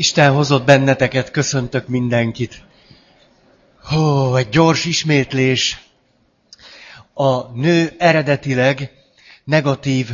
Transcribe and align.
Isten 0.00 0.32
hozott 0.32 0.64
benneteket, 0.64 1.30
köszöntök 1.30 1.88
mindenkit. 1.88 2.62
Hó, 3.82 4.34
egy 4.34 4.48
gyors 4.48 4.84
ismétlés. 4.84 5.80
A 7.14 7.42
nő 7.52 7.94
eredetileg 7.98 8.90
negatív 9.44 10.10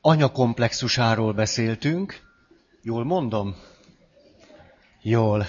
anyakomplexusáról 0.00 1.32
beszéltünk. 1.32 2.20
Jól 2.82 3.04
mondom? 3.04 3.56
Jól. 5.02 5.46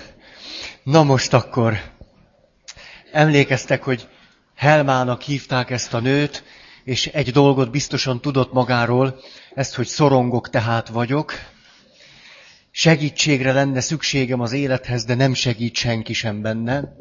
Na 0.83 1.03
most 1.03 1.33
akkor. 1.33 1.77
Emlékeztek, 3.11 3.83
hogy 3.83 4.07
Helmának 4.55 5.21
hívták 5.21 5.69
ezt 5.69 5.93
a 5.93 5.99
nőt, 5.99 6.43
és 6.83 7.07
egy 7.07 7.31
dolgot 7.31 7.71
biztosan 7.71 8.21
tudott 8.21 8.53
magáról, 8.53 9.19
ezt, 9.53 9.75
hogy 9.75 9.87
szorongok 9.87 10.49
tehát 10.49 10.87
vagyok, 10.87 11.33
segítségre 12.77 13.51
lenne 13.51 13.81
szükségem 13.81 14.39
az 14.39 14.51
élethez, 14.51 15.05
de 15.05 15.15
nem 15.15 15.33
segít 15.33 15.75
senki 15.75 16.13
sem 16.13 16.41
benne. 16.41 16.95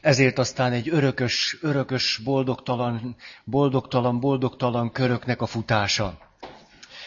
Ezért 0.00 0.38
aztán 0.38 0.72
egy 0.72 0.88
örökös, 0.88 1.58
örökös, 1.60 2.20
boldogtalan, 2.24 3.16
boldogtalan, 3.44 4.20
boldogtalan 4.20 4.92
köröknek 4.92 5.42
a 5.42 5.46
futása. 5.46 6.18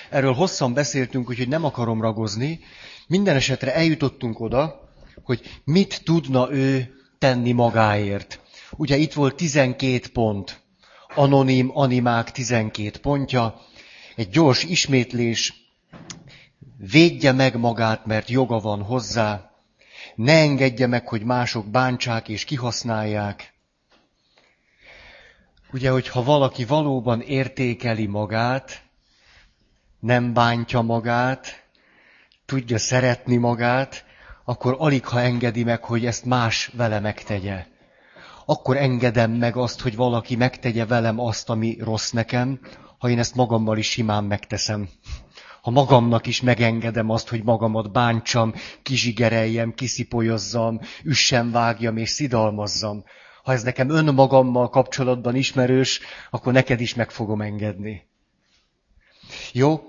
Erről 0.09 0.33
hosszan 0.33 0.73
beszéltünk, 0.73 1.29
úgyhogy 1.29 1.47
nem 1.47 1.63
akarom 1.63 2.01
ragozni. 2.01 2.59
Minden 3.07 3.35
esetre 3.35 3.73
eljutottunk 3.75 4.39
oda, 4.39 4.89
hogy 5.23 5.41
mit 5.63 6.01
tudna 6.03 6.51
ő 6.51 6.95
tenni 7.19 7.51
magáért. 7.51 8.39
Ugye 8.71 8.95
itt 8.95 9.13
volt 9.13 9.35
12 9.35 10.07
pont. 10.13 10.61
Anonim 11.15 11.71
animák 11.73 12.31
12 12.31 12.99
pontja. 12.99 13.61
Egy 14.15 14.29
gyors 14.29 14.63
ismétlés, 14.63 15.67
védje 16.77 17.31
meg 17.31 17.57
magát, 17.57 18.05
mert 18.05 18.29
joga 18.29 18.59
van 18.59 18.83
hozzá, 18.83 19.51
ne 20.15 20.33
engedje 20.33 20.87
meg, 20.87 21.07
hogy 21.07 21.23
mások 21.23 21.65
bántsák 21.65 22.29
és 22.29 22.43
kihasználják. 22.43 23.53
Ugye, 25.71 25.89
hogyha 25.89 26.23
valaki 26.23 26.65
valóban 26.65 27.21
értékeli 27.21 28.05
magát, 28.05 28.81
nem 29.99 30.33
bántja 30.33 30.81
magát, 30.81 31.65
tudja 32.45 32.77
szeretni 32.77 33.37
magát, 33.37 34.05
akkor 34.43 34.75
alig 34.79 35.05
ha 35.05 35.21
engedi 35.21 35.63
meg, 35.63 35.83
hogy 35.83 36.05
ezt 36.05 36.25
más 36.25 36.71
vele 36.73 36.99
megtegye. 36.99 37.65
Akkor 38.45 38.77
engedem 38.77 39.31
meg 39.31 39.55
azt, 39.55 39.81
hogy 39.81 39.95
valaki 39.95 40.35
megtegye 40.35 40.85
velem 40.85 41.19
azt, 41.19 41.49
ami 41.49 41.77
rossz 41.79 42.11
nekem, 42.11 42.59
ha 42.97 43.09
én 43.09 43.19
ezt 43.19 43.35
magammal 43.35 43.77
is 43.77 43.89
simán 43.89 44.23
megteszem 44.23 44.89
ha 45.67 45.73
magamnak 45.73 46.27
is 46.27 46.41
megengedem 46.41 47.09
azt, 47.09 47.27
hogy 47.27 47.43
magamat 47.43 47.91
bántsam, 47.91 48.53
kizsigereljem, 48.83 49.73
kiszipolyozzam, 49.73 50.79
üssem, 51.03 51.51
vágjam 51.51 51.97
és 51.97 52.09
szidalmazzam. 52.09 53.03
Ha 53.43 53.51
ez 53.51 53.63
nekem 53.63 53.89
önmagammal 53.89 54.69
kapcsolatban 54.69 55.35
ismerős, 55.35 55.99
akkor 56.29 56.53
neked 56.53 56.81
is 56.81 56.93
meg 56.93 57.11
fogom 57.11 57.41
engedni. 57.41 58.07
Jó? 59.51 59.81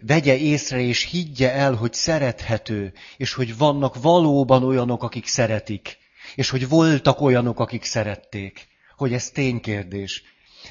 Vegye 0.00 0.36
észre 0.36 0.80
és 0.80 1.02
higgye 1.04 1.52
el, 1.52 1.74
hogy 1.74 1.92
szerethető, 1.92 2.92
és 3.16 3.34
hogy 3.34 3.56
vannak 3.56 4.02
valóban 4.02 4.64
olyanok, 4.64 5.02
akik 5.02 5.26
szeretik, 5.26 5.98
és 6.34 6.50
hogy 6.50 6.68
voltak 6.68 7.20
olyanok, 7.20 7.60
akik 7.60 7.84
szerették. 7.84 8.68
Hogy 8.96 9.12
ez 9.12 9.30
ténykérdés. 9.30 10.22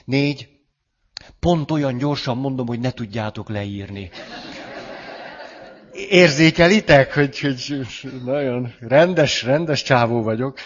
Négy, 0.05 0.49
Pont 1.39 1.71
olyan 1.71 1.97
gyorsan 1.97 2.37
mondom, 2.37 2.67
hogy 2.67 2.79
ne 2.79 2.91
tudjátok 2.91 3.49
leírni. 3.49 4.09
Érzékelitek, 6.09 7.13
hogy, 7.13 7.39
hogy 7.39 7.87
nagyon 8.25 8.73
rendes, 8.79 9.43
rendes 9.43 9.83
csávó 9.83 10.23
vagyok. 10.23 10.57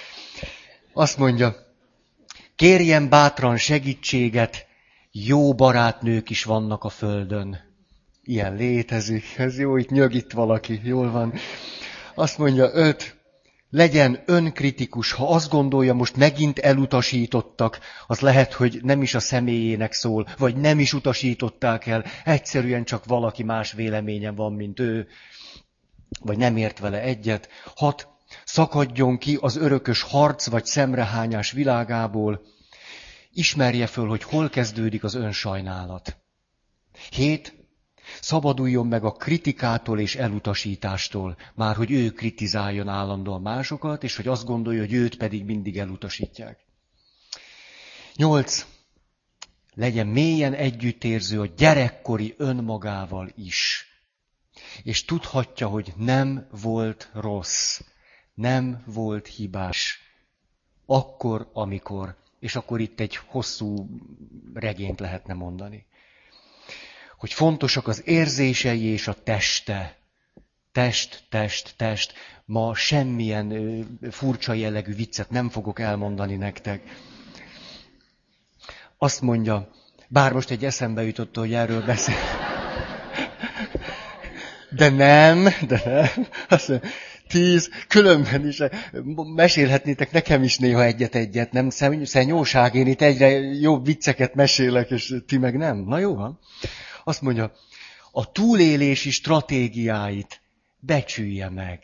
Azt 0.93 1.17
mondja, 1.17 1.55
kérjen 2.55 3.09
bátran 3.09 3.57
segítséget, 3.57 4.67
jó 5.11 5.53
barátnők 5.53 6.29
is 6.29 6.43
vannak 6.43 6.83
a 6.83 6.89
földön. 6.89 7.57
Ilyen 8.23 8.55
létezik, 8.55 9.37
ez 9.37 9.59
jó, 9.59 9.77
itt 9.77 9.89
nyög 9.89 10.13
itt 10.13 10.31
valaki, 10.31 10.81
jól 10.83 11.11
van. 11.11 11.33
Azt 12.15 12.37
mondja, 12.37 12.69
öt, 12.73 13.15
legyen 13.75 14.23
önkritikus, 14.25 15.11
ha 15.11 15.27
azt 15.27 15.49
gondolja, 15.49 15.93
most 15.93 16.15
megint 16.15 16.59
elutasítottak, 16.59 17.79
az 18.07 18.19
lehet, 18.19 18.53
hogy 18.53 18.79
nem 18.83 19.01
is 19.01 19.13
a 19.13 19.19
személyének 19.19 19.93
szól, 19.93 20.27
vagy 20.37 20.55
nem 20.55 20.79
is 20.79 20.93
utasították 20.93 21.85
el, 21.85 22.05
egyszerűen 22.23 22.83
csak 22.83 23.05
valaki 23.05 23.43
más 23.43 23.71
véleményen 23.71 24.35
van, 24.35 24.53
mint 24.53 24.79
ő, 24.79 25.07
vagy 26.19 26.37
nem 26.37 26.57
ért 26.57 26.79
vele 26.79 27.01
egyet. 27.01 27.49
Hat, 27.75 28.07
szakadjon 28.45 29.17
ki 29.17 29.37
az 29.41 29.55
örökös 29.55 30.01
harc 30.01 30.47
vagy 30.47 30.65
szemrehányás 30.65 31.51
világából, 31.51 32.41
ismerje 33.31 33.87
föl, 33.87 34.07
hogy 34.07 34.23
hol 34.23 34.49
kezdődik 34.49 35.03
az 35.03 35.15
önsajnálat. 35.15 36.17
Hét, 37.09 37.64
Szabaduljon 38.21 38.87
meg 38.87 39.03
a 39.03 39.11
kritikától 39.11 39.99
és 39.99 40.15
elutasítástól, 40.15 41.37
már 41.53 41.75
hogy 41.75 41.91
ő 41.91 42.09
kritizáljon 42.09 42.87
állandóan 42.87 43.41
másokat, 43.41 44.03
és 44.03 44.15
hogy 44.15 44.27
azt 44.27 44.45
gondolja, 44.45 44.79
hogy 44.79 44.93
őt 44.93 45.17
pedig 45.17 45.45
mindig 45.45 45.77
elutasítják. 45.77 46.59
Nyolc. 48.15 48.65
Legyen 49.73 50.07
mélyen 50.07 50.53
együttérző 50.53 51.39
a 51.41 51.45
gyerekkori 51.45 52.33
önmagával 52.37 53.31
is. 53.35 53.87
És 54.83 55.05
tudhatja, 55.05 55.67
hogy 55.67 55.93
nem 55.97 56.47
volt 56.61 57.09
rossz, 57.13 57.81
nem 58.33 58.83
volt 58.85 59.27
hibás. 59.27 59.99
Akkor, 60.85 61.49
amikor, 61.53 62.15
és 62.39 62.55
akkor 62.55 62.79
itt 62.79 62.99
egy 62.99 63.15
hosszú 63.15 63.89
regényt 64.53 64.99
lehetne 64.99 65.33
mondani 65.33 65.85
hogy 67.17 67.33
fontosak 67.33 67.87
az 67.87 68.01
érzései 68.05 68.83
és 68.83 69.07
a 69.07 69.13
teste. 69.23 69.95
Test, 70.71 71.23
test, 71.29 71.73
test. 71.77 72.13
Ma 72.45 72.75
semmilyen 72.75 73.87
furcsa 74.11 74.53
jellegű 74.53 74.95
viccet 74.95 75.29
nem 75.29 75.49
fogok 75.49 75.79
elmondani 75.79 76.35
nektek. 76.35 76.81
Azt 78.97 79.21
mondja, 79.21 79.69
bár 80.07 80.33
most 80.33 80.49
egy 80.49 80.65
eszembe 80.65 81.03
jutott, 81.03 81.35
hogy 81.35 81.53
erről 81.53 81.85
beszél. 81.85 82.15
De 84.69 84.89
nem, 84.89 85.47
de 85.67 85.81
nem. 85.85 86.27
Azt 86.49 86.67
mondja, 86.67 86.89
tíz, 87.27 87.69
különben 87.87 88.47
is 88.47 88.61
mesélhetnétek 89.35 90.11
nekem 90.11 90.43
is 90.43 90.57
néha 90.57 90.83
egyet-egyet, 90.83 91.51
nem 91.51 91.69
szenyóság, 92.03 92.75
én 92.75 92.87
itt 92.87 93.01
egyre 93.01 93.29
jobb 93.39 93.85
vicceket 93.85 94.35
mesélek, 94.35 94.89
és 94.89 95.13
ti 95.27 95.37
meg 95.37 95.57
nem. 95.57 95.77
Na 95.77 95.97
jó 95.97 96.15
van. 96.15 96.39
Azt 97.07 97.21
mondja, 97.21 97.51
a 98.11 98.31
túlélési 98.31 99.09
stratégiáit 99.09 100.41
becsülje 100.79 101.49
meg. 101.49 101.79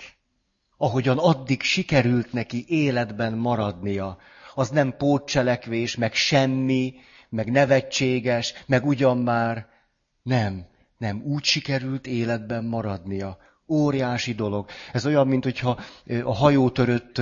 Ahogyan 0.77 1.17
addig 1.17 1.61
sikerült 1.61 2.33
neki 2.33 2.65
életben 2.67 3.33
maradnia. 3.33 4.17
Az 4.53 4.69
nem 4.69 4.97
pótcselekvés, 4.97 5.95
meg 5.95 6.13
semmi, 6.13 6.93
meg 7.29 7.51
nevetséges, 7.51 8.53
meg 8.65 8.85
ugyan 8.85 9.17
már. 9.17 9.67
Nem, 10.23 10.65
nem, 10.97 11.21
úgy 11.23 11.43
sikerült 11.43 12.07
életben 12.07 12.63
maradnia. 12.63 13.37
Óriási 13.67 14.33
dolog. 14.33 14.69
Ez 14.93 15.05
olyan, 15.05 15.27
mint 15.27 15.43
hogyha 15.43 15.79
a 16.23 16.33
hajótörött 16.33 17.21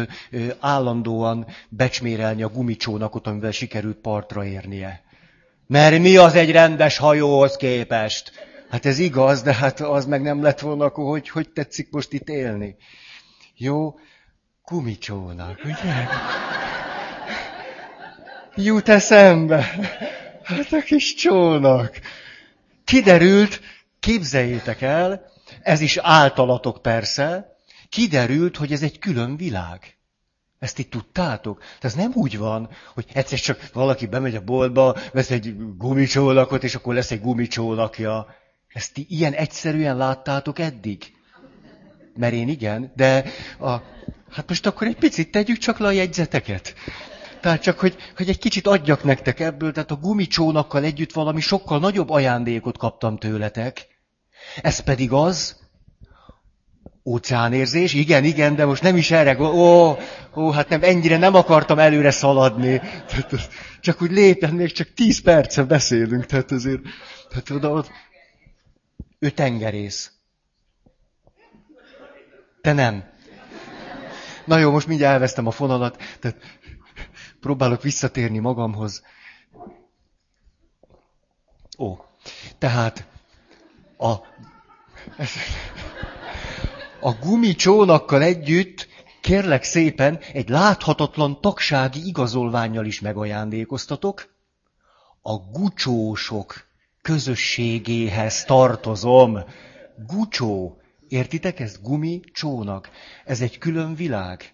állandóan 0.60 1.48
becsmérelni 1.70 2.44
a 2.44 2.50
gumicsónakot, 2.50 3.28
amivel 3.28 3.52
sikerült 3.52 3.98
partra 3.98 4.46
érnie. 4.46 5.08
Mert 5.72 6.00
mi 6.00 6.18
az 6.18 6.36
egy 6.36 6.52
rendes 6.52 6.98
hajóhoz 6.98 7.56
képest? 7.56 8.32
Hát 8.70 8.86
ez 8.86 9.00
igaz, 9.00 9.42
de 9.42 9.54
hát 9.54 9.80
az 9.80 10.06
meg 10.06 10.22
nem 10.22 10.42
lett 10.42 10.60
volna, 10.60 10.86
akkor 10.86 11.06
hogy, 11.06 11.30
hogy 11.30 11.50
tetszik 11.50 11.88
most 11.92 12.14
itt 12.14 12.30
élni? 12.30 12.76
Jó, 13.56 14.00
kumicsónak, 14.64 15.60
ugye? 15.64 16.08
Jut 18.56 18.90
eszembe. 18.90 19.62
Hát 20.44 20.72
a 20.72 20.82
kis 20.82 21.14
csónak. 21.14 22.00
Kiderült, 22.84 23.62
képzeljétek 24.00 24.82
el, 24.82 25.32
ez 25.62 25.82
is 25.82 25.98
általatok 25.98 26.82
persze, 26.82 27.56
kiderült, 27.90 28.58
hogy 28.58 28.72
ez 28.72 28.82
egy 28.82 29.00
külön 29.00 29.38
világ. 29.38 29.99
Ezt 30.60 30.80
itt 30.80 30.90
tudtátok? 30.92 31.60
Tehát 31.60 31.84
ez 31.84 31.94
nem 31.94 32.12
úgy 32.14 32.38
van, 32.38 32.70
hogy 32.94 33.06
egyszer 33.14 33.40
csak 33.40 33.70
valaki 33.74 34.06
bemegy 34.06 34.36
a 34.36 34.42
boltba, 34.42 34.96
vesz 35.14 35.32
egy 35.32 35.56
gumicsólakot, 35.78 36.64
és 36.64 36.76
akkor 36.76 36.94
lesz 36.94 37.12
egy 37.12 37.22
gumicsólakja. 37.22 38.28
Ezt 38.68 38.94
ti 38.94 39.06
ilyen 39.10 39.34
egyszerűen 39.34 39.98
láttátok 39.98 40.60
eddig? 40.60 41.14
Mert 42.16 42.34
én 42.34 42.48
igen, 42.48 42.92
de 42.96 43.26
a, 43.60 43.70
hát 44.30 44.48
most 44.48 44.66
akkor 44.66 44.88
egy 44.88 44.98
picit 44.98 45.32
tegyük 45.32 45.58
csak 45.58 45.78
le 45.78 45.88
a 45.88 45.92
jegyzeteket. 45.92 46.74
Tehát 47.42 47.62
csak, 47.62 47.80
hogy, 47.80 47.96
hogy 48.16 48.30
egy 48.30 48.38
kicsit 48.38 48.68
adjak 48.68 49.04
nektek 49.04 49.40
ebből, 49.40 49.72
tehát 49.72 49.92
a 49.92 49.96
gumicsónakkal 49.96 50.84
együtt 50.84 51.14
valami 51.14 51.42
sokkal 51.42 51.80
nagyobb 51.80 52.10
ajándékot 52.10 52.78
kaptam 52.78 53.18
tőletek. 53.18 53.88
Ez 54.62 54.80
pedig 54.80 55.12
az, 55.12 55.69
Óceánérzés, 57.06 57.94
igen, 57.94 58.24
igen, 58.24 58.56
de 58.56 58.66
most 58.66 58.82
nem 58.82 58.98
is 58.98 59.12
erre, 59.12 59.42
ó, 59.42 59.98
ó, 60.36 60.52
hát 60.52 60.70
nem, 60.70 60.84
ennyire 60.84 61.18
nem 61.18 61.36
akartam 61.36 61.80
előre 61.80 62.12
szaladni. 62.12 62.80
Tehát, 62.80 63.50
csak 63.80 64.02
úgy 64.02 64.12
lépjen, 64.12 64.54
még 64.54 64.72
csak 64.72 64.94
tíz 64.94 65.22
perce 65.22 65.64
beszélünk, 65.64 66.26
tehát 66.26 66.52
azért, 66.52 66.82
tehát 67.30 67.50
oda, 67.50 67.70
ott, 67.70 67.92
ő 69.20 69.30
tengerész. 69.30 70.12
Te 72.62 72.74
nem. 72.74 73.04
Na 74.46 74.58
jó, 74.58 74.72
most 74.72 74.88
mindjárt 74.88 75.14
elvesztem 75.14 75.48
a 75.48 75.52
fonalat, 75.52 76.02
tehát 76.20 76.38
próbálok 77.40 77.82
visszatérni 77.82 78.40
magamhoz. 78.40 79.04
Ó, 81.78 81.98
tehát 82.58 83.08
a, 83.98 84.16
a 87.02 87.12
gumicsónakkal 87.14 88.22
együtt 88.22 88.88
kérlek 89.22 89.64
szépen 89.64 90.20
egy 90.34 90.50
láthatatlan 90.50 91.42
tagsági 91.42 92.08
igazolványjal 92.08 92.86
is 92.86 93.00
megajándékoztatok. 93.00 94.34
A 95.22 95.36
gucsósok 95.36 96.68
közösségéhez 97.02 98.44
tartozom. 98.44 99.40
Gucsó. 100.08 100.78
Értitek 101.08 101.60
ezt? 101.60 101.82
Gumi 101.82 102.20
csónak. 102.34 102.90
Ez 103.26 103.42
egy 103.42 103.58
külön 103.58 103.96
világ. 103.96 104.54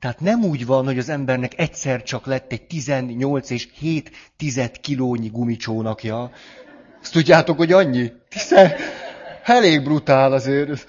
Tehát 0.00 0.20
nem 0.20 0.44
úgy 0.44 0.66
van, 0.66 0.84
hogy 0.84 0.98
az 0.98 1.08
embernek 1.08 1.58
egyszer 1.58 2.02
csak 2.02 2.26
lett 2.26 2.52
egy 2.52 2.62
18 2.62 3.50
és 3.50 3.68
7 3.78 4.10
tized 4.36 4.80
kilónyi 4.80 5.28
gumicsónakja. 5.28 6.30
Azt 7.02 7.12
tudjátok, 7.12 7.56
hogy 7.56 7.72
annyi? 7.72 8.12
Hiszen 8.30 8.72
elég 9.44 9.82
brutál 9.82 10.32
azért. 10.32 10.86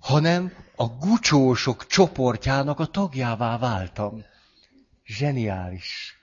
Hanem 0.00 0.52
a 0.76 0.86
gucsósok 0.86 1.86
csoportjának 1.86 2.80
a 2.80 2.86
tagjává 2.86 3.58
váltam. 3.58 4.24
Zseniális. 5.04 6.18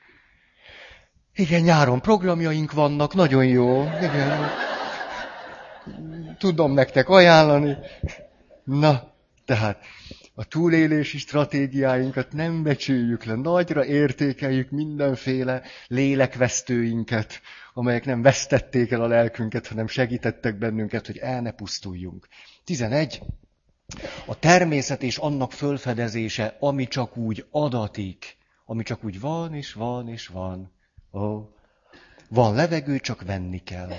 Igen, 1.36 1.62
nyáron 1.62 2.02
programjaink 2.02 2.72
vannak, 2.72 3.14
nagyon 3.14 3.46
jó. 3.46 3.84
Igen. 3.84 4.50
Tudom 6.38 6.74
nektek 6.74 7.10
ajánlani. 7.10 7.78
Na, 8.64 9.14
tehát 9.46 9.84
a 10.36 10.44
túlélési 10.44 11.18
stratégiáinkat 11.18 12.32
nem 12.32 12.64
becsüljük 12.64 13.24
le, 13.24 13.36
nagyra 13.36 13.86
értékeljük 13.86 14.70
mindenféle 14.70 15.62
lélekvesztőinket, 15.88 17.42
amelyek 17.74 18.06
nem 18.06 18.22
vesztették 18.22 18.92
el 18.92 19.02
a 19.02 19.08
lelkünket, 19.08 19.68
hanem 19.68 19.88
segítettek 19.88 20.58
bennünket, 20.58 21.06
hogy 21.06 21.18
el 21.18 21.42
ne 21.42 21.52
pusztuljunk. 21.52 22.28
11. 22.64 23.22
A 24.26 24.40
természet 24.40 25.04
és 25.04 25.18
annak 25.18 25.52
fölfedezése, 25.52 26.58
ami 26.60 26.88
csak 26.88 27.18
úgy 27.18 27.46
adatik, 27.52 28.38
ami 28.66 28.84
csak 28.84 29.04
úgy 29.04 29.20
van 29.20 29.54
és 29.54 29.74
van 29.74 30.08
és 30.08 30.28
van. 30.28 30.72
Ó, 31.14 31.50
van 32.30 32.56
levegő, 32.56 33.00
csak 33.00 33.22
venni 33.22 33.64
kell. 33.64 33.92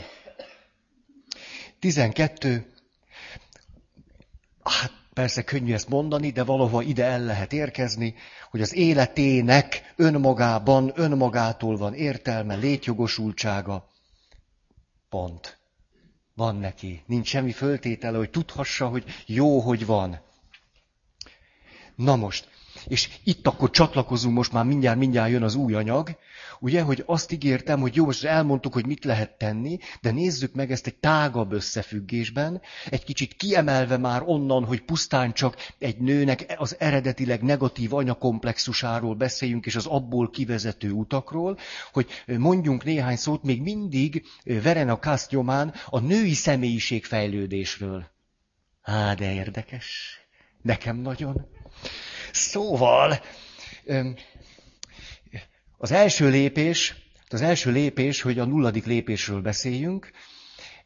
12. 1.79 2.73
Hát 4.63 4.93
persze 5.13 5.43
könnyű 5.43 5.73
ezt 5.73 5.89
mondani, 5.89 6.31
de 6.31 6.45
valahol 6.45 6.83
ide 6.83 7.05
el 7.05 7.21
lehet 7.21 7.53
érkezni, 7.53 8.15
hogy 8.51 8.61
az 8.61 8.75
életének 8.75 9.93
önmagában, 9.97 10.93
önmagától 10.95 11.77
van 11.77 11.95
értelme, 11.95 12.55
létjogosultsága. 12.55 13.89
Pont. 15.09 15.64
Van 16.35 16.57
neki. 16.57 17.03
Nincs 17.07 17.29
semmi 17.29 17.53
föltétele, 17.53 18.17
hogy 18.19 18.31
tudhassa, 18.31 18.89
hogy 18.89 19.05
jó, 19.27 19.61
hogy 19.61 19.87
van. 19.87 20.21
Na 21.95 22.17
most, 22.17 22.49
és 22.87 23.09
itt 23.25 23.47
akkor 23.47 23.71
csatlakozunk, 23.71 24.35
most 24.35 24.53
már 24.53 24.65
mindjárt, 24.65 24.99
mindjárt 24.99 25.31
jön 25.31 25.43
az 25.43 25.55
új 25.55 25.75
anyag, 25.75 26.17
ugye, 26.61 26.83
hogy 26.83 27.03
azt 27.07 27.33
ígértem, 27.33 27.81
hogy 27.81 27.95
jó, 27.95 28.05
most 28.05 28.25
elmondtuk, 28.25 28.73
hogy 28.73 28.87
mit 28.87 29.05
lehet 29.05 29.39
tenni, 29.39 29.79
de 30.01 30.11
nézzük 30.11 30.55
meg 30.55 30.71
ezt 30.71 30.87
egy 30.87 30.95
tágabb 30.95 31.53
összefüggésben, 31.53 32.61
egy 32.91 33.05
kicsit 33.05 33.35
kiemelve 33.35 33.97
már 33.97 34.23
onnan, 34.25 34.65
hogy 34.65 34.83
pusztán 34.83 35.33
csak 35.33 35.57
egy 35.79 35.99
nőnek 35.99 36.55
az 36.57 36.77
eredetileg 36.79 37.43
negatív 37.43 37.95
anyakomplexusáról 37.95 39.15
beszéljünk, 39.15 39.67
és 39.67 39.77
az 39.77 39.87
abból 39.87 40.31
kivezető 40.31 40.91
utakról, 40.91 41.59
hogy 41.93 42.09
mondjunk 42.27 42.85
néhány 42.85 43.17
szót 43.17 43.43
még 43.43 43.63
mindig 43.63 44.25
Verena 44.45 44.99
Kaszt 44.99 45.31
nyomán 45.31 45.75
a 45.87 45.99
női 45.99 46.35
személyiség 46.35 47.05
fejlődésről. 47.05 48.13
Á, 48.83 49.15
de 49.15 49.33
érdekes. 49.33 50.19
Nekem 50.63 50.97
nagyon. 50.97 51.47
Szóval, 52.35 53.21
az 55.77 55.93
első 55.93 56.29
lépés, 56.29 56.95
az 57.29 57.41
első 57.41 57.71
lépés, 57.71 58.23
hogy 58.23 58.39
a 58.39 58.45
nulladik 58.45 58.87
lépésről 58.87 59.41
beszéljünk, 59.41 60.11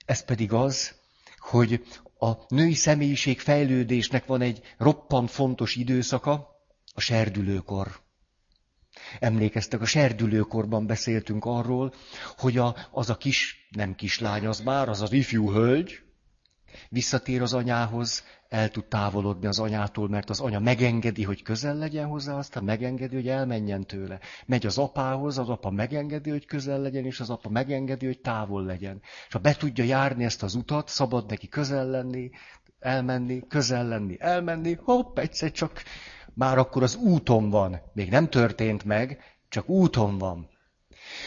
ez 0.05 0.25
pedig 0.25 0.53
az, 0.53 0.95
hogy 1.39 1.85
a 2.19 2.33
női 2.49 2.75
személyiség 2.75 3.41
fejlődésnek 3.41 4.27
van 4.27 4.41
egy 4.41 4.61
roppant 4.79 5.31
fontos 5.31 5.77
időszaka, 5.77 6.49
a 6.95 7.00
serdülőkor. 7.00 8.01
Emlékeztek, 9.19 9.81
a 9.81 9.87
serdülőkorban 9.87 10.87
beszéltünk 10.87 11.44
arról, 11.44 11.94
hogy 12.37 12.59
a, 12.59 12.77
az 12.91 13.11
a 13.11 13.17
kis, 13.17 13.69
nem 13.71 13.94
kislány, 13.94 14.47
az 14.47 14.61
már, 14.61 14.89
az 14.89 15.03
az 15.03 15.12
ifjú 15.12 15.53
hölgy, 15.53 16.07
visszatér 16.88 17.43
az 17.43 17.55
anyához, 17.55 18.25
el 18.49 18.69
tud 18.69 18.85
távolodni 18.85 19.47
az 19.47 19.59
anyától, 19.59 20.09
mert 20.09 20.31
az 20.31 20.41
anya 20.41 20.59
megengedi, 20.59 21.23
hogy 21.23 21.43
közel 21.43 21.76
legyen 21.76 22.06
hozzá, 22.06 22.37
aztán 22.37 22.65
megengedi, 22.65 23.15
hogy 23.15 23.29
elmenjen 23.29 23.87
tőle. 23.87 24.19
Megy 24.47 24.67
az 24.67 24.79
apához, 24.79 25.38
az 25.38 25.49
apa 25.49 25.70
megengedi, 25.70 26.31
hogy 26.31 26.47
közel 26.47 26.81
legyen, 26.81 27.05
és 27.05 27.20
az 27.20 27.31
apa 27.31 27.49
megengedi, 27.49 28.06
hogy 28.06 28.20
távol 28.20 28.65
legyen. 28.65 29.00
És 29.26 29.32
ha 29.32 29.38
be 29.38 29.55
tudja 29.55 29.85
járni 29.85 30.25
ezt 30.25 30.43
az 30.43 30.55
utat, 30.55 30.88
szabad 30.88 31.29
neki 31.29 31.49
közel 31.49 31.87
lenni, 31.87 32.31
elmenni, 32.81 33.43
közel 33.49 33.88
lenni, 33.88 34.17
elmenni, 34.19 34.79
hopp, 34.82 35.19
egyszer 35.19 35.50
csak 35.50 35.82
már 36.35 36.59
akkor 36.59 36.82
az 36.82 36.97
úton 36.97 37.50
van. 37.50 37.81
Még 37.93 38.11
nem 38.11 38.29
történt 38.29 38.85
meg, 38.85 39.19
csak 39.49 39.69
úton 39.69 40.19
van. 40.19 40.49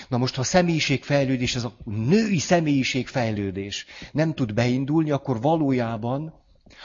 Na 0.07 0.17
most, 0.17 0.35
ha 0.35 0.43
személyiségfejlődés, 0.43 1.55
ez 1.55 1.63
a 1.63 1.75
női 1.85 2.39
személyiségfejlődés 2.39 3.85
nem 4.11 4.33
tud 4.33 4.53
beindulni, 4.53 5.11
akkor 5.11 5.41
valójában 5.41 6.33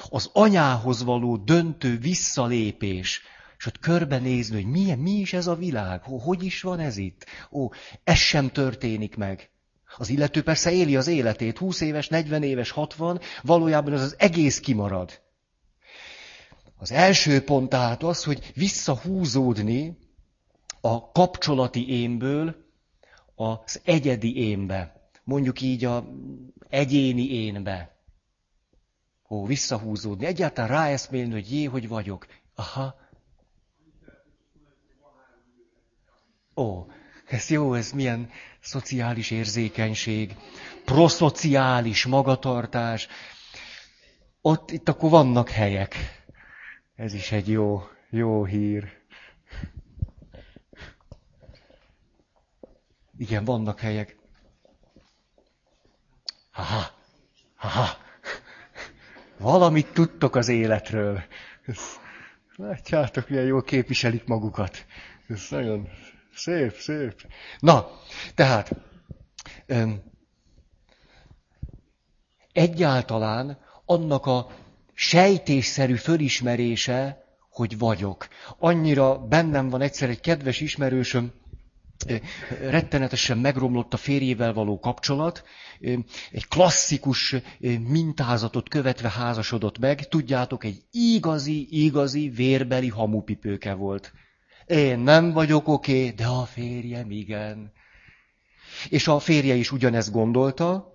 az 0.08 0.31
anyához 0.32 1.03
való 1.03 1.37
döntő 1.37 1.98
visszalépés, 1.98 3.22
és 3.58 3.67
ott 3.67 3.79
körbenézni, 3.79 4.55
hogy 4.63 4.70
milyen, 4.70 4.98
mi 4.98 5.10
is 5.10 5.32
ez 5.32 5.46
a 5.46 5.55
világ, 5.55 6.03
hogy 6.03 6.44
is 6.44 6.63
van 6.63 6.79
ez 6.79 6.96
itt. 6.96 7.27
Ó, 7.51 7.69
ez 8.05 8.17
sem 8.17 8.51
történik 8.51 9.17
meg. 9.17 9.51
Az 9.96 10.08
illető 10.08 10.43
persze 10.43 10.72
éli 10.72 10.96
az 10.96 11.06
életét, 11.06 11.58
20 11.58 11.81
éves, 11.81 12.08
40 12.08 12.43
éves, 12.43 12.70
60, 12.70 13.20
valójában 13.43 13.93
az 13.93 14.01
az 14.01 14.15
egész 14.19 14.60
kimarad. 14.60 15.20
Az 16.79 16.93
első 16.93 17.44
pont 17.44 17.69
tehát 17.69 18.03
az, 18.03 18.25
hogy 18.25 18.53
visszahúzódni 18.55 19.98
a 20.81 21.10
kapcsolati 21.13 21.89
énből 21.89 22.66
az 23.36 23.81
egyedi 23.84 24.36
énbe. 24.36 25.10
Mondjuk 25.24 25.60
így 25.60 25.84
a 25.84 26.05
egyéni 26.69 27.31
énbe. 27.31 27.96
Ó, 29.28 29.46
visszahúzódni, 29.46 30.26
egyáltalán 30.26 30.70
ráeszmélni, 30.70 31.32
hogy 31.32 31.52
jé, 31.52 31.64
hogy 31.64 31.88
vagyok. 31.88 32.26
Aha. 32.55 32.94
Ó, 36.56 36.86
ez 37.26 37.50
jó, 37.50 37.74
ez 37.74 37.93
milyen 37.93 38.31
szociális 38.60 39.31
érzékenység, 39.31 40.36
proszociális 40.84 42.06
magatartás. 42.06 43.08
Ott, 44.40 44.70
itt 44.70 44.88
akkor 44.88 45.10
vannak 45.10 45.48
helyek. 45.48 45.96
Ez 46.94 47.14
is 47.14 47.32
egy 47.32 47.48
jó, 47.48 47.82
jó 48.10 48.44
hír. 48.44 48.93
Igen, 53.19 53.44
vannak 53.44 53.81
helyek. 53.81 54.17
Haha, 56.51 56.82
haha. 57.56 57.87
Valamit 59.39 59.93
tudtok 59.93 60.37
az 60.37 60.49
életről. 60.49 61.23
Látjátok, 62.56 63.29
milyen 63.29 63.44
jól 63.44 63.63
képviselik 63.63 64.25
magukat. 64.25 64.87
Ez 65.29 65.46
nagyon 65.51 65.89
szép, 66.35 66.75
szép. 66.75 67.27
Na, 67.58 67.91
tehát 68.35 68.70
öm, 69.67 70.03
egyáltalán 72.53 73.58
annak 73.85 74.27
a 74.27 74.49
sejtésszerű 74.94 75.94
fölismerése, 75.94 77.25
hogy 77.51 77.79
vagyok. 77.79 78.29
Annyira 78.58 79.19
bennem 79.19 79.69
van 79.69 79.81
egyszer 79.81 80.08
egy 80.08 80.20
kedves 80.20 80.61
ismerősöm, 80.61 81.32
rettenetesen 82.60 83.38
megromlott 83.38 83.93
a 83.93 83.96
férjével 83.96 84.53
való 84.53 84.79
kapcsolat, 84.79 85.44
egy 86.31 86.48
klasszikus 86.48 87.34
mintázatot 87.88 88.69
követve 88.69 89.10
házasodott 89.10 89.79
meg, 89.79 90.08
tudjátok, 90.08 90.65
egy 90.65 90.82
igazi, 90.91 91.67
igazi 91.70 92.29
vérbeli 92.29 92.88
hamupipőke 92.88 93.74
volt. 93.74 94.12
Én 94.67 94.98
nem 94.98 95.32
vagyok 95.32 95.69
oké, 95.69 95.98
okay, 95.98 96.10
de 96.10 96.26
a 96.26 96.44
férjem 96.44 97.10
igen. 97.10 97.72
És 98.88 99.08
a 99.08 99.19
férje 99.19 99.55
is 99.55 99.72
ugyanezt 99.72 100.12
gondolta, 100.12 100.94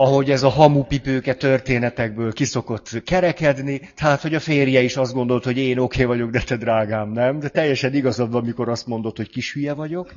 ahogy 0.00 0.30
ez 0.30 0.42
a 0.42 0.48
hamupipőke 0.48 1.34
történetekből 1.34 2.32
kiszokott 2.32 3.02
kerekedni, 3.04 3.80
tehát, 3.94 4.20
hogy 4.20 4.34
a 4.34 4.40
férje 4.40 4.82
is 4.82 4.96
azt 4.96 5.12
gondolt, 5.12 5.44
hogy 5.44 5.58
én 5.58 5.78
oké 5.78 6.02
okay 6.02 6.16
vagyok, 6.16 6.30
de 6.30 6.42
te 6.42 6.56
drágám 6.56 7.10
nem, 7.10 7.38
de 7.38 7.48
teljesen 7.48 7.94
igazad 7.94 8.32
van, 8.32 8.42
amikor 8.42 8.68
azt 8.68 8.86
mondod, 8.86 9.16
hogy 9.16 9.30
kis 9.30 9.52
hülye 9.52 9.72
vagyok. 9.72 10.12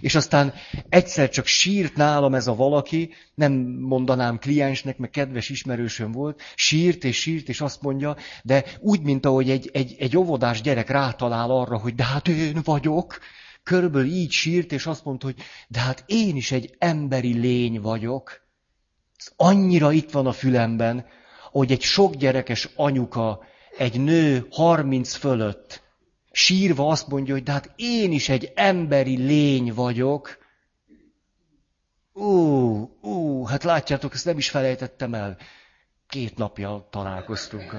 És 0.00 0.14
aztán 0.14 0.52
egyszer 0.88 1.28
csak 1.28 1.46
sírt 1.46 1.96
nálam 1.96 2.34
ez 2.34 2.46
a 2.46 2.54
valaki, 2.54 3.10
nem 3.34 3.52
mondanám 3.80 4.38
kliensnek, 4.38 4.98
meg 4.98 5.10
kedves 5.10 5.48
ismerősöm 5.48 6.12
volt, 6.12 6.42
sírt 6.54 7.04
és 7.04 7.20
sírt, 7.20 7.48
és 7.48 7.60
azt 7.60 7.82
mondja, 7.82 8.16
de 8.42 8.64
úgy, 8.80 9.02
mint 9.02 9.26
ahogy 9.26 9.50
egy, 9.50 9.70
egy, 9.72 9.96
egy 9.98 10.16
óvodás 10.16 10.60
gyerek 10.60 10.90
rátalál 10.90 11.50
arra, 11.50 11.78
hogy 11.78 11.94
de 11.94 12.04
hát 12.04 12.28
én 12.28 12.60
vagyok, 12.64 13.18
körülbelül 13.62 14.08
így 14.08 14.30
sírt, 14.30 14.72
és 14.72 14.86
azt 14.86 15.04
mondta, 15.04 15.26
hogy 15.26 15.36
de 15.68 15.80
hát 15.80 16.04
én 16.06 16.36
is 16.36 16.52
egy 16.52 16.74
emberi 16.78 17.38
lény 17.38 17.80
vagyok. 17.80 18.42
Ez 19.24 19.32
annyira 19.36 19.92
itt 19.92 20.10
van 20.10 20.26
a 20.26 20.32
fülemben, 20.32 21.06
hogy 21.50 21.72
egy 21.72 21.82
sok 21.82 22.14
gyerekes 22.14 22.68
anyuka, 22.74 23.44
egy 23.78 24.00
nő 24.00 24.46
30 24.50 25.14
fölött, 25.14 25.82
sírva 26.32 26.88
azt 26.88 27.08
mondja, 27.08 27.34
hogy 27.34 27.42
de 27.42 27.52
hát 27.52 27.72
én 27.76 28.12
is 28.12 28.28
egy 28.28 28.52
emberi 28.54 29.16
lény 29.16 29.74
vagyok. 29.74 30.38
Ú, 32.12 32.28
ú, 33.00 33.44
hát 33.44 33.64
látjátok, 33.64 34.14
ezt 34.14 34.24
nem 34.24 34.38
is 34.38 34.50
felejtettem 34.50 35.14
el. 35.14 35.36
Két 36.08 36.36
napja 36.36 36.88
találkoztunk. 36.90 37.76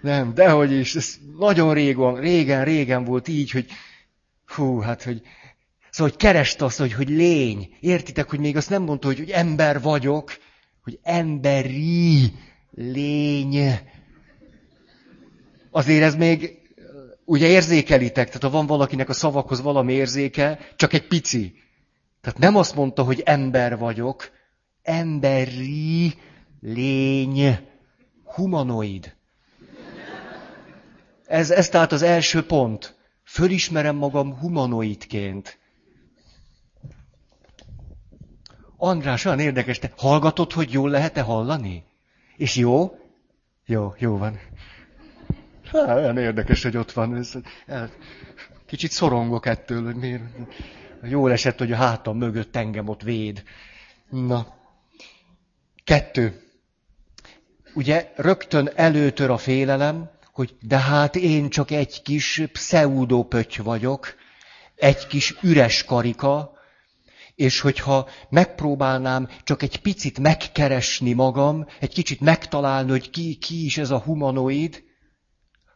Nem, 0.00 0.34
dehogy 0.34 0.72
is, 0.72 0.94
ez 0.94 1.16
nagyon 1.38 1.74
régen, 1.74 2.14
régen, 2.14 2.64
régen 2.64 3.04
volt 3.04 3.28
így, 3.28 3.50
hogy 3.50 3.66
hú, 4.46 4.78
hát, 4.80 5.02
hogy 5.02 5.22
Szóval, 5.98 6.12
hogy 6.12 6.22
kereste 6.22 6.64
azt, 6.64 6.78
hogy, 6.78 6.92
hogy 6.92 7.08
lény. 7.08 7.76
Értitek, 7.80 8.30
hogy 8.30 8.38
még 8.38 8.56
azt 8.56 8.70
nem 8.70 8.82
mondta, 8.82 9.06
hogy, 9.06 9.18
hogy 9.18 9.30
ember 9.30 9.80
vagyok, 9.80 10.38
hogy 10.82 10.98
emberi 11.02 12.32
lény. 12.70 13.78
Azért 15.70 16.02
ez 16.02 16.14
még, 16.14 16.58
ugye 17.24 17.46
érzékelitek, 17.46 18.26
tehát 18.26 18.42
ha 18.42 18.50
van 18.50 18.66
valakinek 18.66 19.08
a 19.08 19.12
szavakhoz 19.12 19.60
valami 19.60 19.92
érzéke, 19.92 20.58
csak 20.76 20.92
egy 20.92 21.06
pici. 21.06 21.54
Tehát 22.20 22.38
nem 22.38 22.56
azt 22.56 22.74
mondta, 22.74 23.02
hogy 23.02 23.22
ember 23.24 23.78
vagyok, 23.78 24.30
emberi 24.82 26.14
lény, 26.60 27.58
humanoid. 28.24 29.16
Ez, 31.26 31.50
ez 31.50 31.68
tehát 31.68 31.92
az 31.92 32.02
első 32.02 32.46
pont. 32.46 32.96
Fölismerem 33.24 33.96
magam 33.96 34.38
humanoidként. 34.38 35.58
András, 38.80 39.24
olyan 39.24 39.40
érdekes, 39.40 39.78
te 39.78 39.92
hallgatod, 39.96 40.52
hogy 40.52 40.72
jól 40.72 40.90
lehet-e 40.90 41.20
hallani? 41.20 41.84
És 42.36 42.56
jó? 42.56 42.98
Jó, 43.66 43.94
jó 43.98 44.16
van. 44.16 44.38
Há, 45.72 45.94
olyan 45.94 46.18
érdekes, 46.18 46.62
hogy 46.62 46.76
ott 46.76 46.92
van. 46.92 47.16
Ez, 47.16 47.38
kicsit 48.66 48.90
szorongok 48.90 49.46
ettől, 49.46 49.84
hogy 49.84 49.94
miért. 49.94 50.22
Jól 51.02 51.32
esett, 51.32 51.58
hogy 51.58 51.72
a 51.72 51.76
hátam 51.76 52.16
mögött 52.16 52.56
engem 52.56 52.88
ott 52.88 53.02
véd. 53.02 53.42
Na. 54.10 54.46
Kettő. 55.84 56.42
Ugye 57.74 58.12
rögtön 58.16 58.70
előtör 58.74 59.30
a 59.30 59.38
félelem, 59.38 60.10
hogy 60.32 60.56
de 60.60 60.78
hát 60.78 61.16
én 61.16 61.48
csak 61.48 61.70
egy 61.70 62.02
kis 62.02 62.42
pseudopöty 62.52 63.62
vagyok, 63.62 64.14
egy 64.74 65.06
kis 65.06 65.36
üres 65.42 65.84
karika, 65.84 66.57
és 67.38 67.60
hogyha 67.60 68.08
megpróbálnám 68.28 69.28
csak 69.44 69.62
egy 69.62 69.80
picit 69.80 70.18
megkeresni 70.18 71.12
magam, 71.12 71.66
egy 71.80 71.92
kicsit 71.92 72.20
megtalálni, 72.20 72.90
hogy 72.90 73.10
ki, 73.10 73.34
ki 73.34 73.64
is 73.64 73.78
ez 73.78 73.90
a 73.90 73.98
humanoid, 73.98 74.82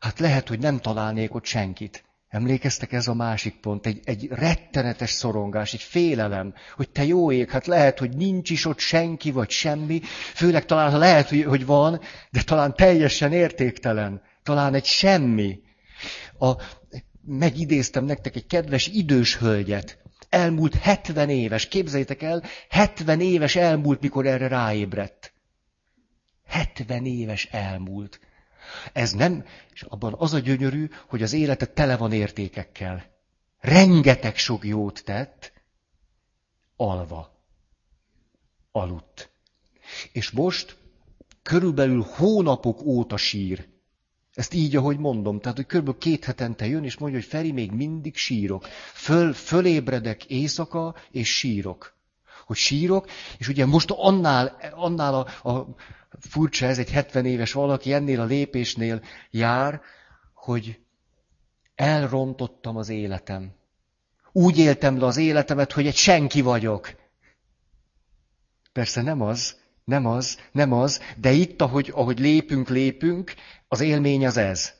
hát 0.00 0.19
lehet, 0.19 0.49
hogy 0.49 0.59
nem 0.59 0.78
találnék 0.78 1.35
ott 1.35 1.45
senkit. 1.45 2.04
Emlékeztek 2.28 2.92
ez 2.92 3.09
a 3.09 3.14
másik 3.14 3.61
pont, 3.61 3.87
egy, 3.87 4.00
egy 4.04 4.28
rettenetes 4.31 5.11
szorongás, 5.11 5.73
egy 5.73 5.83
félelem, 5.83 6.54
hogy 6.76 6.90
te 6.90 7.04
jó 7.04 7.33
ég, 7.33 7.50
hát 7.50 7.66
lehet, 7.66 7.99
hogy 7.99 8.16
nincs 8.16 8.50
is 8.50 8.64
ott 8.64 8.78
senki, 8.78 9.31
vagy 9.31 9.50
semmi, 9.50 10.00
főleg 10.35 10.64
talán 10.64 10.99
lehet, 10.99 11.28
hogy, 11.28 11.45
hogy 11.45 11.66
van, 11.66 12.00
de 12.31 12.42
talán 12.42 12.75
teljesen 12.75 13.33
értéktelen, 13.33 14.23
talán 14.42 14.75
egy 14.75 14.85
semmi. 14.85 15.61
A, 16.38 16.52
megidéztem 17.25 18.04
nektek 18.04 18.37
egy 18.37 18.47
kedves 18.47 18.87
idős 18.87 19.37
hölgyet, 19.37 20.02
elmúlt 20.33 20.75
70 20.75 21.29
éves, 21.29 21.69
képzeljétek 21.69 22.23
el, 22.23 22.43
70 22.69 23.21
éves 23.21 23.57
elmúlt, 23.57 24.01
mikor 24.01 24.27
erre 24.27 24.49
ráébredt. 24.49 25.33
70 26.47 27.07
éves 27.07 27.45
elmúlt. 27.51 28.21
Ez 28.93 29.12
nem, 29.12 29.45
és 29.73 29.83
abban 29.83 30.15
az 30.19 30.33
a 30.33 30.39
gyönyörű, 30.39 30.89
hogy 31.09 31.23
az 31.23 31.33
élete 31.33 31.67
tele 31.67 31.97
van 31.97 32.12
értékekkel. 32.12 33.05
Rengeteg 33.61 34.37
sok 34.37 34.65
jót 34.65 35.05
tett, 35.05 35.53
alva. 36.77 37.41
Aludt. 38.73 39.31
És 40.12 40.31
most 40.31 40.77
körülbelül 41.43 42.03
hónapok 42.03 42.83
óta 42.83 43.17
sír. 43.17 43.69
Ezt 44.35 44.55
így, 44.55 44.77
ahogy 44.77 44.99
mondom. 44.99 45.41
Tehát, 45.41 45.57
hogy 45.57 45.67
kb. 45.67 45.99
két 45.99 46.25
hetente 46.25 46.67
jön, 46.67 46.85
és 46.85 46.99
mondja, 46.99 47.19
hogy 47.19 47.29
Feri, 47.29 47.53
még 47.53 47.73
mindig 47.73 48.17
sírok. 48.17 48.65
Föl, 48.93 49.33
fölébredek 49.33 50.25
éjszaka, 50.25 50.95
és 51.11 51.37
sírok. 51.37 51.95
Hogy 52.47 52.57
sírok, 52.57 53.07
és 53.39 53.49
ugye 53.49 53.67
most 53.67 53.91
annál, 53.91 54.57
annál 54.75 55.15
a, 55.15 55.51
a 55.51 55.75
furcsa, 56.21 56.67
ez 56.67 56.79
egy 56.79 56.91
70 56.91 57.27
éves 57.27 57.53
valaki, 57.53 57.93
ennél 57.93 58.21
a 58.21 58.25
lépésnél 58.25 59.03
jár, 59.31 59.81
hogy 60.35 60.81
elrontottam 61.75 62.77
az 62.77 62.89
életem. 62.89 63.55
Úgy 64.33 64.59
éltem 64.59 64.99
le 64.99 65.07
az 65.07 65.17
életemet, 65.17 65.73
hogy 65.73 65.87
egy 65.87 65.97
senki 65.97 66.41
vagyok. 66.41 66.95
Persze 68.73 69.03
nem 69.03 69.21
az, 69.21 69.61
nem 69.85 70.07
az, 70.07 70.39
nem 70.53 70.73
az, 70.73 71.01
de 71.17 71.31
itt, 71.31 71.61
ahogy, 71.61 71.91
ahogy 71.95 72.19
lépünk, 72.19 72.69
lépünk, 72.69 73.35
az 73.73 73.81
élmény 73.81 74.26
az 74.26 74.37
ez. 74.37 74.73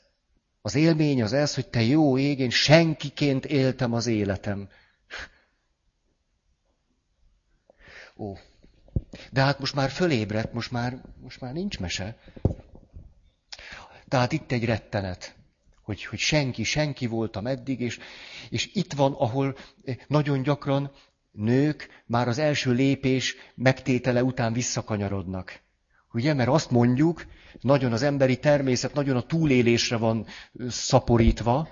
Az 0.63 0.75
élmény 0.75 1.23
az 1.23 1.33
ez, 1.33 1.55
hogy 1.55 1.69
te 1.69 1.83
jó 1.83 2.19
ég, 2.19 2.39
én 2.39 2.51
senkiként 2.51 3.45
éltem 3.45 3.93
az 3.93 4.07
életem. 4.07 4.69
Ó. 8.17 8.35
De 9.31 9.43
hát 9.43 9.59
most 9.59 9.75
már 9.75 9.91
fölébredt, 9.91 10.53
most 10.53 10.71
már, 10.71 11.01
most 11.21 11.41
már 11.41 11.53
nincs 11.53 11.79
mese. 11.79 12.17
Tehát 14.09 14.33
itt 14.33 14.53
egy 14.53 14.65
rettenet, 14.65 15.35
hogy, 15.83 16.05
hogy 16.05 16.19
senki, 16.19 16.65
senki 16.65 17.07
voltam 17.07 17.47
eddig, 17.47 17.81
és, 17.81 17.99
és 18.51 18.71
itt 18.75 18.93
van, 18.93 19.13
ahol 19.13 19.57
nagyon 20.07 20.43
gyakran 20.43 20.93
nők 21.31 22.03
már 22.07 22.29
az 22.29 22.39
első 22.39 22.73
lépés 22.73 23.37
megtétele 23.55 24.25
után 24.25 24.53
visszakanyarodnak. 24.53 25.61
Ugye, 26.13 26.35
mert 26.35 26.49
azt 26.49 26.71
mondjuk, 26.71 27.27
nagyon 27.61 27.93
az 27.93 28.03
emberi 28.03 28.37
természet 28.37 28.95
nagyon 28.95 29.17
a 29.17 29.23
túlélésre 29.23 29.97
van 29.97 30.27
szaporítva, 30.69 31.69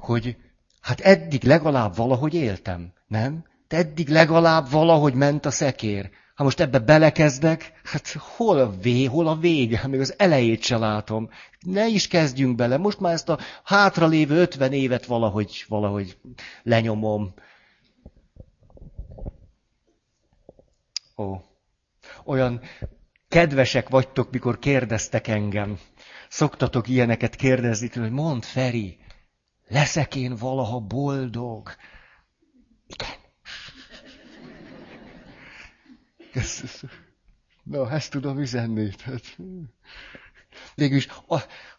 hogy 0.00 0.36
hát 0.80 1.00
eddig 1.00 1.42
legalább 1.42 1.96
valahogy 1.96 2.34
éltem, 2.34 2.92
nem? 3.06 3.44
De 3.68 3.76
eddig 3.76 4.08
legalább 4.08 4.70
valahogy 4.70 5.14
ment 5.14 5.46
a 5.46 5.50
szekér. 5.50 6.10
Ha 6.34 6.44
most 6.44 6.60
ebbe 6.60 6.78
belekezdek, 6.78 7.72
hát 7.84 8.08
hol 8.12 8.58
a 8.58 8.70
vé, 8.70 9.04
hol 9.04 9.28
a 9.28 9.36
vége? 9.36 9.86
Még 9.86 10.00
az 10.00 10.14
elejét 10.16 10.62
se 10.62 10.76
látom. 10.76 11.30
Ne 11.60 11.86
is 11.86 12.08
kezdjünk 12.08 12.56
bele. 12.56 12.76
Most 12.76 13.00
már 13.00 13.12
ezt 13.12 13.28
a 13.28 13.38
hátralévő 13.64 14.40
ötven 14.40 14.72
évet 14.72 15.06
valahogy, 15.06 15.64
valahogy 15.68 16.18
lenyomom. 16.62 17.34
Ó, 21.16 21.36
olyan 22.24 22.60
kedvesek 23.28 23.88
vagytok, 23.88 24.30
mikor 24.30 24.58
kérdeztek 24.58 25.26
engem. 25.26 25.78
Szoktatok 26.28 26.88
ilyeneket 26.88 27.34
kérdezni, 27.36 27.88
hogy 28.00 28.10
mond 28.10 28.44
Feri, 28.44 28.98
leszek 29.68 30.14
én 30.14 30.36
valaha 30.36 30.80
boldog? 30.80 31.70
Igen. 32.86 33.10
Na, 37.62 37.90
ezt 37.90 38.10
tudom 38.10 38.38
üzenni. 38.38 38.90
Tehát... 39.04 39.36
Végülis, 40.74 41.08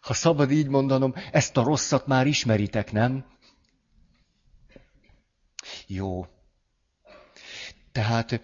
ha 0.00 0.14
szabad 0.14 0.50
így 0.50 0.68
mondanom, 0.68 1.14
ezt 1.32 1.56
a 1.56 1.62
rosszat 1.62 2.06
már 2.06 2.26
ismeritek, 2.26 2.92
nem? 2.92 3.24
Jó. 5.86 6.26
Tehát 7.92 8.40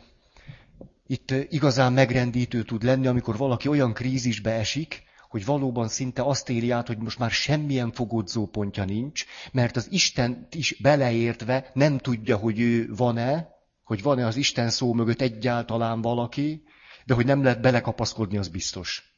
itt 1.07 1.31
igazán 1.31 1.93
megrendítő 1.93 2.63
tud 2.63 2.83
lenni, 2.83 3.07
amikor 3.07 3.37
valaki 3.37 3.69
olyan 3.69 3.95
krízisbe 3.95 4.53
esik, 4.53 5.03
hogy 5.29 5.45
valóban 5.45 5.89
szinte 5.89 6.23
azt 6.23 6.51
éli 6.51 6.71
át, 6.71 6.87
hogy 6.87 6.99
most 6.99 7.19
már 7.19 7.31
semmilyen 7.31 7.93
fogodzó 7.93 8.47
pontja 8.47 8.85
nincs, 8.85 9.25
mert 9.53 9.77
az 9.77 9.87
Isten 9.91 10.47
is 10.51 10.77
beleértve 10.83 11.71
nem 11.75 11.99
tudja, 11.99 12.37
hogy 12.37 12.61
ő 12.61 12.95
van-e, 12.95 13.49
hogy 13.85 14.03
van-e 14.03 14.27
az 14.27 14.37
Isten 14.37 14.71
szó 14.71 14.93
mögött 14.93 15.21
egyáltalán 15.21 16.01
valaki, 16.01 16.63
de 17.05 17.15
hogy 17.15 17.27
nem 17.27 17.43
lehet 17.43 17.61
belekapaszkodni, 17.61 18.37
az 18.37 18.49
biztos. 18.49 19.17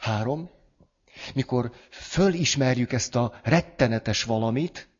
Három, 0.00 0.50
mikor 1.34 1.72
fölismerjük 1.90 2.92
ezt 2.92 3.14
a 3.14 3.40
rettenetes 3.42 4.22
valamit, 4.22 4.91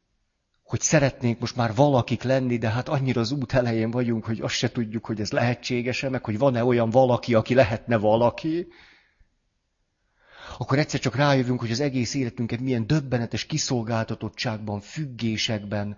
hogy 0.72 0.80
szeretnénk 0.80 1.40
most 1.40 1.56
már 1.56 1.74
valakik 1.74 2.22
lenni, 2.22 2.58
de 2.58 2.68
hát 2.70 2.88
annyira 2.88 3.20
az 3.20 3.32
út 3.32 3.52
elején 3.52 3.90
vagyunk, 3.90 4.24
hogy 4.24 4.40
azt 4.40 4.54
se 4.54 4.70
tudjuk, 4.70 5.06
hogy 5.06 5.20
ez 5.20 5.30
lehetséges-e, 5.30 6.08
meg 6.08 6.24
hogy 6.24 6.38
van-e 6.38 6.64
olyan 6.64 6.90
valaki, 6.90 7.34
aki 7.34 7.54
lehetne 7.54 7.96
valaki, 7.96 8.66
akkor 10.58 10.78
egyszer 10.78 11.00
csak 11.00 11.14
rájövünk, 11.16 11.60
hogy 11.60 11.70
az 11.70 11.80
egész 11.80 12.14
életünket 12.14 12.60
milyen 12.60 12.86
döbbenetes 12.86 13.46
kiszolgáltatottságban, 13.46 14.80
függésekben, 14.80 15.96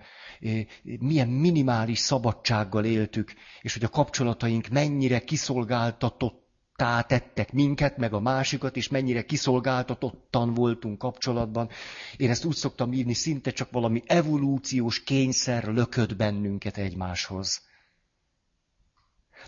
milyen 0.82 1.28
minimális 1.28 1.98
szabadsággal 1.98 2.84
éltük, 2.84 3.32
és 3.62 3.72
hogy 3.72 3.84
a 3.84 3.88
kapcsolataink 3.88 4.68
mennyire 4.68 5.20
kiszolgáltatottá 5.20 6.43
tettek 6.76 7.52
minket, 7.52 7.96
meg 7.96 8.12
a 8.12 8.20
másikat, 8.20 8.76
és 8.76 8.88
mennyire 8.88 9.24
kiszolgáltatottan 9.24 10.54
voltunk 10.54 10.98
kapcsolatban. 10.98 11.68
Én 12.16 12.30
ezt 12.30 12.44
úgy 12.44 12.54
szoktam 12.54 12.92
írni, 12.92 13.14
szinte 13.14 13.50
csak 13.50 13.70
valami 13.70 14.02
evolúciós 14.06 15.02
kényszer 15.02 15.64
lökött 15.64 16.16
bennünket 16.16 16.76
egymáshoz. 16.76 17.62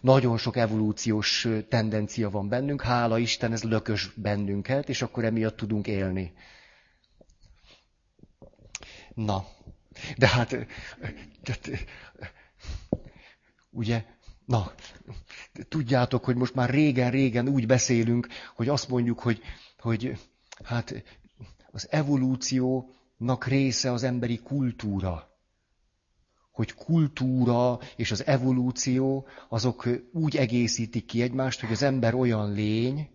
Nagyon 0.00 0.38
sok 0.38 0.56
evolúciós 0.56 1.48
tendencia 1.68 2.30
van 2.30 2.48
bennünk, 2.48 2.82
hála 2.82 3.18
Isten, 3.18 3.52
ez 3.52 3.62
lökös 3.62 4.10
bennünket, 4.14 4.88
és 4.88 5.02
akkor 5.02 5.24
emiatt 5.24 5.56
tudunk 5.56 5.86
élni. 5.86 6.32
Na, 9.14 9.46
de 10.16 10.28
hát, 10.28 10.56
tehát, 11.42 11.70
ugye, 13.70 14.04
na, 14.46 14.72
tudjátok, 15.68 16.24
hogy 16.24 16.36
most 16.36 16.54
már 16.54 16.70
régen-régen 16.70 17.48
úgy 17.48 17.66
beszélünk, 17.66 18.28
hogy 18.54 18.68
azt 18.68 18.88
mondjuk, 18.88 19.18
hogy, 19.18 19.40
hogy 19.78 20.18
hát 20.64 21.02
az 21.70 21.86
evolúciónak 21.90 23.46
része 23.46 23.92
az 23.92 24.02
emberi 24.02 24.38
kultúra. 24.38 25.34
Hogy 26.50 26.74
kultúra 26.74 27.78
és 27.96 28.10
az 28.10 28.26
evolúció 28.26 29.26
azok 29.48 29.88
úgy 30.12 30.36
egészítik 30.36 31.04
ki 31.04 31.22
egymást, 31.22 31.60
hogy 31.60 31.72
az 31.72 31.82
ember 31.82 32.14
olyan 32.14 32.52
lény, 32.52 33.10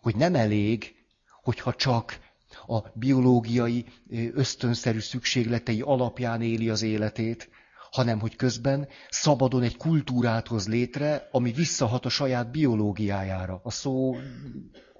hogy 0.00 0.16
nem 0.16 0.34
elég, 0.34 0.94
hogyha 1.42 1.74
csak 1.74 2.18
a 2.66 2.80
biológiai 2.94 3.84
ösztönszerű 4.32 4.98
szükségletei 4.98 5.80
alapján 5.80 6.42
éli 6.42 6.68
az 6.70 6.82
életét, 6.82 7.50
hanem 7.90 8.20
hogy 8.20 8.36
közben 8.36 8.88
szabadon 9.08 9.62
egy 9.62 9.76
kultúrát 9.76 10.46
hoz 10.46 10.68
létre, 10.68 11.28
ami 11.30 11.52
visszahat 11.52 12.04
a 12.04 12.08
saját 12.08 12.50
biológiájára, 12.50 13.60
a 13.62 13.70
szó 13.70 14.16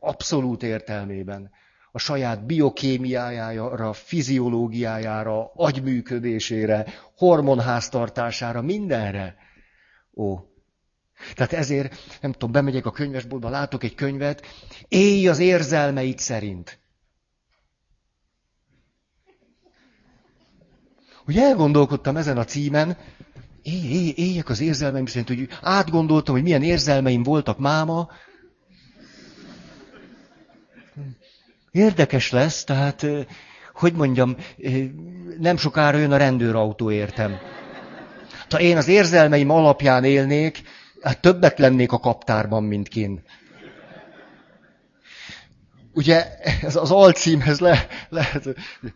abszolút 0.00 0.62
értelmében 0.62 1.50
a 1.92 1.98
saját 1.98 2.46
biokémiájára, 2.46 3.92
fiziológiájára, 3.92 5.52
agyműködésére, 5.54 6.86
hormonháztartására, 7.16 8.62
mindenre. 8.62 9.36
Ó. 10.14 10.38
Tehát 11.34 11.52
ezért, 11.52 11.96
nem 12.20 12.32
tudom, 12.32 12.52
bemegyek 12.52 12.86
a 12.86 12.90
könyvesboltba, 12.90 13.48
látok 13.48 13.84
egy 13.84 13.94
könyvet, 13.94 14.46
élj 14.88 15.28
az 15.28 15.38
érzelmeid 15.38 16.18
szerint. 16.18 16.78
Hogy 21.30 21.38
elgondolkodtam 21.38 22.16
ezen 22.16 22.38
a 22.38 22.44
címen, 22.44 22.96
éj, 23.62 23.92
éj, 23.92 24.12
éljek 24.16 24.48
az 24.48 24.60
érzelmeim 24.60 25.06
szerint, 25.06 25.28
hogy 25.28 25.48
átgondoltam, 25.62 26.34
hogy 26.34 26.42
milyen 26.42 26.62
érzelmeim 26.62 27.22
voltak 27.22 27.58
máma, 27.58 28.08
Érdekes 31.70 32.30
lesz, 32.30 32.64
tehát, 32.64 33.06
hogy 33.74 33.92
mondjam, 33.92 34.36
nem 35.38 35.56
sokára 35.56 35.98
jön 35.98 36.12
a 36.12 36.16
rendőrautó 36.16 36.90
értem. 36.90 37.38
Ha 38.48 38.60
én 38.60 38.76
az 38.76 38.88
érzelmeim 38.88 39.50
alapján 39.50 40.04
élnék, 40.04 40.62
hát 41.00 41.20
többet 41.20 41.58
lennék 41.58 41.92
a 41.92 41.98
kaptárban, 41.98 42.62
mint 42.64 42.88
kin. 42.88 43.22
Ugye 45.92 46.38
ez 46.62 46.76
az 46.76 46.90
alcímhez 46.90 47.58
le, 47.58 47.86
lehet, 48.08 48.48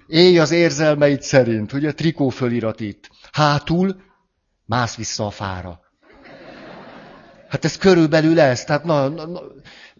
élj 0.07 0.39
az 0.39 0.51
érzelmeid 0.51 1.23
szerint, 1.23 1.73
ugye 1.73 1.93
trikó 1.93 2.29
fölirat 2.29 2.81
itt. 2.81 3.11
Hátul, 3.33 3.97
mász 4.65 4.97
vissza 4.97 5.27
a 5.27 5.31
fára. 5.31 5.81
Hát 7.49 7.65
ez 7.65 7.77
körülbelül 7.77 8.41
ez, 8.41 8.65
tehát 8.65 8.85
na, 8.85 9.09
na, 9.09 9.41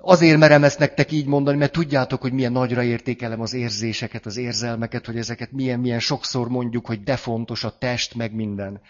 Azért 0.07 0.39
merem 0.39 0.65
ezt 0.65 0.79
nektek 0.79 1.13
így 1.13 1.27
mondani, 1.27 1.57
mert 1.57 1.73
tudjátok, 1.73 2.21
hogy 2.21 2.33
milyen 2.33 2.53
nagyra 2.53 2.83
értékelem 2.83 3.41
az 3.41 3.53
érzéseket, 3.53 4.27
az 4.27 4.37
érzelmeket, 4.37 5.07
hogy 5.07 5.17
ezeket 5.17 5.53
milyen-milyen 5.53 6.01
sokszor 6.01 6.49
mondjuk, 6.49 6.87
hogy 6.87 7.03
de 7.03 7.17
fontos 7.17 7.65
a 7.65 7.79
test, 7.79 8.15
meg 8.15 8.35
minden. 8.35 8.81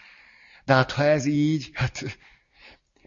De 0.65 0.73
hát 0.73 0.91
ha 0.91 1.03
ez 1.03 1.25
így, 1.25 1.69
hát 1.73 2.17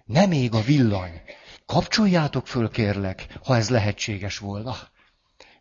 nem 0.04 0.28
még 0.28 0.54
a 0.54 0.60
villany. 0.60 1.20
Kapcsoljátok 1.68 2.46
föl, 2.46 2.70
kérlek, 2.70 3.26
ha 3.44 3.56
ez 3.56 3.70
lehetséges 3.70 4.38
volna. 4.38 4.74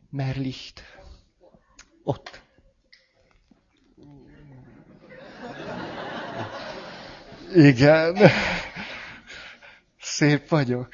Merlicht. 0.09 0.83
Ott. 2.03 2.41
Igen. 7.55 8.17
Szép 9.99 10.49
vagyok. 10.49 10.89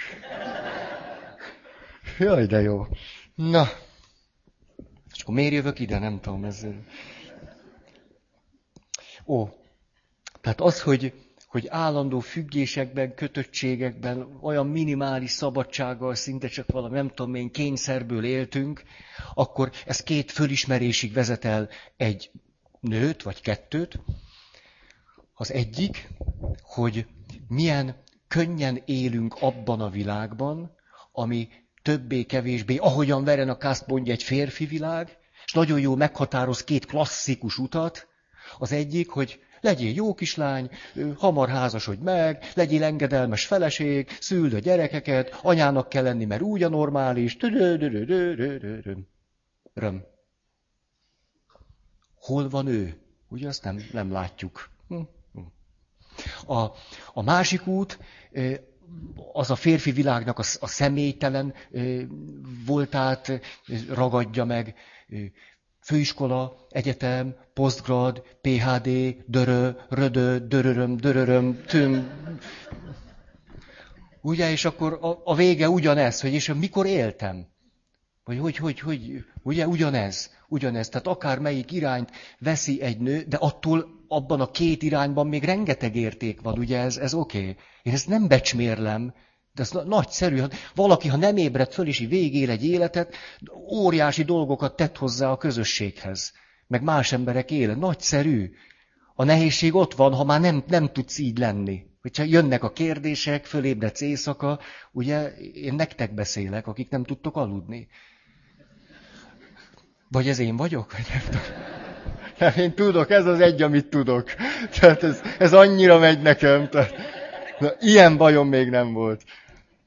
Jaj, 2.18 2.46
de 2.46 2.62
jó. 2.62 2.88
Na. 3.36 3.68
És 5.14 5.22
akkor 5.22 5.34
miért 5.34 5.54
jövök 5.54 5.80
ide? 5.80 6.00
Nem 6.00 6.20
tudom. 6.20 6.44
Ez... 6.44 6.66
Ó. 9.26 9.48
Tehát 10.42 10.62
az, 10.62 10.82
hogy, 10.82 11.14
hogy 11.54 11.68
állandó 11.68 12.20
függésekben, 12.20 13.16
kötöttségekben, 13.16 14.38
olyan 14.42 14.68
minimális 14.68 15.32
szabadsággal, 15.32 16.16
szinte 16.16 16.48
csak 16.48 16.72
valami, 16.72 16.96
nem 16.96 17.10
tudom 17.10 17.36
én, 17.36 17.52
kényszerből 17.52 18.24
éltünk, 18.26 18.84
akkor 19.34 19.72
ez 19.86 20.04
két 20.04 20.32
fölismerésig 20.32 21.14
vezet 21.14 21.46
el 21.46 21.70
egy 21.98 22.32
nőt, 22.80 23.24
vagy 23.24 23.42
kettőt. 23.42 24.00
Az 25.34 25.52
egyik, 25.52 26.10
hogy 26.62 27.06
milyen 27.48 28.04
könnyen 28.28 28.82
élünk 28.86 29.36
abban 29.40 29.82
a 29.82 29.90
világban, 29.90 30.76
ami 31.12 31.50
többé-kevésbé, 31.82 32.78
ahogyan 32.78 33.24
Veren 33.24 33.50
a 33.50 33.58
Kaszt 33.58 33.88
mondja, 33.88 34.14
egy 34.14 34.24
férfi 34.24 34.66
világ, 34.66 35.18
és 35.46 35.54
nagyon 35.54 35.80
jó 35.80 35.96
meghatároz 35.96 36.64
két 36.64 36.86
klasszikus 36.86 37.58
utat. 37.58 38.08
Az 38.58 38.72
egyik, 38.72 39.10
hogy 39.10 39.40
legyél 39.64 39.94
jó 39.94 40.14
kislány, 40.14 40.70
hamar 41.18 41.50
házasodj 41.50 42.04
meg, 42.04 42.52
legyél 42.56 42.84
engedelmes 42.84 43.46
feleség, 43.46 44.10
szüld 44.20 44.54
a 44.54 44.60
gyerekeket, 44.60 45.40
anyának 45.42 45.90
kell 45.90 46.04
lenni, 46.04 46.26
mert 46.26 46.42
úgy 46.42 46.64
a 46.64 46.70
normális. 46.70 47.38
Röm. 49.74 50.04
Hol 52.16 52.50
van 52.50 52.68
ő? 52.68 52.98
Ugye 53.30 53.48
azt 53.48 53.64
nem, 53.64 53.80
nem 53.92 54.12
látjuk. 54.12 54.70
Hm, 54.88 55.02
hm. 55.34 55.42
A, 56.52 56.72
a 57.14 57.22
másik 57.22 57.68
út, 57.68 58.00
az 59.34 59.52
a 59.52 59.56
férfi 59.56 59.92
világnak 59.92 60.40
a, 60.40 60.44
a 60.60 60.68
személytelen 60.68 61.54
voltát 62.66 63.42
ragadja 63.90 64.46
meg. 64.46 64.76
Főiskola, 65.80 66.66
egyetem, 66.70 67.36
posztgrad, 67.54 68.24
PHD, 68.42 68.90
dörö, 69.28 69.70
rödö, 69.90 70.38
döröröm, 70.38 70.98
döröröm, 70.98 71.64
tüm. 71.66 72.10
Ugye, 74.22 74.52
és 74.52 74.66
akkor 74.66 75.00
a, 75.02 75.22
a 75.24 75.36
vége 75.36 75.70
ugyanez, 75.70 76.22
hogy 76.22 76.34
és 76.34 76.54
mikor 76.54 76.86
éltem? 76.86 77.48
Vagy 78.24 78.38
hogy, 78.38 78.58
hogy, 78.58 78.80
hogy, 78.80 79.26
ugye 79.42 79.68
ugyanez, 79.68 80.32
ugyanez. 80.48 80.90
Tehát 80.90 81.08
akár 81.08 81.40
melyik 81.40 81.72
irányt 81.72 82.12
veszi 82.40 82.82
egy 82.82 83.00
nő, 83.00 83.22
de 83.28 83.38
attól 83.38 83.88
abban 84.08 84.42
a 84.42 84.52
két 84.52 84.84
irányban 84.84 85.28
még 85.28 85.44
rengeteg 85.44 85.96
érték 85.96 86.42
van, 86.42 86.60
ugye 86.60 86.80
ez, 86.80 86.98
ez 86.98 87.14
oké. 87.14 87.40
Okay. 87.40 87.56
Én 87.84 87.94
ezt 87.94 88.08
nem 88.08 88.28
becsmérlem, 88.28 89.14
De 89.54 89.62
ez 89.62 89.72
nagyszerű. 89.72 90.42
Valaki, 90.76 91.08
ha 91.08 91.18
nem 91.18 91.38
ébred 91.38 91.72
föl, 91.72 91.88
és 91.88 92.00
így 92.00 92.10
végél 92.10 92.50
egy 92.50 92.66
életet, 92.66 93.16
óriási 93.72 94.24
dolgokat 94.24 94.76
tett 94.76 94.98
hozzá 94.98 95.32
a 95.32 95.38
közösséghez. 95.38 96.34
Meg 96.74 96.84
más 96.84 97.12
emberek 97.12 97.52
élet. 97.52 97.78
Nagyszerű. 97.78 98.52
A 99.16 99.24
nehézség 99.24 99.76
ott 99.76 99.94
van, 99.94 100.14
ha 100.14 100.24
már 100.24 100.42
nem, 100.42 100.64
nem 100.68 100.92
tudsz 100.92 101.18
így 101.18 101.38
lenni. 101.38 101.86
Hogyha 102.02 102.24
jönnek 102.24 102.64
a 102.64 102.72
kérdések, 102.72 103.46
fölébredsz 103.46 104.02
éjszaka, 104.02 104.60
ugye 104.92 105.28
én 105.54 105.74
nektek 105.74 106.14
beszélek, 106.14 106.68
akik 106.68 106.90
nem 106.90 107.04
tudtok 107.04 107.38
aludni. 107.38 107.88
Vagy 110.10 110.28
ez 110.28 110.40
én 110.40 110.56
vagyok? 110.56 110.92
Vagy 110.92 111.06
nem 111.10 111.22
tudom. 111.26 112.64
Én 112.66 112.74
tudok, 112.74 113.10
ez 113.10 113.26
az 113.26 113.40
egy, 113.40 113.62
amit 113.62 113.90
tudok. 113.90 114.34
Tehát 114.80 115.04
ez, 115.04 115.22
ez 115.40 115.54
annyira 115.54 116.00
megy 116.00 116.22
nekem. 116.22 116.70
Tehát, 116.70 116.94
na, 117.60 117.72
ilyen 117.80 118.18
bajom 118.18 118.48
még 118.48 118.70
nem 118.70 118.94
volt. 118.94 119.24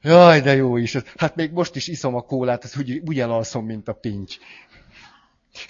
Jaj, 0.01 0.41
de 0.41 0.55
jó 0.55 0.77
is. 0.77 0.97
Hát 1.17 1.35
még 1.35 1.51
most 1.51 1.75
is 1.75 1.87
iszom 1.87 2.15
a 2.15 2.21
kólát, 2.21 2.63
ez 2.63 2.77
úgy, 2.77 3.01
úgy 3.05 3.19
elalszom, 3.19 3.65
mint 3.65 3.87
a 3.87 3.93
pincs. 3.93 4.37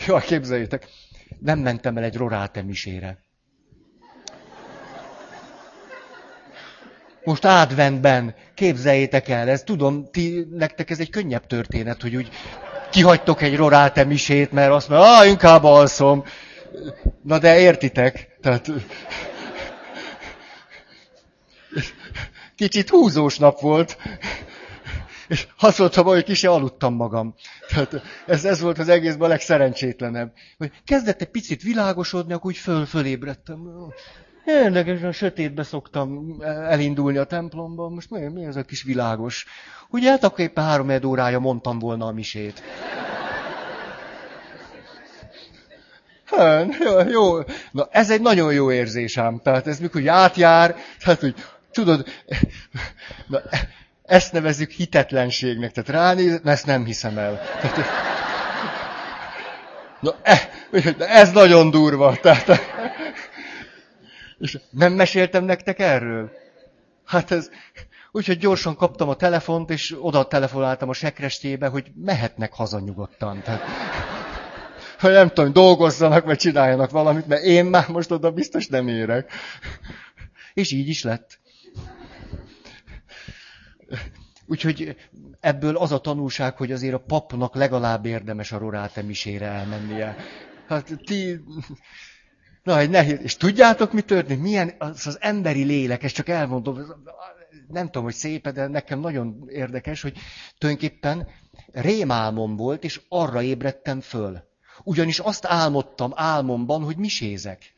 Jó, 0.08 0.18
képzeljétek, 0.18 0.88
nem 1.40 1.60
mentem 1.60 1.98
el 1.98 2.04
egy 2.04 2.16
rorátemisére. 2.16 3.18
Most 7.24 7.46
adventben, 7.46 8.36
képzeljétek 8.54 9.30
el, 9.30 9.50
ez 9.50 9.64
tudom, 9.64 10.12
ti, 10.12 10.48
nektek 10.52 10.90
ez 10.90 11.00
egy 11.00 11.10
könnyebb 11.10 11.48
történet, 11.48 12.02
hogy 12.02 12.16
úgy 12.16 12.30
kihagytok 12.92 13.42
egy 13.42 13.56
rorátemisét, 13.56 14.52
mert 14.52 14.72
azt 14.72 14.90
mondja, 14.90 15.18
ah, 15.18 15.28
inkább 15.28 15.64
alszom. 15.64 16.24
Na 17.24 17.40
de 17.40 17.60
értitek, 17.60 18.38
tehát 18.42 18.72
kicsit 22.56 22.90
húzós 22.90 23.38
nap 23.38 23.60
volt, 23.60 23.98
és 25.28 25.48
azt 25.60 25.80
mondtam, 25.80 26.06
hogy 26.06 26.24
ki 26.24 26.48
aludtam 26.48 26.94
magam. 26.94 27.36
Tehát 27.68 28.02
ez, 28.26 28.46
ez 28.46 28.62
volt 28.62 28.80
az 28.80 28.90
egészben 28.90 29.26
a 29.26 29.32
legszerencsétlenebb. 29.32 30.34
Hogy 30.58 30.72
kezdett 30.86 31.22
egy 31.22 31.30
picit 31.30 31.62
világosodni, 31.62 32.34
akkor 32.34 32.52
úgy 32.52 32.58
föl, 32.58 32.86
fölébredtem. 32.86 33.60
Érdekesen 34.46 35.12
sötétbe 35.12 35.64
szoktam 35.64 36.42
elindulni 36.70 37.18
a 37.18 37.24
templomba, 37.24 37.90
most 37.90 38.10
mi, 38.10 38.28
mi 38.28 38.46
az 38.46 38.56
a 38.56 38.64
kis 38.64 38.84
világos? 38.84 39.46
Ugye 39.90 40.10
hát 40.10 40.24
akkor 40.24 40.40
éppen 40.40 40.64
három 40.64 40.92
órája 41.06 41.40
mondtam 41.40 41.80
volna 41.80 42.06
a 42.06 42.12
misét. 42.12 42.64
Hát, 46.26 46.68
jó. 47.10 47.40
Na, 47.72 47.88
ez 47.92 48.12
egy 48.12 48.22
nagyon 48.22 48.54
jó 48.54 48.72
érzés 48.72 49.18
ám. 49.18 49.40
Tehát 49.44 49.68
ez 49.68 49.80
mikor 49.80 50.08
átjár, 50.08 50.76
tehát 51.04 51.20
hogy 51.20 51.36
tudod, 51.72 52.06
na, 53.28 53.42
ezt 54.08 54.32
nevezzük 54.32 54.72
hitetlenségnek. 54.72 55.72
Tehát 55.72 55.90
ránéz, 55.90 56.40
ezt 56.44 56.66
nem 56.66 56.86
hiszem 56.86 57.18
el. 57.18 57.42
Tehát, 57.62 57.78
na, 60.00 60.16
ez 61.00 61.32
nagyon 61.32 61.70
durva. 61.70 62.16
Tehát, 62.16 62.62
és 64.40 64.60
nem 64.70 64.94
meséltem 64.94 65.44
nektek 65.44 65.80
erről? 65.80 66.32
Hát 67.06 67.32
ez, 67.32 67.50
úgyhogy 68.12 68.38
gyorsan 68.38 68.76
kaptam 68.76 69.10
a 69.10 69.16
telefont, 69.16 69.70
és 69.70 69.96
oda 70.00 70.28
telefonáltam 70.28 70.90
a 70.90 70.94
sekrestébe, 70.94 71.68
hogy 71.68 71.92
mehetnek 71.96 72.54
haza 72.54 72.80
nyugodtan. 72.80 73.42
Tehát, 73.42 73.62
hogy 75.00 75.12
nem 75.12 75.30
tudom, 75.30 75.54
dolgozzanak, 75.54 76.26
vagy 76.26 76.38
csináljanak 76.38 76.92
valamit, 76.92 77.28
mert 77.28 77.44
én 77.44 77.66
már 77.66 77.88
most 77.88 78.12
oda 78.12 78.32
biztos 78.32 78.68
nem 78.68 78.88
érek. 78.88 79.32
És 80.54 80.72
így 80.72 80.88
is 80.88 81.04
lett. 81.04 81.40
Úgyhogy 84.50 84.96
ebből 85.40 85.78
az 85.78 85.92
a 85.92 86.00
tanulság, 86.00 86.58
hogy 86.58 86.72
azért 86.72 86.94
a 86.94 87.04
papnak 87.08 87.56
legalább 87.56 88.06
érdemes 88.06 88.52
a 88.52 88.58
rorátemisére 88.58 89.46
elmennie. 89.46 90.16
Hát 90.68 91.00
ti... 91.06 91.40
Na, 92.64 92.80
egy 92.80 92.90
nehéz. 92.90 93.20
És 93.22 93.36
tudjátok, 93.38 93.94
mi 93.94 94.02
történik? 94.02 94.44
Milyen 94.44 94.74
az, 94.78 95.08
az 95.08 95.18
emberi 95.22 95.64
lélek, 95.64 96.04
ezt 96.04 96.16
csak 96.16 96.30
elmondom, 96.30 96.80
nem 97.68 97.86
tudom, 97.86 98.04
hogy 98.04 98.14
szép, 98.14 98.50
de 98.50 98.68
nekem 98.68 99.00
nagyon 99.00 99.44
érdekes, 99.50 100.02
hogy 100.02 100.18
tulajdonképpen 100.58 101.28
rémálmom 101.72 102.56
volt, 102.56 102.84
és 102.84 103.02
arra 103.10 103.42
ébredtem 103.42 104.02
föl. 104.02 104.44
Ugyanis 104.84 105.20
azt 105.20 105.46
álmodtam 105.46 106.12
álmomban, 106.16 106.84
hogy 106.84 106.98
misézek. 106.98 107.74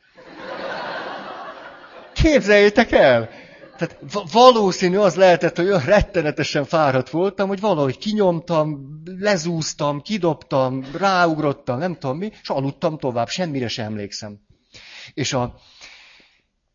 Képzeljétek 2.12 2.92
el! 2.92 3.30
Tehát 3.80 3.98
valószínű 4.32 4.96
az 4.96 5.14
lehetett, 5.14 5.56
hogy 5.56 5.66
olyan 5.66 5.84
rettenetesen 5.84 6.64
fáradt 6.64 7.10
voltam, 7.10 7.48
hogy 7.48 7.60
valahogy 7.60 7.98
kinyomtam, 7.98 9.00
lezúztam, 9.04 10.00
kidobtam, 10.00 10.84
ráugrottam, 10.98 11.78
nem 11.78 11.96
tudom 11.98 12.18
mi, 12.18 12.30
és 12.42 12.48
aludtam 12.48 12.98
tovább, 12.98 13.28
semmire 13.28 13.68
sem 13.68 13.84
emlékszem. 13.84 14.38
És 15.14 15.32
a, 15.32 15.54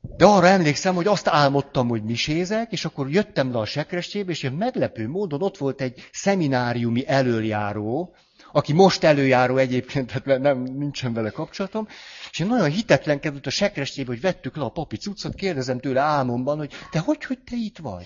de 0.01 0.25
arra 0.25 0.47
emlékszem, 0.47 0.95
hogy 0.95 1.07
azt 1.07 1.27
álmodtam, 1.27 1.87
hogy 1.87 2.03
misézek, 2.03 2.71
és 2.71 2.85
akkor 2.85 3.09
jöttem 3.09 3.51
le 3.51 3.59
a 3.59 3.65
sekrestébe, 3.65 4.31
és 4.31 4.43
ilyen 4.43 4.55
meglepő 4.55 5.07
módon 5.07 5.41
ott 5.41 5.57
volt 5.57 5.81
egy 5.81 6.09
szemináriumi 6.11 7.07
előjáró, 7.07 8.15
aki 8.55 8.73
most 8.73 9.03
előjáró 9.03 9.57
egyébként, 9.57 10.21
tehát 10.21 10.41
nem, 10.41 10.57
nincsen 10.61 11.13
vele 11.13 11.29
kapcsolatom, 11.29 11.87
és 12.31 12.39
én 12.39 12.47
nagyon 12.47 12.69
hitetlenkedett 12.69 13.45
a 13.45 13.49
sekrestébe, 13.49 14.07
hogy 14.07 14.21
vettük 14.21 14.55
le 14.55 14.63
a 14.63 14.69
papi 14.69 14.97
cuccot, 14.97 15.35
kérdezem 15.35 15.79
tőle 15.79 16.01
álmomban, 16.01 16.57
hogy 16.57 16.73
te 16.91 16.99
hogy, 16.99 17.23
hogy 17.23 17.39
te 17.39 17.55
itt 17.55 17.77
vagy? 17.77 18.05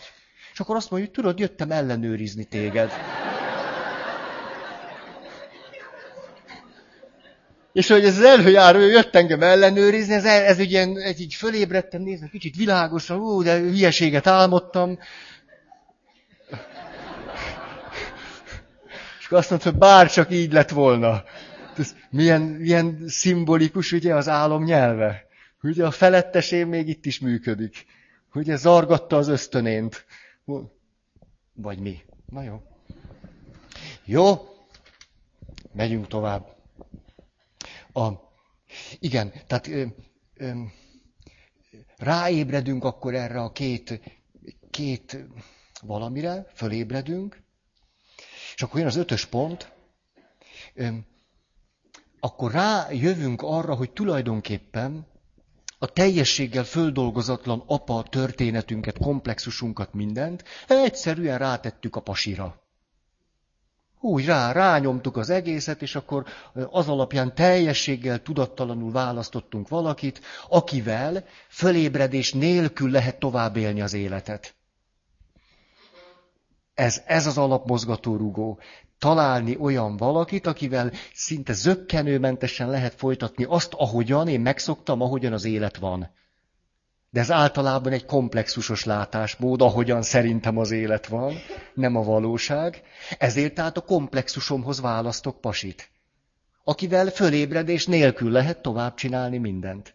És 0.54 0.60
akkor 0.60 0.76
azt 0.76 0.92
mondja, 0.92 1.10
hogy 1.10 1.18
tudod, 1.18 1.40
jöttem 1.40 1.72
ellenőrizni 1.72 2.44
téged. 2.44 2.92
És 7.74 7.88
hogy 7.88 8.06
ez 8.06 8.18
az 8.18 8.24
előjáró 8.24 8.80
jött 8.80 9.16
engem 9.16 9.42
ellenőrizni, 9.42 10.14
ez, 10.14 10.26
ez 10.26 10.60
ugye 10.60 10.86
egy 10.86 11.22
így 11.22 11.34
fölébredtem, 11.34 12.02
nézem, 12.02 12.30
kicsit 12.30 12.56
világosan, 12.56 13.20
ú, 13.20 13.44
de 13.44 13.58
hülyeséget 13.58 14.28
álmodtam. 14.28 15.00
Akkor 19.30 19.42
azt 19.42 19.50
mondta, 19.50 19.70
hogy 19.70 19.80
bár 19.80 20.12
csak 20.12 20.32
így 20.32 20.54
lett 20.54 20.70
volna. 20.70 21.24
Ez 21.78 21.96
milyen, 22.10 22.42
milyen 22.42 23.04
szimbolikus 23.08 23.92
ugye 23.92 24.16
az 24.16 24.28
álom 24.28 24.64
nyelve. 24.64 25.28
Ugye 25.62 25.86
a 25.86 25.92
felettesén 25.92 26.68
még 26.68 26.88
itt 26.88 27.06
is 27.06 27.20
működik. 27.20 27.86
Ugye 28.34 28.56
zargatta 28.56 29.18
az 29.18 29.28
ösztönént. 29.28 30.06
Vagy 31.54 31.80
mi? 31.80 32.02
Na 32.26 32.44
jó. 32.44 32.62
Jó, 34.06 34.48
megyünk 35.74 36.08
tovább. 36.08 36.56
A, 37.94 38.08
igen, 39.00 39.32
tehát 39.48 39.68
ö, 39.68 39.86
ö, 40.36 40.52
ráébredünk 41.98 42.84
akkor 42.84 43.14
erre 43.14 43.42
a 43.42 43.52
két, 43.52 44.02
két 44.70 45.26
valamire, 45.82 46.46
fölébredünk, 46.54 47.48
és 48.60 48.66
akkor 48.66 48.80
jön 48.80 48.88
az 48.88 48.96
ötös 48.96 49.26
pont, 49.26 49.72
akkor 52.20 52.52
rájövünk 52.52 53.42
arra, 53.42 53.76
hogy 53.76 53.92
tulajdonképpen 53.92 55.08
a 55.78 55.86
teljességgel 55.86 56.64
földolgozatlan 56.64 57.64
apa 57.66 58.04
történetünket, 58.10 58.98
komplexusunkat, 58.98 59.94
mindent 59.94 60.44
egyszerűen 60.68 61.38
rátettük 61.38 61.96
a 61.96 62.02
pasira. 62.02 62.62
Úgy 64.00 64.26
rá, 64.26 64.52
rányomtuk 64.52 65.18
az 65.18 65.30
egészet, 65.30 65.82
és 65.82 65.96
akkor 65.96 66.26
az 66.70 66.88
alapján 66.88 67.36
teljességgel 67.36 68.22
tudattalanul 68.22 68.92
választottunk 68.92 69.68
valakit, 69.68 70.22
akivel 70.50 71.26
fölébredés 71.50 72.34
nélkül 72.34 72.92
lehet 72.92 73.20
tovább 73.20 73.56
élni 73.56 73.82
az 73.82 73.94
életet. 73.94 74.59
Ez, 76.80 77.02
ez 77.06 77.28
az 77.28 77.38
alapmozgató 77.38 78.16
rugó. 78.16 78.60
Találni 79.00 79.58
olyan 79.58 79.98
valakit, 79.98 80.48
akivel 80.48 80.92
szinte 81.14 81.54
zöggenőmentesen 81.54 82.70
lehet 82.70 82.94
folytatni 82.94 83.44
azt, 83.44 83.74
ahogyan 83.74 84.28
én 84.28 84.42
megszoktam, 84.42 85.02
ahogyan 85.02 85.34
az 85.34 85.46
élet 85.46 85.78
van. 85.78 86.10
De 87.10 87.20
ez 87.20 87.32
általában 87.32 87.92
egy 87.92 88.06
komplexusos 88.06 88.84
látásmód, 88.84 89.62
ahogyan 89.62 90.02
szerintem 90.02 90.58
az 90.58 90.72
élet 90.72 91.08
van, 91.08 91.34
nem 91.74 91.96
a 91.96 92.04
valóság. 92.04 92.82
Ezért 93.18 93.54
tehát 93.54 93.78
a 93.78 93.82
komplexusomhoz 93.82 94.82
választok 94.82 95.42
pasit, 95.42 95.90
akivel 96.64 97.08
fölébredés 97.08 97.86
nélkül 97.86 98.32
lehet 98.32 98.62
tovább 98.62 98.94
csinálni 98.94 99.38
mindent. 99.38 99.94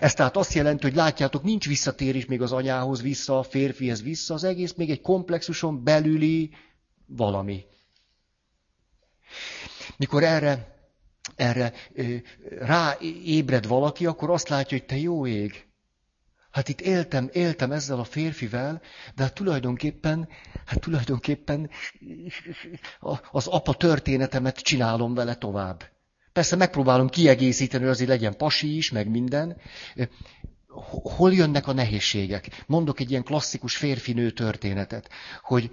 Ez 0.00 0.14
tehát 0.14 0.36
azt 0.36 0.52
jelenti, 0.52 0.82
hogy 0.82 0.94
látjátok, 0.94 1.42
nincs 1.42 1.66
visszatérés 1.66 2.26
még 2.26 2.42
az 2.42 2.52
anyához 2.52 3.02
vissza, 3.02 3.38
a 3.38 3.42
férfihez 3.42 4.02
vissza, 4.02 4.34
az 4.34 4.44
egész 4.44 4.72
még 4.72 4.90
egy 4.90 5.00
komplexuson 5.00 5.84
belüli 5.84 6.50
valami. 7.06 7.64
Mikor 9.96 10.22
erre, 10.22 10.78
erre 11.36 11.72
rá 12.58 12.96
ébred 13.24 13.66
valaki, 13.66 14.06
akkor 14.06 14.30
azt 14.30 14.48
látja, 14.48 14.78
hogy 14.78 14.86
te 14.86 14.96
jó 14.96 15.26
ég, 15.26 15.70
Hát 16.50 16.68
itt 16.68 16.80
éltem, 16.80 17.28
éltem 17.32 17.72
ezzel 17.72 17.98
a 17.98 18.04
férfivel, 18.04 18.80
de 19.14 19.22
hát 19.22 19.34
tulajdonképpen, 19.34 20.28
hát 20.64 20.80
tulajdonképpen 20.80 21.70
az 23.30 23.46
apa 23.46 23.74
történetemet 23.74 24.56
csinálom 24.56 25.14
vele 25.14 25.34
tovább. 25.34 25.84
Persze 26.32 26.56
megpróbálom 26.56 27.08
kiegészíteni, 27.08 27.82
hogy 27.82 27.92
azért 27.92 28.08
legyen 28.08 28.36
pasi 28.36 28.76
is, 28.76 28.90
meg 28.90 29.08
minden. 29.08 29.56
Hol 31.02 31.32
jönnek 31.32 31.66
a 31.66 31.72
nehézségek? 31.72 32.64
Mondok 32.66 33.00
egy 33.00 33.10
ilyen 33.10 33.24
klasszikus 33.24 33.76
férfinő 33.76 34.30
történetet, 34.30 35.08
hogy 35.42 35.70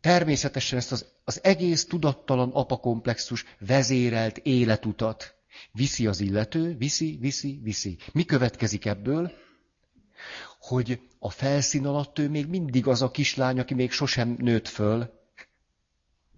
természetesen 0.00 0.78
ezt 0.78 0.92
az, 0.92 1.06
az 1.24 1.40
egész 1.42 1.84
tudattalan 1.84 2.50
apakomplexus 2.52 3.44
vezérelt 3.58 4.38
életutat 4.38 5.34
viszi 5.72 6.06
az 6.06 6.20
illető, 6.20 6.76
viszi, 6.76 7.16
viszi, 7.20 7.60
viszi. 7.62 7.98
Mi 8.12 8.24
következik 8.24 8.84
ebből? 8.84 9.32
Hogy 10.58 11.00
a 11.18 11.30
felszín 11.30 11.86
alatt 11.86 12.18
ő 12.18 12.28
még 12.28 12.46
mindig 12.46 12.86
az 12.86 13.02
a 13.02 13.10
kislány, 13.10 13.58
aki 13.58 13.74
még 13.74 13.90
sosem 13.90 14.36
nőtt 14.38 14.68
föl. 14.68 15.19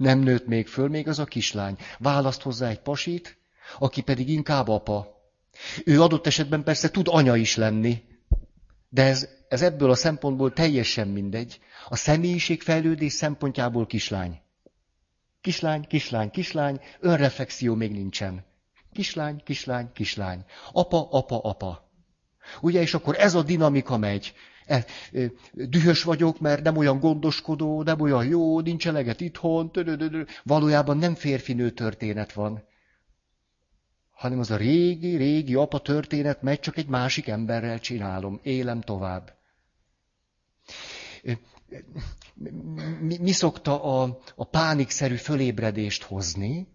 Nem 0.02 0.18
nőtt 0.18 0.46
még 0.46 0.66
föl, 0.66 0.88
még 0.88 1.08
az 1.08 1.18
a 1.18 1.24
kislány. 1.24 1.76
Választ 1.98 2.42
hozzá 2.42 2.68
egy 2.68 2.80
pasit, 2.80 3.38
aki 3.78 4.00
pedig 4.00 4.28
inkább 4.28 4.68
apa. 4.68 5.20
Ő 5.84 6.02
adott 6.02 6.26
esetben 6.26 6.62
persze 6.62 6.90
tud 6.90 7.06
anya 7.08 7.36
is 7.36 7.56
lenni, 7.56 8.02
de 8.88 9.02
ez, 9.02 9.28
ez 9.48 9.62
ebből 9.62 9.90
a 9.90 9.94
szempontból 9.94 10.52
teljesen 10.52 11.08
mindegy. 11.08 11.60
A 11.88 11.96
személyiségfejlődés 11.96 13.12
szempontjából 13.12 13.86
kislány. 13.86 14.40
Kislány, 15.40 15.86
kislány, 15.86 16.30
kislány, 16.30 16.80
önreflexió 17.00 17.74
még 17.74 17.92
nincsen. 17.92 18.44
Kislány, 18.92 19.42
kislány, 19.44 19.92
kislány. 19.92 20.44
Apa, 20.72 21.08
apa, 21.10 21.40
apa. 21.40 21.90
Ugye, 22.60 22.80
és 22.80 22.94
akkor 22.94 23.14
ez 23.18 23.34
a 23.34 23.42
dinamika 23.42 23.96
megy. 23.96 24.34
E, 24.72 24.84
e, 25.12 25.30
dühös 25.52 26.02
vagyok, 26.02 26.40
mert 26.40 26.62
nem 26.62 26.76
olyan 26.76 27.00
gondoskodó, 27.00 27.82
nem 27.82 28.00
olyan 28.00 28.24
jó, 28.24 28.60
nincs 28.60 28.86
eleget 28.86 29.20
itthon, 29.20 29.72
tődödödö. 29.72 30.22
valójában 30.42 30.96
nem 30.96 31.14
férfinő 31.14 31.70
történet 31.70 32.32
van, 32.32 32.64
hanem 34.10 34.38
az 34.38 34.50
a 34.50 34.56
régi, 34.56 35.16
régi 35.16 35.54
apa 35.54 35.78
történet 35.78 36.42
megy, 36.42 36.60
csak 36.60 36.76
egy 36.76 36.86
másik 36.86 37.28
emberrel 37.28 37.78
csinálom, 37.78 38.40
élem 38.42 38.80
tovább. 38.80 39.36
Mi, 43.00 43.18
mi 43.18 43.32
szokta 43.32 44.02
a, 44.02 44.18
a 44.34 44.44
pánikszerű 44.44 45.14
fölébredést 45.14 46.02
hozni? 46.02 46.68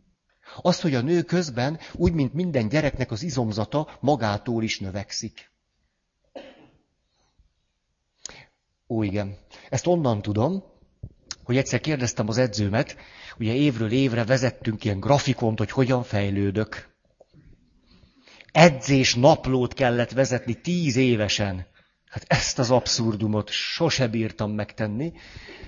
Az, 0.62 0.82
hogy 0.82 0.94
a 0.94 1.02
nő 1.02 1.22
közben, 1.22 1.80
úgy, 1.94 2.14
mint 2.14 2.34
minden 2.34 2.70
gyereknek 2.70 3.12
az 3.12 3.24
izomzata, 3.24 3.98
magától 4.00 4.64
is 4.64 4.80
növekszik. 4.80 5.56
Ó, 8.88 9.04
igen. 9.04 9.38
Ezt 9.70 9.88
onnan 9.88 10.22
tudom, 10.22 10.64
hogy 11.44 11.58
egyszer 11.58 11.80
kérdeztem 11.80 12.28
az 12.28 12.38
edzőmet, 12.38 12.98
ugye 13.40 13.54
évről 13.54 13.92
évre 13.92 14.26
vezettünk 14.26 14.84
ilyen 14.84 15.00
grafikont, 15.00 15.58
hogy 15.58 15.72
hogyan 15.72 16.04
fejlődök. 16.04 16.96
Edzés 18.52 19.16
naplót 19.16 19.74
kellett 19.74 20.12
vezetni 20.12 20.54
tíz 20.62 20.96
évesen. 20.96 21.66
Hát 22.10 22.26
ezt 22.28 22.60
az 22.60 22.72
abszurdumot 22.72 23.50
sose 23.50 24.08
bírtam 24.08 24.52
megtenni, 24.52 25.14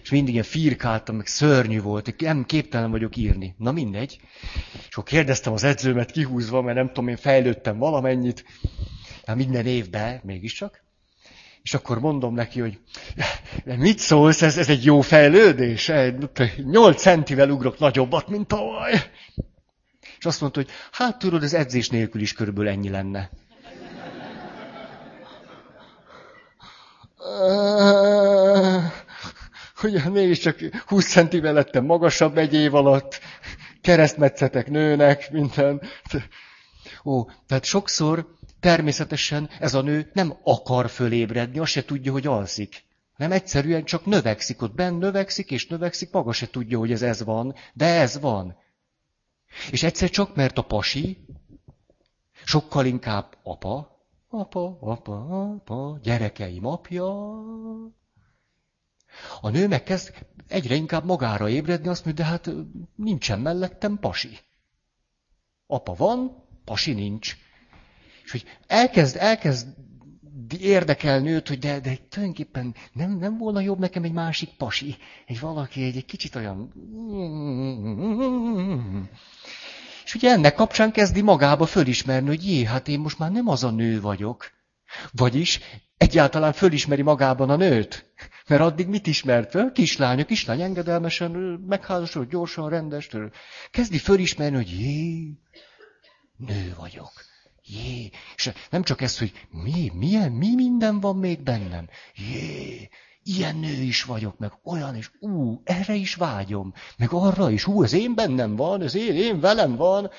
és 0.01 0.09
mindig 0.09 0.33
ilyen 0.33 0.45
firkáltam, 0.45 1.15
meg 1.15 1.27
szörnyű 1.27 1.81
volt, 1.81 2.21
nem 2.21 2.45
képtelen 2.45 2.91
vagyok 2.91 3.15
írni. 3.15 3.55
Na 3.57 3.71
mindegy. 3.71 4.19
És 4.87 4.95
akkor 4.95 5.03
kérdeztem 5.03 5.53
az 5.53 5.63
edzőmet 5.63 6.11
kihúzva, 6.11 6.61
mert 6.61 6.77
nem 6.77 6.87
tudom, 6.87 7.07
én 7.07 7.17
fejlődtem 7.17 7.77
valamennyit, 7.77 8.45
hát 9.25 9.35
minden 9.35 9.65
évben 9.65 10.21
mégiscsak. 10.23 10.83
És 11.63 11.73
akkor 11.73 11.99
mondom 11.99 12.33
neki, 12.33 12.59
hogy 12.59 12.79
mit 13.63 13.99
szólsz, 13.99 14.41
ez, 14.41 14.57
ez 14.57 14.69
egy 14.69 14.83
jó 14.83 15.01
fejlődés? 15.01 15.91
Nyolc 16.55 17.01
centivel 17.01 17.49
ugrok 17.49 17.79
nagyobbat, 17.79 18.27
mint 18.27 18.47
tavaly. 18.47 18.91
És 20.17 20.25
azt 20.25 20.41
mondta, 20.41 20.59
hogy 20.59 20.69
hát 20.91 21.19
tudod, 21.19 21.43
ez 21.43 21.53
edzés 21.53 21.89
nélkül 21.89 22.21
is 22.21 22.33
körülbelül 22.33 22.71
ennyi 22.71 22.89
lenne. 22.89 23.29
Hogy 29.75 30.11
mégiscsak 30.11 30.59
20 30.85 31.11
centivel 31.11 31.53
lettem 31.53 31.85
magasabb 31.85 32.37
egy 32.37 32.53
év 32.53 32.75
alatt, 32.75 33.19
keresztmetszetek 33.81 34.69
nőnek, 34.69 35.31
minden. 35.31 35.81
Ó, 37.03 37.25
tehát 37.47 37.63
sokszor 37.63 38.37
természetesen 38.59 39.49
ez 39.59 39.73
a 39.73 39.81
nő 39.81 40.09
nem 40.13 40.37
akar 40.43 40.89
fölébredni, 40.89 41.59
azt 41.59 41.71
se 41.71 41.85
tudja, 41.85 42.11
hogy 42.11 42.27
alszik. 42.27 42.87
Nem 43.17 43.31
egyszerűen 43.31 43.83
csak 43.83 44.05
növekszik, 44.05 44.61
ott 44.61 44.75
benn 44.75 44.97
növekszik, 44.97 45.51
és 45.51 45.67
növekszik, 45.67 46.11
maga 46.11 46.31
se 46.31 46.49
tudja, 46.49 46.77
hogy 46.77 46.91
ez 46.91 47.01
ez 47.01 47.23
van, 47.23 47.55
de 47.73 47.85
ez 47.85 48.19
van. 48.19 48.57
És 49.71 49.83
egyszer 49.83 50.09
csak, 50.09 50.35
mert 50.35 50.57
a 50.57 50.61
pasi 50.61 51.25
sokkal 52.43 52.85
inkább 52.85 53.37
apa, 53.43 54.03
apa, 54.29 54.77
apa, 54.81 55.49
apa, 55.53 55.99
gyerekeim 56.01 56.65
apja. 56.65 57.39
A 59.41 59.49
nő 59.49 59.67
megkezd 59.67 60.13
egyre 60.47 60.75
inkább 60.75 61.05
magára 61.05 61.49
ébredni, 61.49 61.87
azt 61.87 62.05
mondja, 62.05 62.23
de 62.23 62.29
hát 62.29 62.49
nincsen 62.95 63.39
mellettem 63.39 63.99
pasi. 63.99 64.37
Apa 65.67 65.93
van, 65.93 66.43
pasi 66.65 66.93
nincs. 66.93 67.37
És 68.29 68.41
hogy 68.41 68.45
elkezd, 68.67 69.15
elkezd 69.15 69.67
érdekelni 70.59 71.29
őt, 71.29 71.47
hogy 71.47 71.59
de, 71.59 71.79
de 71.79 71.97
tulajdonképpen 72.09 72.75
nem, 72.93 73.17
nem 73.17 73.37
volna 73.37 73.59
jobb 73.59 73.79
nekem 73.79 74.03
egy 74.03 74.11
másik 74.11 74.49
pasi, 74.57 74.97
egy 75.25 75.39
valaki, 75.39 75.83
egy, 75.83 75.95
egy 75.95 76.05
kicsit 76.05 76.35
olyan... 76.35 76.73
És 80.05 80.15
ugye 80.15 80.31
ennek 80.31 80.55
kapcsán 80.55 80.91
kezdi 80.91 81.21
magába 81.21 81.65
fölismerni, 81.65 82.27
hogy 82.27 82.47
jé, 82.47 82.63
hát 82.63 82.87
én 82.87 82.99
most 82.99 83.19
már 83.19 83.31
nem 83.31 83.47
az 83.47 83.63
a 83.63 83.71
nő 83.71 84.01
vagyok. 84.01 84.51
Vagyis 85.11 85.59
egyáltalán 85.97 86.53
fölismeri 86.53 87.01
magában 87.01 87.49
a 87.49 87.55
nőt. 87.55 88.13
Mert 88.47 88.61
addig 88.61 88.87
mit 88.87 89.07
ismert 89.07 89.49
föl? 89.49 89.71
Kislány, 89.71 90.19
a 90.19 90.25
kislány 90.25 90.61
engedelmesen, 90.61 91.31
megházasod, 91.67 92.29
gyorsan, 92.29 92.69
rendes. 92.69 93.09
Kezdi 93.71 93.97
fölismerni, 93.97 94.55
hogy 94.55 94.79
jé, 94.79 95.33
nő 96.37 96.73
vagyok. 96.77 97.28
Jé, 97.69 98.09
és 98.35 98.51
nem 98.69 98.83
csak 98.83 99.01
ez, 99.01 99.17
hogy 99.17 99.47
mi, 99.49 99.91
milyen, 99.93 100.31
mi 100.31 100.55
minden 100.55 100.99
van 100.99 101.17
még 101.17 101.43
bennem. 101.43 101.89
Jé, 102.15 102.89
ilyen 103.23 103.55
nő 103.55 103.81
is 103.81 104.03
vagyok, 104.03 104.37
meg 104.37 104.51
olyan, 104.63 104.95
és 104.95 105.11
ú, 105.19 105.61
erre 105.63 105.93
is 105.93 106.15
vágyom, 106.15 106.73
meg 106.97 107.09
arra 107.11 107.49
is, 107.49 107.67
ú, 107.67 107.83
ez 107.83 107.93
én 107.93 108.15
bennem 108.15 108.55
van, 108.55 108.81
ez 108.81 108.95
én, 108.95 109.15
én 109.15 109.39
velem 109.39 109.75
van. 109.75 110.09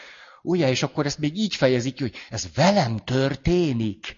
Ugye, 0.42 0.68
és 0.68 0.82
akkor 0.82 1.06
ezt 1.06 1.18
még 1.18 1.36
így 1.36 1.54
fejezik 1.54 1.94
ki, 1.94 2.02
hogy 2.02 2.14
ez 2.30 2.48
velem 2.54 2.96
történik. 2.96 4.16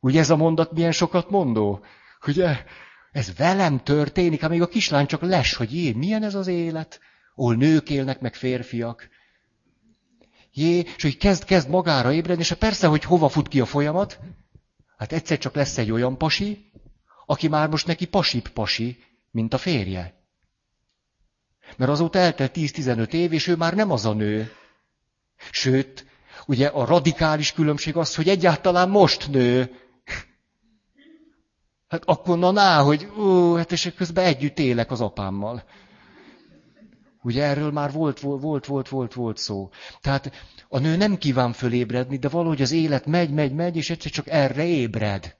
Ugye 0.00 0.20
ez 0.20 0.30
a 0.30 0.36
mondat 0.36 0.72
milyen 0.72 0.92
sokat 0.92 1.30
mondó? 1.30 1.84
Ugye, 2.26 2.64
ez 3.12 3.36
velem 3.36 3.82
történik, 3.82 4.42
amíg 4.42 4.62
a 4.62 4.68
kislány 4.68 5.06
csak 5.06 5.22
les, 5.22 5.54
hogy 5.54 5.74
jé, 5.74 5.92
milyen 5.92 6.22
ez 6.22 6.34
az 6.34 6.46
élet, 6.46 7.00
ahol 7.34 7.54
nők 7.54 7.90
élnek, 7.90 8.20
meg 8.20 8.34
férfiak. 8.34 9.08
Jé, 10.58 10.84
és 10.96 11.02
hogy 11.02 11.16
kezd, 11.16 11.44
kezd 11.44 11.68
magára 11.68 12.12
ébredni, 12.12 12.42
és 12.42 12.52
persze, 12.52 12.86
hogy 12.86 13.04
hova 13.04 13.28
fut 13.28 13.48
ki 13.48 13.60
a 13.60 13.66
folyamat, 13.66 14.18
hát 14.96 15.12
egyszer 15.12 15.38
csak 15.38 15.54
lesz 15.54 15.78
egy 15.78 15.90
olyan 15.90 16.18
pasi, 16.18 16.70
aki 17.26 17.48
már 17.48 17.68
most 17.68 17.86
neki 17.86 18.06
pasip 18.06 18.48
pasi, 18.48 18.98
mint 19.30 19.54
a 19.54 19.58
férje. 19.58 20.14
Mert 21.76 21.90
azóta 21.90 22.18
eltelt 22.18 22.52
10-15 22.54 23.12
év, 23.12 23.32
és 23.32 23.46
ő 23.46 23.56
már 23.56 23.74
nem 23.74 23.90
az 23.90 24.04
a 24.04 24.12
nő. 24.12 24.52
Sőt, 25.50 26.06
ugye 26.46 26.66
a 26.66 26.84
radikális 26.84 27.52
különbség 27.52 27.96
az, 27.96 28.14
hogy 28.14 28.28
egyáltalán 28.28 28.88
most 28.88 29.30
nő. 29.30 29.74
Hát 31.88 32.04
akkor 32.04 32.38
na, 32.38 32.50
ná, 32.50 32.82
hogy 32.82 33.12
ó, 33.18 33.54
hát 33.54 33.72
és 33.72 33.92
közben 33.96 34.24
együtt 34.24 34.58
élek 34.58 34.90
az 34.90 35.00
apámmal. 35.00 35.64
Ugye 37.28 37.44
erről 37.44 37.70
már 37.70 37.92
volt, 37.92 38.20
volt, 38.20 38.66
volt, 38.66 38.88
volt, 38.88 39.14
volt 39.14 39.36
szó. 39.36 39.70
Tehát 40.00 40.32
a 40.68 40.78
nő 40.78 40.96
nem 40.96 41.18
kíván 41.18 41.52
fölébredni, 41.52 42.16
de 42.16 42.28
valahogy 42.28 42.62
az 42.62 42.72
élet 42.72 43.06
megy, 43.06 43.30
megy, 43.30 43.52
megy, 43.52 43.76
és 43.76 43.90
egyszer 43.90 44.10
csak 44.10 44.28
erre 44.28 44.64
ébred. 44.64 45.36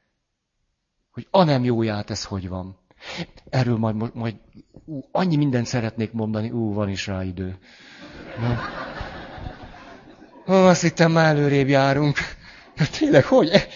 Hogy 1.10 1.26
a 1.30 1.44
nem 1.44 1.64
jóját 1.64 2.10
ez 2.10 2.24
hogy 2.24 2.48
van. 2.48 2.78
Erről 3.50 3.76
majd, 3.76 4.14
majd 4.14 4.34
ú, 4.84 5.00
annyi 5.12 5.36
mindent 5.36 5.66
szeretnék 5.66 6.12
mondani, 6.12 6.50
ú, 6.50 6.72
van 6.72 6.88
is 6.88 7.06
rá 7.06 7.24
idő. 7.24 7.58
Na. 8.40 8.58
Ó, 10.54 10.54
azt 10.54 10.82
hittem, 10.82 11.12
már 11.12 11.36
előrébb 11.36 11.68
járunk. 11.68 12.16
De 12.76 12.86
tényleg, 12.98 13.24
hogy? 13.24 13.68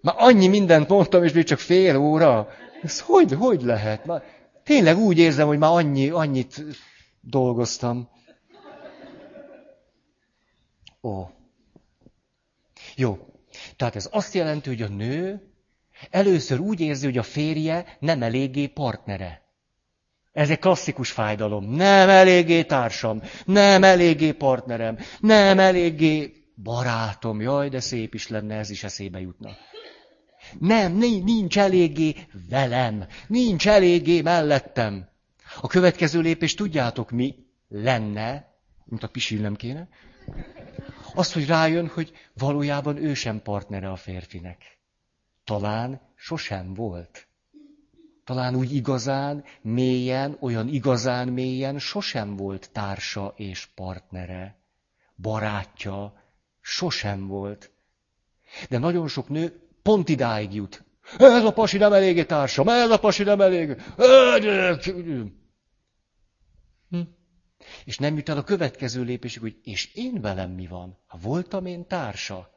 Már 0.00 0.14
annyi 0.18 0.46
mindent 0.48 0.88
mondtam, 0.88 1.24
és 1.24 1.32
még 1.32 1.44
csak 1.44 1.58
fél 1.58 1.96
óra. 1.96 2.48
Ez 2.82 3.00
hogy, 3.00 3.32
hogy 3.32 3.62
lehet? 3.62 4.06
Már 4.06 4.22
tényleg 4.64 4.96
úgy 4.96 5.18
érzem, 5.18 5.46
hogy 5.46 5.58
már 5.58 5.70
annyi, 5.70 6.08
annyit 6.08 6.64
dolgoztam. 7.26 8.08
Ó. 11.02 11.24
Jó. 12.96 13.18
Tehát 13.76 13.96
ez 13.96 14.08
azt 14.12 14.34
jelenti, 14.34 14.68
hogy 14.68 14.82
a 14.82 14.88
nő 14.88 15.50
Először 16.10 16.60
úgy 16.60 16.80
érzi, 16.80 17.04
hogy 17.04 17.18
a 17.18 17.22
férje 17.22 17.96
nem 18.00 18.22
eléggé 18.22 18.66
partnere. 18.66 19.44
Ez 20.32 20.50
egy 20.50 20.58
klasszikus 20.58 21.10
fájdalom. 21.10 21.70
Nem 21.70 22.08
eléggé 22.08 22.64
társam, 22.64 23.22
nem 23.44 23.84
eléggé 23.84 24.32
partnerem, 24.32 24.98
nem 25.20 25.58
eléggé 25.58 26.32
barátom. 26.62 27.40
Jaj, 27.40 27.68
de 27.68 27.80
szép 27.80 28.14
is 28.14 28.28
lenne, 28.28 28.54
ez 28.54 28.70
is 28.70 28.84
eszébe 28.84 29.20
jutna. 29.20 29.50
Nem, 30.58 30.92
nincs 30.96 31.58
eléggé 31.58 32.14
velem, 32.48 33.06
nincs 33.26 33.68
eléggé 33.68 34.20
mellettem. 34.20 35.08
A 35.60 35.66
következő 35.66 36.20
lépés 36.20 36.54
tudjátok 36.54 37.10
mi 37.10 37.46
lenne, 37.68 38.54
mint 38.84 39.02
a 39.02 39.08
pisil 39.08 39.40
nem 39.40 39.54
kéne? 39.54 39.88
Az, 41.14 41.32
hogy 41.32 41.46
rájön, 41.46 41.88
hogy 41.88 42.12
valójában 42.32 42.96
ő 42.96 43.14
sem 43.14 43.42
partnere 43.42 43.90
a 43.90 43.96
férfinek. 43.96 44.78
Talán 45.44 46.00
sosem 46.14 46.74
volt. 46.74 47.28
Talán 48.24 48.54
úgy 48.54 48.74
igazán, 48.74 49.44
mélyen, 49.60 50.36
olyan 50.40 50.68
igazán 50.68 51.28
mélyen 51.28 51.78
sosem 51.78 52.36
volt 52.36 52.70
társa 52.72 53.34
és 53.36 53.66
partnere, 53.66 54.58
barátja, 55.16 56.22
sosem 56.60 57.26
volt. 57.26 57.70
De 58.68 58.78
nagyon 58.78 59.08
sok 59.08 59.28
nő 59.28 59.68
pont 59.82 60.08
idáig 60.08 60.54
jut. 60.54 60.84
Ez 61.18 61.44
a 61.44 61.52
pasi 61.52 61.78
nem 61.78 61.92
eléggé 61.92 62.24
társam, 62.24 62.68
ez 62.68 62.90
a 62.90 62.98
pasi 62.98 63.22
nem 63.22 63.40
elég. 63.40 63.82
Hm. 66.88 67.00
És 67.84 67.98
nem 67.98 68.16
jut 68.16 68.28
el 68.28 68.36
a 68.36 68.42
következő 68.42 69.02
lépésig, 69.02 69.40
hogy 69.40 69.60
és 69.64 69.94
én 69.94 70.20
velem 70.20 70.50
mi 70.50 70.66
van? 70.66 70.98
Ha 71.06 71.18
voltam 71.22 71.66
én 71.66 71.86
társa. 71.86 72.54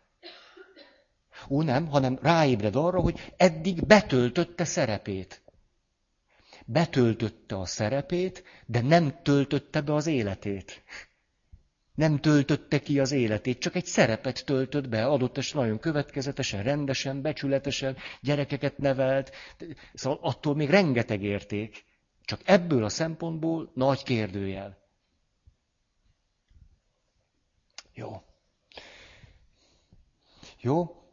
Ó, 1.49 1.61
nem, 1.61 1.87
hanem 1.87 2.19
ráébred 2.21 2.75
arra, 2.75 2.99
hogy 2.99 3.33
eddig 3.37 3.85
betöltötte 3.85 4.65
szerepét. 4.65 5.41
Betöltötte 6.65 7.55
a 7.59 7.65
szerepét, 7.65 8.43
de 8.65 8.81
nem 8.81 9.21
töltötte 9.23 9.81
be 9.81 9.93
az 9.93 10.07
életét. 10.07 10.83
Nem 11.99 12.19
töltötte 12.19 12.79
ki 12.79 12.99
az 12.99 13.11
életét, 13.11 13.59
csak 13.59 13.75
egy 13.75 13.85
szerepet 13.85 14.45
töltött 14.45 14.89
be, 14.89 15.05
adott 15.05 15.37
esetben 15.37 15.63
nagyon 15.63 15.79
következetesen, 15.79 16.63
rendesen, 16.63 17.21
becsületesen, 17.21 17.97
gyerekeket 18.21 18.77
nevelt, 18.77 19.31
szóval 19.93 20.19
attól 20.21 20.55
még 20.55 20.69
rengeteg 20.69 21.23
érték. 21.23 21.85
Csak 22.25 22.41
ebből 22.45 22.83
a 22.83 22.89
szempontból 22.89 23.71
nagy 23.73 24.03
kérdőjel. 24.03 24.77
Jó. 27.93 28.21
Jó? 30.59 31.03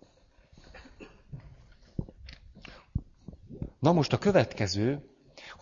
Na 3.79 3.93
most 3.93 4.13
a 4.13 4.19
következő, 4.19 5.16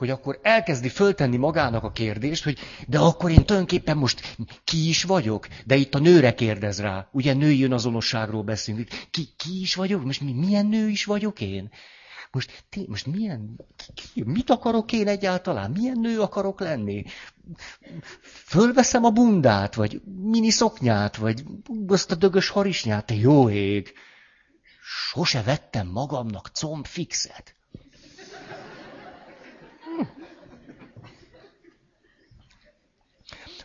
hogy 0.05 0.13
akkor 0.13 0.39
elkezdi 0.43 0.89
föltenni 0.89 1.37
magának 1.37 1.85
a 1.85 1.93
kérdést, 1.93 2.45
hogy 2.45 2.59
de 2.89 2.99
akkor 2.99 3.31
én 3.31 3.45
tulajdonképpen 3.45 3.97
most 3.97 4.37
ki 4.65 4.89
is 4.89 5.03
vagyok? 5.03 5.49
De 5.67 5.77
itt 5.77 5.95
a 5.95 5.99
nőre 5.99 6.35
kérdez 6.35 6.81
rá. 6.81 7.09
Ugye 7.13 7.33
női 7.33 7.65
önazonosságról 7.65 8.43
beszélünk. 8.43 8.89
Ki, 9.11 9.29
ki 9.37 9.61
is 9.61 9.75
vagyok? 9.75 10.05
Most 10.05 10.21
mi, 10.21 10.33
milyen 10.33 10.67
nő 10.67 10.89
is 10.89 11.05
vagyok 11.05 11.41
én? 11.41 11.71
Most, 12.31 12.65
té, 12.69 12.85
most 12.89 13.07
milyen, 13.07 13.61
ki, 13.95 14.23
mit 14.25 14.51
akarok 14.51 14.93
én 14.93 15.09
egyáltalán? 15.09 15.71
Milyen 15.71 15.99
nő 16.01 16.21
akarok 16.21 16.61
lenni? 16.61 17.05
Fölveszem 18.47 19.05
a 19.05 19.11
bundát, 19.11 19.75
vagy 19.75 20.03
mini 20.23 20.51
szoknyát, 20.51 21.17
vagy 21.17 21.43
azt 21.87 22.11
a 22.11 22.15
dögös 22.15 22.49
harisnyát? 22.49 23.07
Te 23.07 23.15
jó 23.15 23.51
ég! 23.51 23.93
Sose 25.11 25.43
vettem 25.43 25.87
magamnak 25.87 26.51
combfixet. 26.53 27.57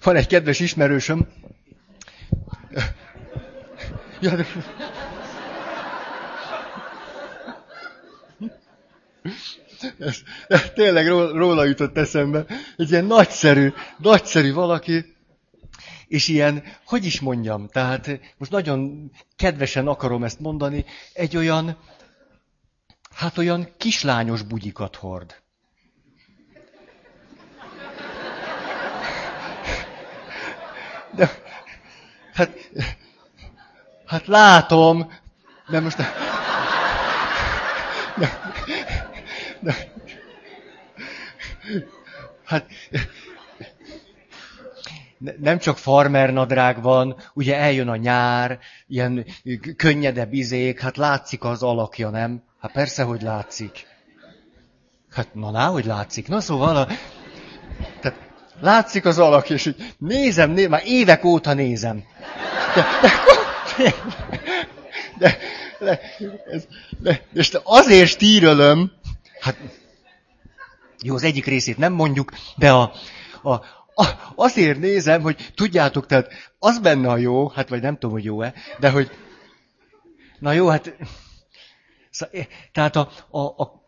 Van 0.04 0.16
egy 0.16 0.28
kedves 0.28 0.60
ismerősöm. 0.60 1.28
Ja, 4.22 4.36
de... 4.36 4.46
Ez, 10.00 10.18
ez 10.48 10.72
tényleg 10.74 11.08
róla 11.08 11.64
jutott 11.64 11.98
eszembe. 11.98 12.46
Egy 12.78 12.92
ilyen 12.92 13.06
nagyszerű, 13.06 13.74
nagyszerű 13.98 14.54
valaki, 14.54 15.16
és 16.08 16.28
ilyen, 16.28 16.64
hogy 16.86 17.06
is 17.06 17.20
mondjam, 17.20 17.68
tehát 17.68 18.20
most 18.38 18.52
nagyon 18.52 19.12
kedvesen 19.36 19.88
akarom 19.88 20.24
ezt 20.24 20.40
mondani, 20.40 20.86
egy 21.14 21.38
olyan, 21.38 21.78
hát 23.16 23.38
olyan 23.38 23.74
kislányos 23.78 24.42
bugyikat 24.42 24.96
hord. 24.96 25.42
De, 31.16 31.30
hát, 32.34 32.50
hát 34.06 34.28
látom, 34.28 35.12
de 35.70 35.80
most... 35.80 35.98
De, 38.18 38.40
de, 39.60 39.76
hát 42.46 42.66
nem 45.40 45.58
csak 45.58 45.78
farmer 45.78 46.34
nadrág 46.34 46.82
van, 46.82 47.16
ugye 47.34 47.58
eljön 47.58 47.88
a 47.88 47.96
nyár, 47.96 48.60
ilyen 48.88 49.26
könnyedebb 49.76 50.34
izék, 50.34 50.80
hát 50.80 50.98
látszik 50.98 51.44
az 51.44 51.64
alakja, 51.64 52.10
nem? 52.10 52.44
Hát 52.62 52.72
persze, 52.72 53.04
hogy 53.04 53.22
látszik. 53.22 53.88
Hát 55.12 55.34
na, 55.34 55.52
ná, 55.52 55.68
hogy 55.68 55.86
látszik. 55.86 56.28
Na 56.28 56.42
szóval, 56.42 56.76
a, 56.76 56.88
látszik 58.62 59.06
az 59.06 59.20
alak, 59.20 59.50
és 59.50 59.66
így 59.66 59.94
nézem, 59.98 60.52
nézem, 60.52 60.70
már 60.70 60.82
évek 60.86 61.24
óta 61.26 61.54
nézem. 61.54 62.04
De, 62.76 62.86
de, 63.78 63.96
de, 65.20 65.38
de, 65.80 66.00
de, 67.00 67.22
és 67.34 67.58
azért 67.64 68.10
stírölöm, 68.10 68.92
hát 69.40 69.58
jó, 71.02 71.16
az 71.16 71.24
egyik 71.24 71.46
részét 71.46 71.78
nem 71.78 71.94
mondjuk, 71.94 72.32
de 72.56 72.72
a, 72.72 72.92
a, 73.42 73.54
a, 73.94 74.06
azért 74.36 74.80
nézem, 74.80 75.22
hogy 75.22 75.52
tudjátok, 75.56 76.06
tehát 76.06 76.32
az 76.60 76.80
benne 76.80 77.10
a 77.10 77.18
jó, 77.18 77.48
hát 77.48 77.70
vagy 77.70 77.82
nem 77.82 77.94
tudom, 77.94 78.12
hogy 78.12 78.24
jó-e, 78.24 78.54
de 78.80 78.90
hogy, 78.90 79.12
na 80.40 80.52
jó, 80.52 80.68
hát, 80.68 80.96
tehát 82.72 82.96
a, 82.96 83.10
a, 83.30 83.40
a 83.40 83.80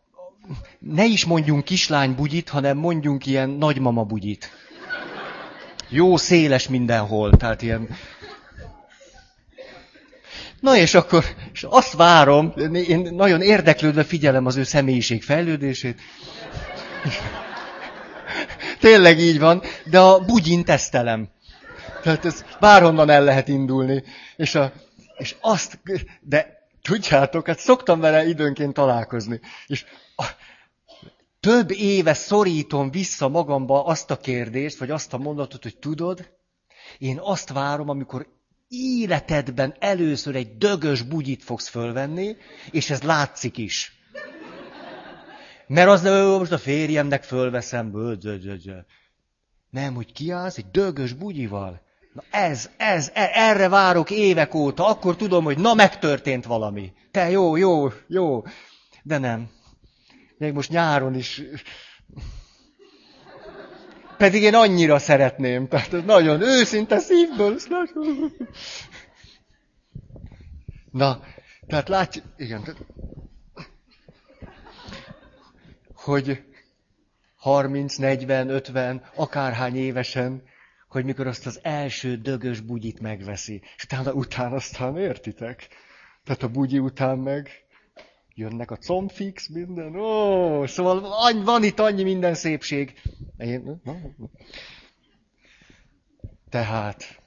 ne 0.79 1.05
is 1.05 1.25
mondjunk 1.25 1.63
kislány 1.63 2.15
bugyit, 2.15 2.49
hanem 2.49 2.77
mondjunk 2.77 3.25
ilyen 3.25 3.49
nagymama 3.49 4.03
bugyit. 4.03 4.51
Jó 5.89 6.17
széles 6.17 6.67
mindenhol, 6.67 7.37
tehát 7.37 7.61
ilyen... 7.61 7.89
Na 10.59 10.75
és 10.75 10.93
akkor 10.93 11.25
és 11.53 11.63
azt 11.69 11.93
várom, 11.93 12.53
én 12.87 12.99
nagyon 12.99 13.41
érdeklődve 13.41 14.03
figyelem 14.03 14.45
az 14.45 14.55
ő 14.55 14.63
személyiség 14.63 15.23
fejlődését. 15.23 15.99
Tényleg 18.79 19.19
így 19.19 19.39
van, 19.39 19.61
de 19.85 19.99
a 19.99 20.19
bugyin 20.19 20.63
tesztelem. 20.63 21.29
Tehát 22.01 22.25
ez 22.25 22.45
bárhonnan 22.59 23.09
el 23.09 23.23
lehet 23.23 23.47
indulni. 23.47 24.03
És, 24.35 24.55
a, 24.55 24.71
és 25.17 25.35
azt, 25.41 25.79
de 26.21 26.61
tudjátok, 26.81 27.47
hát 27.47 27.59
szoktam 27.59 27.99
vele 27.99 28.25
időnként 28.25 28.73
találkozni. 28.73 29.39
És 29.67 29.85
több 31.39 31.71
éve 31.71 32.13
szorítom 32.13 32.91
vissza 32.91 33.27
magamba 33.27 33.85
azt 33.85 34.11
a 34.11 34.17
kérdést, 34.17 34.77
vagy 34.77 34.91
azt 34.91 35.13
a 35.13 35.17
mondatot, 35.17 35.63
hogy 35.63 35.77
tudod, 35.77 36.29
én 36.97 37.19
azt 37.21 37.49
várom, 37.49 37.89
amikor 37.89 38.27
életedben 38.67 39.75
először 39.79 40.35
egy 40.35 40.57
dögös 40.57 41.01
bugyit 41.01 41.43
fogsz 41.43 41.67
fölvenni, 41.67 42.35
és 42.71 42.89
ez 42.89 43.01
látszik 43.01 43.57
is. 43.57 43.99
Mert 45.67 45.89
az 45.89 46.01
most 46.37 46.51
a 46.51 46.57
férjemnek 46.57 47.23
fölveszem. 47.23 47.91
Nem, 49.69 49.93
hogy 49.93 50.11
kiállsz 50.11 50.57
egy 50.57 50.71
dögös 50.71 51.13
bugyival. 51.13 51.81
Na 52.13 52.23
ez, 52.31 52.69
ez, 52.77 53.11
e, 53.13 53.29
erre 53.33 53.69
várok 53.69 54.09
évek 54.09 54.53
óta, 54.53 54.87
akkor 54.87 55.15
tudom, 55.15 55.43
hogy 55.43 55.57
na 55.57 55.73
megtörtént 55.73 56.45
valami. 56.45 56.93
Te 57.11 57.29
jó, 57.29 57.55
jó, 57.55 57.87
jó. 58.07 58.43
De 59.03 59.17
nem. 59.17 59.49
Még 60.41 60.53
most 60.53 60.69
nyáron 60.69 61.15
is. 61.15 61.41
Pedig 64.17 64.41
én 64.41 64.55
annyira 64.55 64.99
szeretném. 64.99 65.67
Tehát 65.67 66.05
nagyon 66.05 66.41
őszinte 66.41 66.99
szívből. 66.99 67.57
Na, 70.91 71.23
tehát 71.67 71.89
látj, 71.89 72.19
igen, 72.37 72.63
tehát, 72.63 72.85
hogy 75.93 76.43
30, 77.35 77.95
40, 77.95 78.49
50, 78.49 79.03
akárhány 79.15 79.75
évesen, 79.75 80.43
hogy 80.87 81.05
mikor 81.05 81.27
azt 81.27 81.45
az 81.45 81.59
első 81.63 82.15
dögös 82.15 82.59
bugyit 82.59 82.99
megveszi, 82.99 83.61
és 83.77 83.83
utána, 83.83 84.13
utána 84.13 84.55
aztán 84.55 84.97
értitek? 84.97 85.67
Tehát 86.23 86.43
a 86.43 86.47
bugyi 86.49 86.79
után 86.79 87.17
meg 87.17 87.49
Jönnek 88.35 88.71
a 88.71 88.75
combfix, 88.75 89.47
minden. 89.47 89.95
Ó, 89.95 90.65
szóval 90.65 91.43
van 91.43 91.63
itt 91.63 91.79
annyi 91.79 92.03
minden 92.03 92.33
szépség. 92.33 93.01
Tehát, 96.49 97.21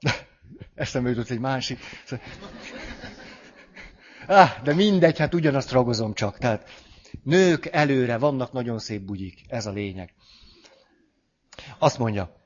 eszembe 0.74 1.08
jutott 1.08 1.30
egy 1.30 1.40
másik. 1.40 1.78
Ah, 4.26 4.62
de 4.62 4.74
mindegy, 4.74 5.18
hát 5.18 5.34
ugyanazt 5.34 5.70
ragozom 5.70 6.14
csak. 6.14 6.38
Tehát 6.38 6.70
nők 7.22 7.66
előre 7.66 8.18
vannak 8.18 8.52
nagyon 8.52 8.78
szép 8.78 9.02
bugyik. 9.02 9.44
Ez 9.48 9.66
a 9.66 9.70
lényeg. 9.72 10.14
Azt 11.78 11.98
mondja. 11.98 12.44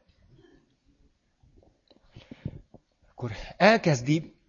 Akkor 3.10 3.32
elkezdi 3.56 4.39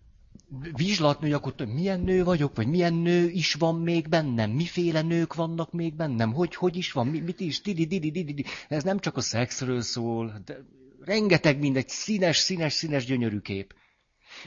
vizslatni, 0.60 1.26
hogy 1.26 1.34
akkor 1.34 1.68
milyen 1.68 2.00
nő 2.00 2.24
vagyok, 2.24 2.56
vagy 2.56 2.68
milyen 2.68 2.94
nő 2.94 3.30
is 3.30 3.54
van 3.54 3.76
még 3.76 4.08
bennem, 4.08 4.52
miféle 4.52 5.02
nők 5.02 5.34
vannak 5.34 5.72
még 5.72 5.96
bennem, 5.96 6.34
hogy, 6.34 6.56
hogy 6.56 6.76
is 6.76 6.92
van, 6.92 7.08
mit 7.08 7.40
is, 7.40 7.62
didi, 7.62 7.86
didi, 7.86 8.12
didi, 8.12 8.34
didi. 8.34 8.50
Ez 8.68 8.84
nem 8.84 9.00
csak 9.00 9.18
a 9.18 9.22
szexről 9.22 9.82
szól, 9.82 10.42
de 10.46 10.58
rengeteg 11.00 11.60
mindegy 11.60 11.90
színes, 11.90 12.38
színes, 12.38 12.74
színes 12.74 13.06
gyönyörű 13.06 13.40
kép. 13.40 13.76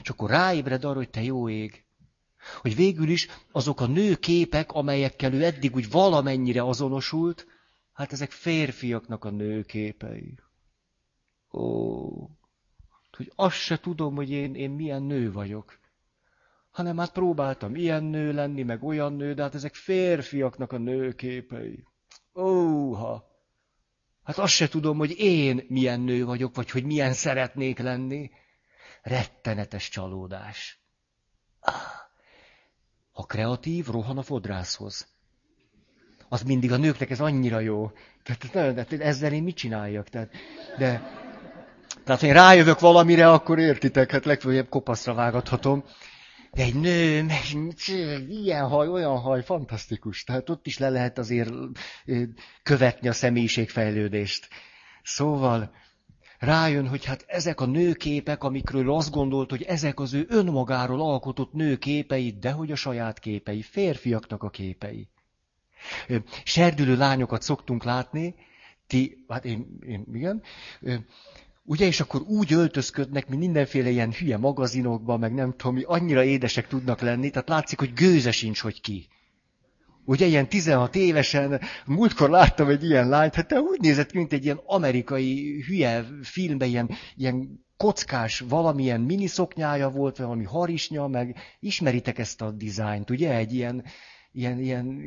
És 0.01 0.09
akkor 0.09 0.29
ráébred 0.29 0.83
arra, 0.83 0.95
hogy 0.95 1.09
te 1.09 1.23
jó 1.23 1.49
ég. 1.49 1.83
Hogy 2.61 2.75
végül 2.75 3.09
is 3.09 3.27
azok 3.51 3.81
a 3.81 3.87
nő 3.87 4.15
képek, 4.15 4.71
amelyekkel 4.71 5.33
ő 5.33 5.43
eddig 5.43 5.75
úgy 5.75 5.89
valamennyire 5.89 6.63
azonosult, 6.63 7.47
hát 7.93 8.11
ezek 8.11 8.31
férfiaknak 8.31 9.25
a 9.25 9.29
nőképei. 9.29 10.37
Ó, 11.51 12.29
hogy 13.17 13.31
azt 13.35 13.55
se 13.55 13.79
tudom, 13.79 14.15
hogy 14.15 14.29
én, 14.29 14.55
én 14.55 14.71
milyen 14.71 15.03
nő 15.03 15.31
vagyok 15.31 15.83
hanem 16.75 16.97
hát 16.97 17.11
próbáltam 17.11 17.75
ilyen 17.75 18.03
nő 18.03 18.33
lenni, 18.33 18.63
meg 18.63 18.83
olyan 18.83 19.13
nő, 19.13 19.33
de 19.33 19.41
hát 19.41 19.55
ezek 19.55 19.73
férfiaknak 19.73 20.71
a 20.71 20.77
nőképei. 20.77 21.83
Óha! 22.39 23.23
Hát 24.23 24.37
azt 24.37 24.53
se 24.53 24.67
tudom, 24.67 24.97
hogy 24.97 25.19
én 25.19 25.65
milyen 25.67 25.99
nő 25.99 26.25
vagyok, 26.25 26.55
vagy 26.55 26.69
hogy 26.69 26.83
milyen 26.83 27.13
szeretnék 27.13 27.79
lenni. 27.79 28.31
Rettenetes 29.01 29.89
csalódás. 29.89 30.79
Ha 33.11 33.23
kreatív, 33.23 33.87
rohan 33.87 34.17
a 34.17 34.21
fodrászhoz. 34.21 35.07
Az 36.29 36.41
mindig 36.41 36.71
a 36.71 36.77
nőknek 36.77 37.09
ez 37.09 37.19
annyira 37.19 37.59
jó. 37.59 37.91
Tehát, 38.23 38.51
tehát 38.51 38.93
ezzel 38.93 39.33
én 39.33 39.43
mit 39.43 39.55
csináljak? 39.55 40.09
Tehát, 40.09 40.31
de, 40.77 41.11
tehát, 42.03 42.23
én 42.23 42.33
rájövök 42.33 42.79
valamire, 42.79 43.31
akkor 43.31 43.59
értitek, 43.59 44.11
hát 44.11 44.25
legfeljebb 44.25 44.69
kopaszra 44.69 45.13
vágathatom. 45.13 45.83
Egy 46.55 46.75
nő, 46.75 47.25
ilyen 48.29 48.67
haj, 48.67 48.87
olyan 48.87 49.19
haj, 49.19 49.43
fantasztikus. 49.43 50.23
Tehát 50.23 50.49
ott 50.49 50.67
is 50.67 50.77
le 50.77 50.89
lehet 50.89 51.17
azért 51.17 51.51
követni 52.63 53.07
a 53.07 53.13
személyiségfejlődést. 53.13 54.47
Szóval 55.03 55.73
rájön, 56.39 56.87
hogy 56.87 57.05
hát 57.05 57.23
ezek 57.27 57.61
a 57.61 57.65
nőképek, 57.65 58.43
amikről 58.43 58.93
azt 58.93 59.11
gondolt, 59.11 59.49
hogy 59.49 59.63
ezek 59.63 59.99
az 59.99 60.13
ő 60.13 60.25
önmagáról 60.29 61.01
alkotott 61.01 61.53
nőképei, 61.53 62.37
de 62.39 62.51
hogy 62.51 62.71
a 62.71 62.75
saját 62.75 63.19
képei, 63.19 63.61
férfiaknak 63.61 64.43
a 64.43 64.49
képei. 64.49 65.09
Serdülő 66.43 66.97
lányokat 66.97 67.41
szoktunk 67.41 67.83
látni, 67.83 68.35
ti, 68.87 69.25
hát 69.27 69.45
én, 69.45 69.79
én 69.87 70.05
igen, 70.13 70.43
Ugye, 71.67 71.85
és 71.85 71.99
akkor 71.99 72.21
úgy 72.21 72.53
öltözködnek, 72.53 73.27
mint 73.27 73.41
mindenféle 73.41 73.89
ilyen 73.89 74.11
hülye 74.11 74.37
magazinokban, 74.37 75.19
meg 75.19 75.33
nem 75.33 75.53
tudom 75.57 75.73
mi, 75.75 75.83
annyira 75.83 76.23
édesek 76.23 76.67
tudnak 76.67 77.01
lenni, 77.01 77.29
tehát 77.29 77.49
látszik, 77.49 77.79
hogy 77.79 77.93
gőze 77.93 78.31
sincs, 78.31 78.59
hogy 78.59 78.81
ki. 78.81 79.07
Ugye 80.05 80.25
ilyen 80.25 80.49
16 80.49 80.95
évesen, 80.95 81.61
múltkor 81.85 82.29
láttam 82.29 82.69
egy 82.69 82.83
ilyen 82.83 83.09
lányt, 83.09 83.35
hát 83.35 83.53
úgy 83.53 83.79
nézett 83.79 84.11
ki, 84.11 84.17
mint 84.17 84.33
egy 84.33 84.43
ilyen 84.43 84.61
amerikai 84.65 85.61
hülye 85.67 86.05
filmben, 86.21 86.67
ilyen, 86.67 86.89
ilyen 87.15 87.65
kockás 87.77 88.39
valamilyen 88.39 89.01
miniszoknyája 89.01 89.89
volt, 89.89 90.17
valami 90.17 90.43
harisnya, 90.43 91.07
meg 91.07 91.35
ismeritek 91.59 92.19
ezt 92.19 92.41
a 92.41 92.51
dizájnt, 92.51 93.09
ugye? 93.09 93.35
Egy 93.35 93.53
ilyen, 93.53 93.83
ilyen, 94.35 94.59
ilyen 94.59 95.01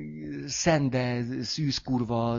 szende, 0.47 1.25
szűzkurva, 1.43 2.39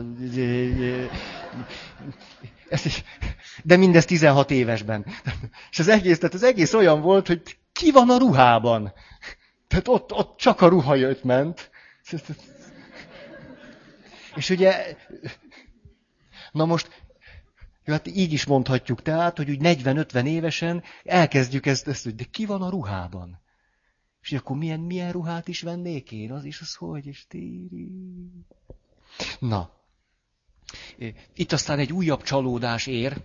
de 3.64 3.76
mindez 3.76 4.04
16 4.04 4.50
évesben. 4.50 5.06
És 5.70 5.78
az 5.78 5.88
egész, 5.88 6.18
tehát 6.18 6.34
az 6.34 6.42
egész 6.42 6.72
olyan 6.72 7.00
volt, 7.00 7.26
hogy 7.26 7.58
ki 7.72 7.90
van 7.90 8.10
a 8.10 8.18
ruhában? 8.18 8.92
Tehát 9.68 9.88
ott, 9.88 10.12
ott 10.12 10.36
csak 10.36 10.60
a 10.60 10.68
ruha 10.68 10.94
jött, 10.94 11.24
ment. 11.24 11.70
És 14.34 14.50
ugye, 14.50 14.96
na 16.52 16.64
most, 16.64 17.04
hát 17.84 18.06
így 18.06 18.32
is 18.32 18.44
mondhatjuk 18.44 19.02
tehát, 19.02 19.36
hogy 19.36 19.50
úgy 19.50 19.58
40-50 19.62 20.24
évesen 20.24 20.82
elkezdjük 21.04 21.66
ezt, 21.66 21.88
ezt, 21.88 22.04
hogy 22.04 22.14
de 22.14 22.24
ki 22.30 22.46
van 22.46 22.62
a 22.62 22.70
ruhában? 22.70 23.40
És 24.22 24.32
akkor 24.32 24.56
milyen, 24.56 24.80
milyen 24.80 25.12
ruhát 25.12 25.48
is 25.48 25.62
vennék 25.62 26.12
én? 26.12 26.32
Az 26.32 26.44
is 26.44 26.60
az 26.60 26.74
hogy? 26.74 27.06
És 27.06 27.26
tíri. 27.26 27.90
Na. 29.38 29.70
Itt 31.34 31.52
aztán 31.52 31.78
egy 31.78 31.92
újabb 31.92 32.22
csalódás 32.22 32.86
ér. 32.86 33.22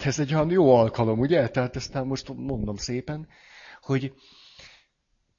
Ez 0.00 0.18
egy 0.18 0.34
olyan 0.34 0.50
jó 0.50 0.74
alkalom, 0.74 1.18
ugye? 1.18 1.48
Tehát 1.48 1.76
aztán 1.76 2.06
most 2.06 2.28
mondom 2.34 2.76
szépen, 2.76 3.28
hogy, 3.80 4.14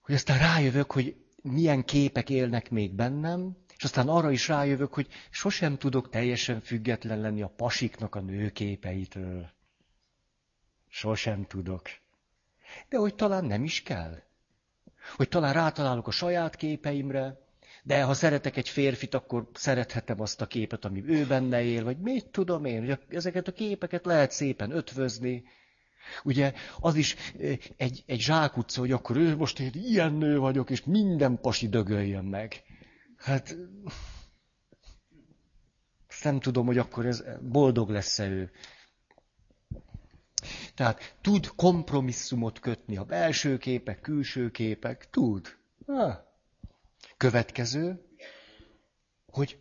hogy 0.02 0.16
aztán 0.16 0.38
rájövök, 0.38 0.92
hogy 0.92 1.16
milyen 1.42 1.84
képek 1.86 2.30
élnek 2.30 2.70
még 2.70 2.96
bennem, 2.96 3.58
és 3.78 3.84
aztán 3.84 4.08
arra 4.08 4.32
is 4.32 4.48
rájövök, 4.48 4.94
hogy 4.94 5.08
sosem 5.30 5.78
tudok 5.78 6.10
teljesen 6.10 6.62
független 6.62 7.20
lenni 7.20 7.42
a 7.42 7.54
pasiknak 7.56 8.16
a 8.16 8.22
nőképeitől. 8.22 9.50
Sosem 10.88 11.46
tudok. 11.46 11.90
De 12.90 12.98
hogy 12.98 13.16
talán 13.16 13.46
nem 13.46 13.64
is 13.64 13.84
kell. 13.84 14.27
Hogy 15.16 15.30
talán 15.30 15.54
rátalálok 15.54 16.08
a 16.08 16.12
saját 16.12 16.56
képeimre, 16.56 17.40
de 17.84 18.04
ha 18.04 18.14
szeretek 18.14 18.58
egy 18.58 18.70
férfit, 18.70 19.14
akkor 19.14 19.50
szerethetem 19.54 20.22
azt 20.22 20.42
a 20.42 20.46
képet, 20.46 20.86
ami 20.86 21.04
ő 21.06 21.26
benne 21.26 21.64
él, 21.64 21.84
vagy 21.84 21.98
mit 21.98 22.26
tudom 22.26 22.66
én, 22.66 22.86
hogy 22.86 23.00
ezeket 23.10 23.48
a 23.48 23.52
képeket 23.52 24.06
lehet 24.06 24.32
szépen 24.32 24.72
ötvözni. 24.72 25.44
Ugye 26.24 26.54
az 26.80 26.96
is 26.96 27.16
egy, 27.78 28.04
egy 28.06 28.20
zsákutca, 28.20 28.80
hogy 28.80 28.92
akkor 28.92 29.18
ő 29.18 29.36
most 29.36 29.60
én 29.60 29.72
ilyen 29.74 30.14
nő 30.14 30.38
vagyok, 30.40 30.70
és 30.70 30.84
minden 30.84 31.40
pasi 31.42 31.68
dögöljön 31.70 32.26
meg. 32.26 32.64
Hát 33.18 33.58
nem 36.24 36.40
tudom, 36.40 36.66
hogy 36.66 36.78
akkor 36.78 37.06
ez 37.06 37.24
boldog 37.42 37.90
lesz-e 37.90 38.28
ő. 38.28 38.52
Tehát 40.76 41.16
tud 41.22 41.48
kompromisszumot 41.56 42.60
kötni 42.60 42.98
a 42.98 43.04
belső 43.04 43.58
képek, 43.58 44.02
külső 44.02 44.52
képek, 44.52 45.10
tud. 45.10 45.58
Ah. 45.86 46.18
Következő, 47.18 48.06
hogy 49.32 49.60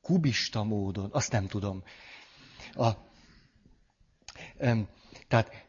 kubista 0.00 0.62
módon, 0.62 1.08
azt 1.12 1.32
nem 1.32 1.46
tudom. 1.46 1.82
A, 2.72 2.90
em, 4.56 4.88
tehát 5.28 5.66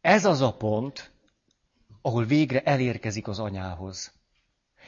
ez 0.00 0.24
az 0.24 0.40
a 0.40 0.56
pont, 0.56 1.10
ahol 2.02 2.24
végre 2.24 2.62
elérkezik 2.62 3.28
az 3.28 3.38
anyához. 3.38 4.12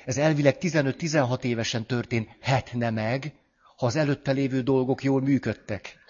Ez 0.05 0.17
elvileg 0.17 0.57
15-16 0.61 1.43
évesen 1.45 1.87
történhetne 1.87 2.91
meg, 2.91 3.35
ha 3.77 3.87
az 3.87 3.97
előtte 3.97 4.33
lévő 4.33 4.63
dolgok 4.63 5.03
jól 5.03 5.21
működtek. 5.21 6.04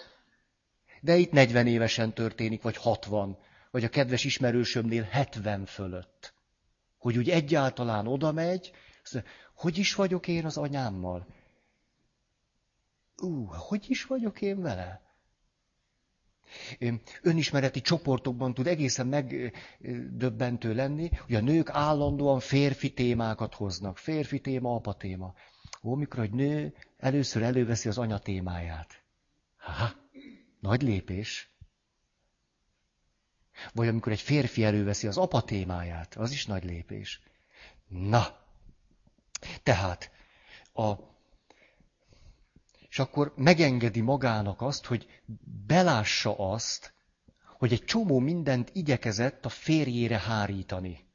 De 1.05 1.17
itt 1.17 1.33
40 1.33 1.67
évesen 1.67 2.13
történik, 2.13 2.63
vagy 2.63 2.77
60, 2.77 3.37
vagy 3.71 3.85
a 3.85 3.89
kedves 3.89 4.25
ismerősömnél 4.25 5.03
70 5.03 5.65
fölött. 5.65 6.35
Hogy 6.99 7.17
úgy 7.17 7.31
egyáltalán 7.31 8.07
oda 8.07 8.33
megy, 8.33 8.73
hogy 9.55 9.79
is 9.79 9.95
vagyok 9.95 10.29
én 10.29 10.45
az 10.45 10.57
anyámmal? 10.57 11.27
Ú, 13.17 13.45
hogy 13.45 13.85
is 13.89 14.05
vagyok 14.05 14.41
én 14.41 14.61
vele? 14.61 15.03
Önismereti 17.23 17.81
csoportokban 17.81 18.55
tud 18.55 18.67
egészen 18.67 19.07
megdöbbentő 19.07 20.75
lenni, 20.75 21.11
hogy 21.27 21.35
a 21.35 21.41
nők 21.41 21.71
állandóan 21.71 22.41
férfi 22.41 22.93
témákat 22.93 23.55
hoznak. 23.55 23.99
Férfi 23.99 24.41
téma, 24.41 24.75
apa 24.75 24.95
téma. 24.95 25.35
Ó, 25.83 25.95
mikor 25.95 26.19
egy 26.19 26.33
nő 26.33 26.75
először 26.97 27.43
előveszi 27.43 27.89
az 27.89 27.99
anya 27.99 28.19
témáját. 28.19 29.03
Ha, 29.57 30.03
nagy 30.65 30.83
lépés. 30.83 31.51
Vagy 33.73 33.89
amikor 33.89 34.13
egy 34.13 34.21
férfi 34.21 34.65
előveszi 34.65 35.07
az 35.07 35.17
apa 35.17 35.43
témáját, 35.43 36.15
az 36.15 36.31
is 36.31 36.47
nagy 36.47 36.65
lépés. 36.65 37.21
Na, 37.89 38.39
tehát 39.63 40.11
a 40.73 40.93
és 42.89 42.99
akkor 42.99 43.33
megengedi 43.37 44.01
magának 44.01 44.61
azt, 44.61 44.85
hogy 44.85 45.23
belássa 45.67 46.53
azt, 46.53 46.95
hogy 47.59 47.73
egy 47.73 47.85
csomó 47.85 48.19
mindent 48.19 48.71
igyekezett 48.73 49.45
a 49.45 49.49
férjére 49.49 50.19
hárítani. 50.19 51.07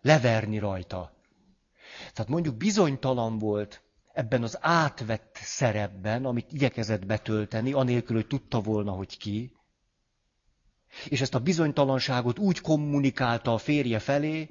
leverni 0.00 0.58
rajta. 0.58 1.16
Tehát 2.12 2.30
mondjuk 2.30 2.56
bizonytalan 2.56 3.38
volt 3.38 3.82
ebben 4.16 4.42
az 4.42 4.58
átvett 4.60 5.38
szerepben, 5.42 6.24
amit 6.24 6.52
igyekezett 6.52 7.06
betölteni, 7.06 7.72
anélkül, 7.72 8.16
hogy 8.16 8.26
tudta 8.26 8.60
volna, 8.60 8.90
hogy 8.90 9.18
ki, 9.18 9.52
és 11.08 11.20
ezt 11.20 11.34
a 11.34 11.38
bizonytalanságot 11.38 12.38
úgy 12.38 12.60
kommunikálta 12.60 13.52
a 13.52 13.58
férje 13.58 13.98
felé, 13.98 14.50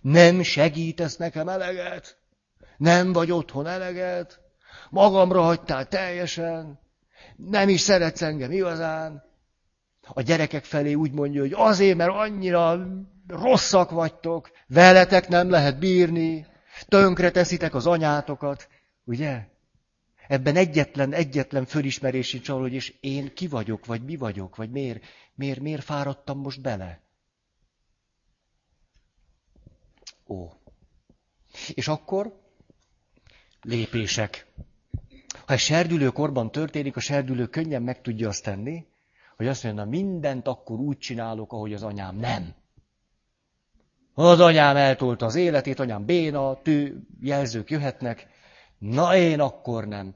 nem 0.00 0.42
segítesz 0.42 1.16
nekem 1.16 1.48
eleget, 1.48 2.18
nem 2.76 3.12
vagy 3.12 3.30
otthon 3.30 3.66
eleget, 3.66 4.40
magamra 4.90 5.42
hagytál 5.42 5.88
teljesen, 5.88 6.78
nem 7.36 7.68
is 7.68 7.80
szeretsz 7.80 8.22
engem 8.22 8.52
igazán. 8.52 9.22
A 10.02 10.20
gyerekek 10.20 10.64
felé 10.64 10.94
úgy 10.94 11.12
mondja, 11.12 11.40
hogy 11.40 11.52
azért, 11.54 11.96
mert 11.96 12.12
annyira 12.12 12.86
rosszak 13.26 13.90
vagytok, 13.90 14.50
veletek 14.66 15.28
nem 15.28 15.50
lehet 15.50 15.78
bírni, 15.78 16.46
tönkre 16.88 17.30
teszitek 17.30 17.74
az 17.74 17.86
anyátokat, 17.86 18.68
ugye? 19.04 19.52
Ebben 20.28 20.56
egyetlen, 20.56 21.12
egyetlen 21.12 21.64
fölismerés 21.64 22.28
sincs 22.28 22.48
arról, 22.48 22.62
hogy 22.62 22.72
és 22.72 22.94
én 23.00 23.34
ki 23.34 23.46
vagyok, 23.46 23.86
vagy 23.86 24.02
mi 24.02 24.16
vagyok, 24.16 24.56
vagy 24.56 24.70
miért, 24.70 25.04
miért, 25.34 25.60
miért 25.60 25.84
fáradtam 25.84 26.38
most 26.38 26.60
bele. 26.60 27.00
Ó. 30.26 30.48
És 31.74 31.88
akkor 31.88 32.40
lépések. 33.62 34.46
Ha 35.46 35.52
egy 35.52 35.58
serdülő 35.58 36.08
korban 36.08 36.50
történik, 36.50 36.96
a 36.96 37.00
serdülő 37.00 37.46
könnyen 37.46 37.82
meg 37.82 38.00
tudja 38.00 38.28
azt 38.28 38.42
tenni, 38.42 38.86
hogy 39.36 39.46
azt 39.46 39.62
mondja, 39.64 39.84
na 39.84 39.90
mindent 39.90 40.46
akkor 40.46 40.78
úgy 40.78 40.98
csinálok, 40.98 41.52
ahogy 41.52 41.72
az 41.72 41.82
anyám 41.82 42.16
nem. 42.16 42.54
Az 44.14 44.40
anyám 44.40 44.76
eltolta 44.76 45.26
az 45.26 45.34
életét, 45.34 45.78
anyám 45.78 46.04
béna, 46.04 46.62
tű, 46.62 46.96
jelzők 47.20 47.70
jöhetnek, 47.70 48.28
na 48.78 49.16
én 49.16 49.40
akkor 49.40 49.86
nem. 49.86 50.14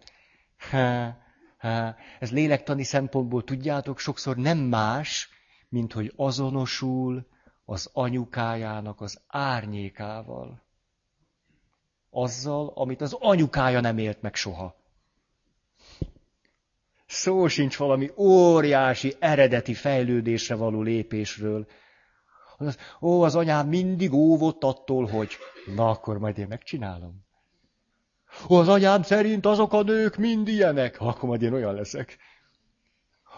Ha, 0.70 1.16
ha. 1.58 1.96
Ez 2.18 2.32
lélektani 2.32 2.82
szempontból 2.82 3.44
tudjátok, 3.44 3.98
sokszor 3.98 4.36
nem 4.36 4.58
más, 4.58 5.28
mint 5.68 5.92
hogy 5.92 6.12
azonosul 6.16 7.26
az 7.64 7.90
anyukájának 7.92 9.00
az 9.00 9.20
árnyékával. 9.26 10.62
Azzal, 12.10 12.72
amit 12.74 13.00
az 13.00 13.12
anyukája 13.12 13.80
nem 13.80 13.98
élt 13.98 14.22
meg 14.22 14.34
soha. 14.34 14.76
Szó 17.06 17.48
sincs 17.48 17.76
valami 17.76 18.10
óriási, 18.16 19.14
eredeti 19.18 19.74
fejlődésre 19.74 20.54
való 20.54 20.82
lépésről. 20.82 21.66
Az, 22.56 22.78
ó, 23.00 23.22
az 23.22 23.34
anyám 23.34 23.68
mindig 23.68 24.12
óvott 24.12 24.64
attól, 24.64 25.06
hogy 25.06 25.36
na 25.74 25.88
akkor 25.88 26.18
majd 26.18 26.38
én 26.38 26.46
megcsinálom. 26.46 27.27
Az 28.48 28.68
anyám 28.68 29.02
szerint 29.02 29.46
azok 29.46 29.72
a 29.72 29.82
nők 29.82 30.16
mind 30.16 30.48
ilyenek, 30.48 31.00
akkor 31.00 31.28
majd 31.28 31.42
én 31.42 31.52
olyan 31.52 31.74
leszek. 31.74 32.18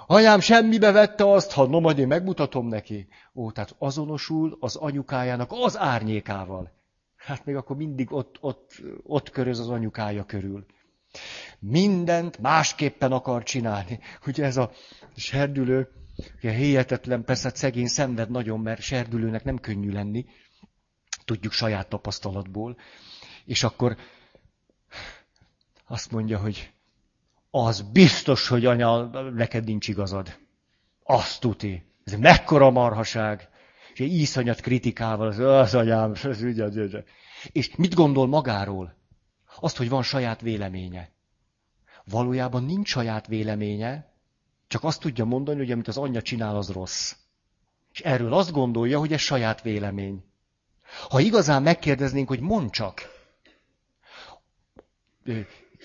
Anyám 0.07 0.41
semmibe 0.41 0.91
vette 0.93 1.30
azt, 1.30 1.53
ha 1.53 1.66
no, 1.66 1.80
majd 1.80 1.99
én 1.99 2.07
megmutatom 2.07 2.68
neki. 2.68 3.09
Ó, 3.34 3.51
tehát 3.51 3.74
azonosul 3.78 4.57
az 4.61 4.76
anyukájának 4.76 5.51
az 5.53 5.78
árnyékával. 5.78 6.72
Hát 7.16 7.45
még 7.45 7.57
akkor 7.57 7.76
mindig 7.76 8.12
ott, 8.12 8.36
ott, 8.41 8.82
ott 9.03 9.30
köröz 9.30 9.59
az 9.59 9.68
anyukája 9.68 10.24
körül. 10.24 10.66
Mindent 11.59 12.38
másképpen 12.38 13.12
akar 13.12 13.43
csinálni. 13.43 13.99
Ugye 14.26 14.45
ez 14.45 14.57
a 14.57 14.70
serdülő, 15.16 15.88
ugye 16.36 16.51
hihetetlen, 16.51 17.24
persze 17.24 17.49
hát 17.49 17.57
szegény 17.57 17.86
szenved 17.86 18.30
nagyon, 18.30 18.61
mert 18.61 18.80
serdülőnek 18.80 19.45
nem 19.45 19.59
könnyű 19.59 19.91
lenni. 19.91 20.26
Tudjuk 21.24 21.53
saját 21.53 21.88
tapasztalatból. 21.88 22.76
És 23.45 23.62
akkor 23.62 23.97
azt 25.91 26.11
mondja, 26.11 26.38
hogy 26.38 26.72
az 27.51 27.80
biztos, 27.80 28.49
hogy 28.49 28.66
anya, 28.66 29.03
neked 29.30 29.64
nincs 29.64 29.88
igazad. 29.88 30.38
Azt 31.05 31.41
tuti. 31.41 31.84
Ez 32.05 32.12
mekkora 32.12 32.70
marhaság. 32.70 33.49
És 33.93 34.01
egy 34.01 34.12
iszonyat 34.12 34.61
kritikával, 34.61 35.26
az, 35.26 35.38
az 35.38 35.74
anyám, 35.74 36.11
az 36.11 36.43
ügy, 36.43 36.61
az 36.61 36.76
ügy. 36.76 37.05
És 37.53 37.76
mit 37.76 37.95
gondol 37.95 38.26
magáról? 38.26 38.95
Azt, 39.61 39.76
hogy 39.76 39.88
van 39.88 40.03
saját 40.03 40.41
véleménye. 40.41 41.11
Valójában 42.05 42.64
nincs 42.64 42.88
saját 42.88 43.26
véleménye, 43.26 44.12
csak 44.66 44.84
azt 44.84 45.01
tudja 45.01 45.24
mondani, 45.24 45.59
hogy 45.59 45.70
amit 45.70 45.88
az 45.88 45.97
anyja 45.97 46.22
csinál, 46.22 46.57
az 46.57 46.70
rossz. 46.70 47.14
És 47.93 48.01
erről 48.01 48.32
azt 48.32 48.53
gondolja, 48.53 48.99
hogy 48.99 49.12
ez 49.12 49.20
saját 49.20 49.62
vélemény. 49.62 50.24
Ha 51.09 51.20
igazán 51.20 51.62
megkérdeznénk, 51.62 52.28
hogy 52.28 52.41
mond 52.41 52.70
csak, 52.70 53.18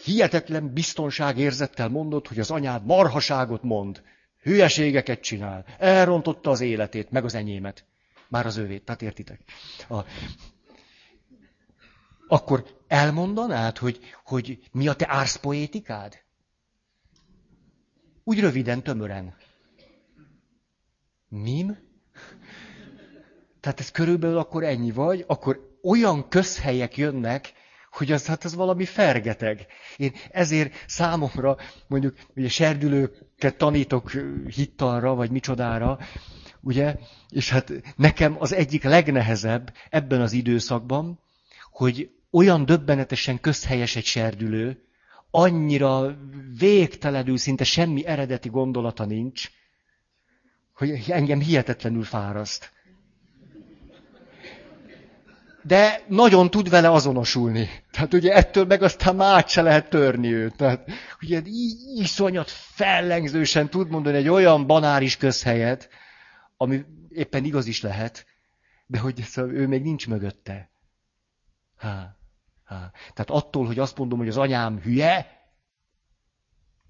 hihetetlen 0.06 0.74
biztonságérzettel 0.74 1.90
mondod, 1.90 2.28
hogy 2.28 2.40
az 2.40 2.52
anyád 2.52 2.86
marhaságot 2.86 3.64
mond, 3.64 4.04
hülyeségeket 4.42 5.22
csinál, 5.22 5.66
elrontotta 5.78 6.50
az 6.50 6.62
életét, 6.62 7.12
meg 7.12 7.24
az 7.24 7.36
enyémet. 7.36 7.86
Már 8.28 8.46
az 8.46 8.58
ővét, 8.58 8.84
tehát 8.84 9.02
értitek. 9.02 9.40
A... 9.90 10.00
Akkor 12.28 12.66
elmondanád, 12.88 13.78
hogy, 13.78 14.00
hogy 14.24 14.60
mi 14.72 14.88
a 14.88 14.94
te 14.94 15.06
árszpoétikád? 15.10 16.24
Úgy 18.24 18.40
röviden, 18.40 18.84
tömören. 18.84 19.36
Mim? 21.28 21.78
Tehát 23.60 23.80
ez 23.80 23.92
körülbelül 23.92 24.38
akkor 24.38 24.64
ennyi 24.64 24.92
vagy, 24.92 25.24
akkor 25.28 25.78
olyan 25.84 26.30
közhelyek 26.30 26.98
jönnek, 26.98 27.54
hogy 27.96 28.12
az, 28.12 28.26
hát 28.26 28.44
az 28.44 28.56
valami 28.56 28.86
fergeteg. 28.86 29.66
Én 29.98 30.12
ezért 30.32 30.74
számomra, 30.88 31.58
mondjuk, 31.88 32.16
ugye 32.36 32.50
serdülőket 32.50 33.58
tanítok 33.58 34.12
hittanra, 34.48 35.16
vagy 35.16 35.32
micsodára, 35.32 36.00
ugye, 36.62 36.96
és 37.30 37.50
hát 37.50 37.72
nekem 37.96 38.36
az 38.40 38.54
egyik 38.54 38.84
legnehezebb 38.84 39.74
ebben 39.90 40.22
az 40.22 40.32
időszakban, 40.32 41.20
hogy 41.72 42.10
olyan 42.32 42.66
döbbenetesen 42.66 43.40
közhelyes 43.40 43.96
egy 43.96 44.06
serdülő, 44.06 44.84
annyira 45.32 46.18
végtelenül, 46.58 47.38
szinte 47.38 47.64
semmi 47.64 48.06
eredeti 48.06 48.50
gondolata 48.50 49.06
nincs, 49.06 49.52
hogy 50.74 51.04
engem 51.08 51.40
hihetetlenül 51.40 52.04
fáraszt 52.04 52.72
de 55.68 56.04
nagyon 56.08 56.50
tud 56.50 56.70
vele 56.70 56.92
azonosulni. 56.92 57.70
Tehát 57.92 58.14
ugye 58.14 58.34
ettől 58.34 58.66
meg 58.66 58.82
aztán 58.82 59.16
már 59.16 59.36
át 59.36 59.50
se 59.50 59.62
lehet 59.62 59.90
törni 59.90 60.34
őt. 60.34 60.56
Tehát 60.56 60.90
ugye 61.22 61.42
iszonyat 61.96 62.50
fellengzősen 62.50 63.70
tud 63.70 63.90
mondani 63.90 64.18
egy 64.18 64.28
olyan 64.28 64.68
banáris 64.68 65.18
közhelyet, 65.18 65.90
ami 66.58 66.86
éppen 67.10 67.44
igaz 67.44 67.68
is 67.68 67.82
lehet, 67.82 68.26
de 68.86 69.00
hogy 69.00 69.24
szóval 69.24 69.52
ő 69.52 69.68
még 69.68 69.82
nincs 69.82 70.08
mögötte. 70.08 70.70
Há, 71.78 72.16
há. 72.66 72.92
Tehát 73.14 73.30
attól, 73.44 73.66
hogy 73.66 73.80
azt 73.80 73.98
mondom, 73.98 74.18
hogy 74.18 74.28
az 74.28 74.38
anyám 74.38 74.80
hülye, 74.80 75.34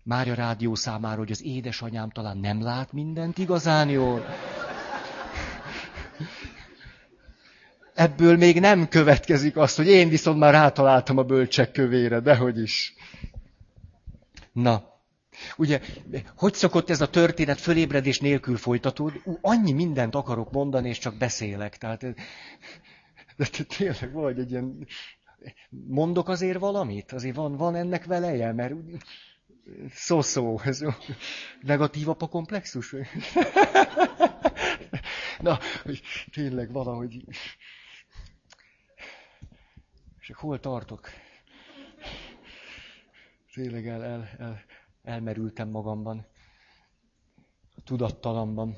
Mária 0.03 0.33
rádió 0.33 0.75
számára, 0.75 1.17
hogy 1.17 1.31
az 1.31 1.43
édesanyám 1.43 2.09
talán 2.09 2.37
nem 2.37 2.61
lát 2.61 2.91
mindent 2.91 3.37
igazán 3.37 3.89
jól. 3.89 4.25
Ebből 7.95 8.37
még 8.37 8.59
nem 8.59 8.87
következik 8.87 9.57
azt, 9.57 9.77
hogy 9.77 9.87
én 9.87 10.09
viszont 10.09 10.39
már 10.39 10.53
rátaláltam 10.53 11.17
a 11.17 11.23
bölcsek 11.23 11.71
kövére, 11.71 12.19
dehogy 12.19 12.61
is. 12.61 12.93
Na, 14.51 14.83
ugye, 15.57 15.81
hogy 16.35 16.53
szokott 16.53 16.89
ez 16.89 17.01
a 17.01 17.09
történet 17.09 17.59
fölébredés 17.59 18.19
nélkül 18.19 18.57
folytatódni? 18.57 19.21
Ú, 19.23 19.37
annyi 19.41 19.71
mindent 19.71 20.15
akarok 20.15 20.51
mondani, 20.51 20.89
és 20.89 20.97
csak 20.97 21.17
beszélek. 21.17 21.77
Tehát, 21.77 22.01
de 23.37 23.45
tényleg 23.77 24.11
vagy 24.11 24.39
egy 24.39 24.51
ilyen... 24.51 24.87
Mondok 25.87 26.29
azért 26.29 26.59
valamit? 26.59 27.11
Azért 27.11 27.35
van, 27.35 27.55
van 27.55 27.75
ennek 27.75 28.05
veleje, 28.05 28.53
mert 28.53 28.73
szó-szó, 29.91 30.59
ez 30.63 30.81
negatív 31.61 32.09
apa 32.09 32.27
komplexus. 32.27 32.95
Na, 35.39 35.59
hogy 35.83 36.01
tényleg 36.31 36.71
valahogy 36.71 37.25
és 40.27 40.35
hol 40.35 40.59
tartok? 40.59 41.09
Tényleg 43.53 43.87
el, 43.87 44.03
el, 44.03 44.29
el, 44.37 44.63
elmerültem 45.03 45.69
magamban, 45.69 46.25
a 47.75 47.81
tudattalamban. 47.83 48.75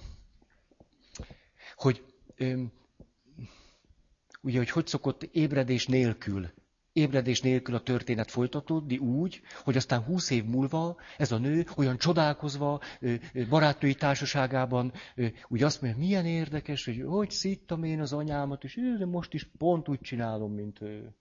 Hogy 1.76 2.06
öm, 2.36 2.72
ugye, 4.42 4.58
hogy 4.58 4.70
hogy 4.70 4.88
szokott 4.88 5.24
ébredés 5.24 5.88
nélkül 5.88 6.50
ébredés 6.98 7.42
nélkül 7.42 7.76
a 7.76 7.82
történet 7.82 8.32
folytatódni 8.32 8.98
úgy, 8.98 9.42
hogy 9.64 9.78
aztán 9.78 10.04
húsz 10.04 10.30
év 10.30 10.46
múlva 10.46 10.96
ez 11.18 11.32
a 11.32 11.38
nő 11.38 11.66
olyan 11.76 11.98
csodálkozva 11.98 12.82
barátnői 13.50 13.96
társaságában 13.96 14.92
úgy 15.48 15.64
azt 15.64 15.82
mondja, 15.82 16.00
milyen 16.00 16.26
érdekes, 16.26 16.86
hogy 16.86 17.04
hogy 17.06 17.32
szittam 17.32 17.84
én 17.84 18.02
az 18.02 18.14
anyámat, 18.14 18.64
és 18.64 18.76
én 18.76 19.08
most 19.08 19.34
is 19.34 19.50
pont 19.58 19.90
úgy 19.90 20.00
csinálom, 20.00 20.54
mint 20.54 20.82
ő. 20.82 21.16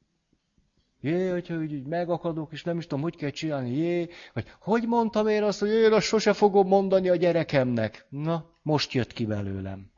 Jé, 1.01 1.29
hogyha 1.29 1.57
úgy, 1.57 1.75
úgy 1.75 1.87
megakadok, 1.87 2.53
és 2.53 2.63
nem 2.63 2.79
is 2.79 2.87
tudom, 2.87 3.03
hogy 3.03 3.17
kell 3.17 3.31
csinálni, 3.31 3.71
jé, 3.71 4.09
vagy 4.33 4.47
hogy 4.61 4.87
mondtam 4.87 5.29
én 5.29 5.43
azt, 5.43 5.61
hogy 5.61 5.69
én 5.69 5.93
azt 5.93 6.07
sose 6.07 6.33
fogom 6.33 6.67
mondani 6.67 7.09
a 7.09 7.17
gyerekemnek. 7.17 8.07
Na, 8.09 8.51
most 8.63 8.93
jött 8.93 9.13
ki 9.13 9.27
belőlem. 9.27 9.91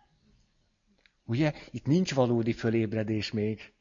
Ugye? 1.24 1.52
Itt 1.70 1.86
nincs 1.86 2.14
valódi 2.14 2.52
fölébredés 2.52 3.32
még, 3.32 3.72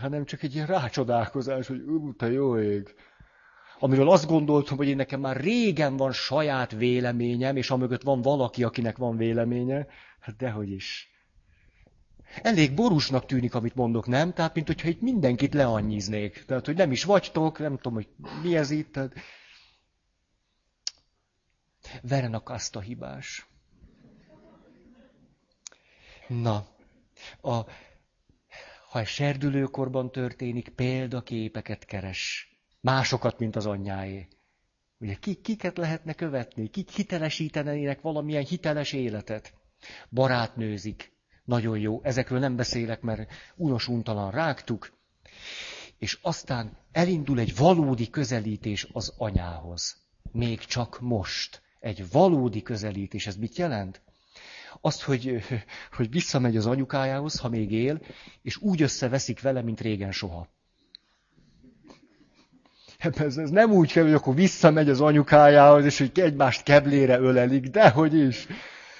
hanem 0.00 0.24
csak 0.24 0.42
egy 0.42 0.54
ilyen 0.54 0.66
rácsodálkozás, 0.66 1.66
hogy 1.66 1.80
ú, 1.80 2.14
te 2.14 2.30
jó 2.30 2.58
ég. 2.58 2.94
Amiről 3.78 4.10
azt 4.10 4.26
gondoltam, 4.26 4.76
hogy 4.76 4.88
én 4.88 4.96
nekem 4.96 5.20
már 5.20 5.36
régen 5.36 5.96
van 5.96 6.12
saját 6.12 6.72
véleményem, 6.72 7.56
és 7.56 7.70
amögött 7.70 8.02
van 8.02 8.22
valaki, 8.22 8.64
akinek 8.64 8.96
van 8.96 9.16
véleménye, 9.16 9.86
hát 10.20 10.36
dehogy 10.36 10.70
is. 10.70 11.09
Elég 12.42 12.74
borúsnak 12.74 13.26
tűnik, 13.26 13.54
amit 13.54 13.74
mondok, 13.74 14.06
nem? 14.06 14.32
Tehát, 14.32 14.54
mint 14.54 14.66
hogyha 14.66 14.88
itt 14.88 15.00
mindenkit 15.00 15.54
leannyiznék. 15.54 16.44
Tehát, 16.44 16.66
hogy 16.66 16.76
nem 16.76 16.92
is 16.92 17.04
vagytok, 17.04 17.58
nem 17.58 17.76
tudom, 17.76 17.92
hogy 17.92 18.08
mi 18.42 18.56
ez 18.56 18.70
itt. 18.70 18.92
Tehát... 18.92 19.14
Verenak 22.02 22.48
azt 22.48 22.76
a 22.76 22.80
hibás. 22.80 23.46
Na, 26.28 26.66
a, 27.40 27.54
ha 28.90 29.00
ez 29.00 29.08
serdülőkorban 29.08 30.12
történik, 30.12 30.68
példaképeket 30.68 31.84
keres. 31.84 32.54
Másokat, 32.80 33.38
mint 33.38 33.56
az 33.56 33.66
anyjáé. 33.66 34.28
Ugye 34.98 35.14
kik, 35.14 35.40
kiket 35.40 35.76
lehetne 35.76 36.12
követni? 36.12 36.68
Kik 36.68 36.90
hitelesítenének 36.90 38.00
valamilyen 38.00 38.44
hiteles 38.44 38.92
életet? 38.92 39.54
Barátnőzik. 40.10 41.12
Nagyon 41.50 41.78
jó. 41.78 42.00
Ezekről 42.02 42.38
nem 42.38 42.56
beszélek, 42.56 43.00
mert 43.00 43.32
unos 43.56 43.90
rágtuk. 44.30 44.92
És 45.98 46.18
aztán 46.22 46.76
elindul 46.92 47.38
egy 47.38 47.56
valódi 47.56 48.10
közelítés 48.10 48.86
az 48.92 49.14
anyához. 49.16 49.96
Még 50.32 50.58
csak 50.58 51.00
most. 51.00 51.62
Egy 51.80 52.10
valódi 52.10 52.62
közelítés. 52.62 53.26
Ez 53.26 53.36
mit 53.36 53.56
jelent? 53.56 54.00
Azt, 54.80 55.02
hogy, 55.02 55.42
hogy 55.96 56.10
visszamegy 56.10 56.56
az 56.56 56.66
anyukájához, 56.66 57.38
ha 57.38 57.48
még 57.48 57.72
él, 57.72 58.00
és 58.42 58.56
úgy 58.56 58.82
összeveszik 58.82 59.40
vele, 59.40 59.62
mint 59.62 59.80
régen 59.80 60.12
soha. 60.12 60.48
Ez, 62.98 63.36
ez 63.36 63.50
nem 63.50 63.70
úgy 63.70 63.92
kell, 63.92 64.04
hogy 64.04 64.14
akkor 64.14 64.34
visszamegy 64.34 64.88
az 64.88 65.00
anyukájához, 65.00 65.84
és 65.84 65.98
hogy 65.98 66.20
egymást 66.20 66.62
keblére 66.62 67.18
ölelik, 67.18 67.66
dehogy 67.66 68.14
is. 68.14 68.46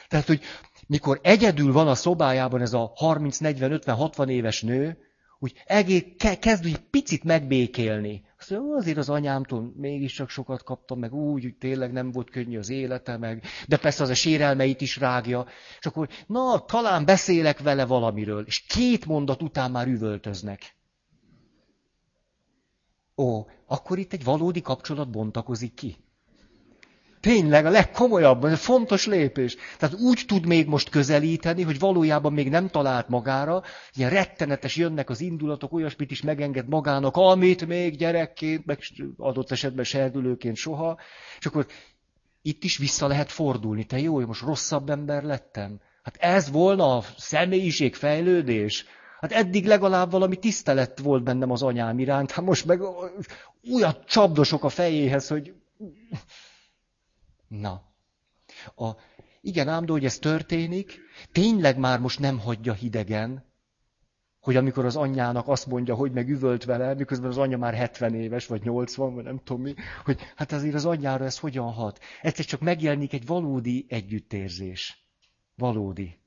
Tehát, 0.08 0.26
hogy 0.26 0.42
mikor 0.90 1.20
egyedül 1.22 1.72
van 1.72 1.88
a 1.88 1.94
szobájában 1.94 2.60
ez 2.60 2.72
a 2.72 2.92
30, 2.94 3.38
40, 3.38 3.72
50, 3.72 3.96
60 3.96 4.28
éves 4.28 4.62
nő, 4.62 4.98
úgy 5.38 5.62
egész, 5.64 6.04
kezd 6.40 6.66
úgy 6.66 6.78
picit 6.78 7.24
megbékélni. 7.24 8.24
Azt 8.38 8.50
mondja, 8.50 8.76
azért 8.76 8.96
az 8.96 9.08
anyámtól 9.08 9.72
mégiscsak 9.76 10.28
sokat 10.28 10.62
kaptam, 10.62 10.98
meg 10.98 11.14
úgy, 11.14 11.42
hogy 11.42 11.54
tényleg 11.54 11.92
nem 11.92 12.10
volt 12.10 12.30
könnyű 12.30 12.58
az 12.58 12.68
élete, 12.68 13.16
meg, 13.16 13.44
de 13.68 13.76
persze 13.76 14.02
az 14.02 14.08
a 14.08 14.14
sérelmeit 14.14 14.80
is 14.80 14.96
rágja. 14.96 15.46
És 15.78 15.86
akkor, 15.86 16.08
na, 16.26 16.64
talán 16.64 17.04
beszélek 17.04 17.58
vele 17.58 17.86
valamiről. 17.86 18.46
És 18.46 18.60
két 18.60 19.06
mondat 19.06 19.42
után 19.42 19.70
már 19.70 19.86
üvöltöznek. 19.86 20.76
Ó, 23.16 23.46
akkor 23.66 23.98
itt 23.98 24.12
egy 24.12 24.24
valódi 24.24 24.60
kapcsolat 24.60 25.10
bontakozik 25.10 25.74
ki. 25.74 25.96
Tényleg 27.20 27.66
a 27.66 27.70
legkomolyabb, 27.70 28.44
ez 28.44 28.60
fontos 28.60 29.06
lépés. 29.06 29.56
Tehát 29.78 29.94
úgy 30.00 30.22
tud 30.26 30.46
még 30.46 30.66
most 30.66 30.88
közelíteni, 30.88 31.62
hogy 31.62 31.78
valójában 31.78 32.32
még 32.32 32.48
nem 32.48 32.68
talált 32.68 33.08
magára, 33.08 33.62
ilyen 33.94 34.10
rettenetes 34.10 34.76
jönnek 34.76 35.10
az 35.10 35.20
indulatok, 35.20 35.72
olyasmit 35.72 36.10
is 36.10 36.22
megenged 36.22 36.68
magának, 36.68 37.16
amit 37.16 37.66
még 37.66 37.96
gyerekként, 37.96 38.66
meg 38.66 38.78
adott 39.16 39.50
esetben 39.50 39.84
serdülőként 39.84 40.56
soha, 40.56 40.98
és 41.38 41.46
akkor 41.46 41.66
itt 42.42 42.64
is 42.64 42.76
vissza 42.76 43.06
lehet 43.06 43.30
fordulni. 43.30 43.84
Te 43.84 43.98
jó, 43.98 44.14
hogy 44.14 44.26
most 44.26 44.42
rosszabb 44.42 44.90
ember 44.90 45.22
lettem. 45.22 45.80
Hát 46.02 46.16
ez 46.16 46.50
volna 46.50 46.96
a 46.96 47.04
személyiségfejlődés. 47.16 48.84
Hát 49.20 49.32
eddig 49.32 49.66
legalább 49.66 50.10
valami 50.10 50.36
tisztelet 50.36 50.98
volt 50.98 51.22
bennem 51.22 51.50
az 51.50 51.62
anyám 51.62 51.98
iránt, 51.98 52.30
hát 52.30 52.44
most 52.44 52.64
meg 52.64 52.80
újat 53.62 54.04
csapdosok 54.04 54.64
a 54.64 54.68
fejéhez, 54.68 55.28
hogy 55.28 55.52
Na. 57.50 57.82
A, 58.76 58.90
igen, 59.40 59.68
ám, 59.68 59.84
de 59.84 59.92
hogy 59.92 60.04
ez 60.04 60.18
történik, 60.18 61.00
tényleg 61.32 61.78
már 61.78 61.98
most 61.98 62.18
nem 62.18 62.38
hagyja 62.38 62.72
hidegen, 62.72 63.44
hogy 64.40 64.56
amikor 64.56 64.84
az 64.84 64.96
anyjának 64.96 65.48
azt 65.48 65.66
mondja, 65.66 65.94
hogy 65.94 66.12
meg 66.12 66.28
üvölt 66.28 66.64
vele, 66.64 66.94
miközben 66.94 67.30
az 67.30 67.38
anyja 67.38 67.58
már 67.58 67.74
70 67.74 68.14
éves, 68.14 68.46
vagy 68.46 68.62
80, 68.62 69.14
vagy 69.14 69.24
nem 69.24 69.40
tudom 69.44 69.62
mi, 69.62 69.74
hogy 70.04 70.20
hát 70.36 70.52
azért 70.52 70.74
az 70.74 70.84
anyjára 70.84 71.24
ez 71.24 71.38
hogyan 71.38 71.72
hat. 71.72 71.98
Egyszer 72.22 72.44
csak 72.44 72.60
megjelenik 72.60 73.12
egy 73.12 73.26
valódi 73.26 73.86
együttérzés. 73.88 75.08
Valódi. 75.54 76.18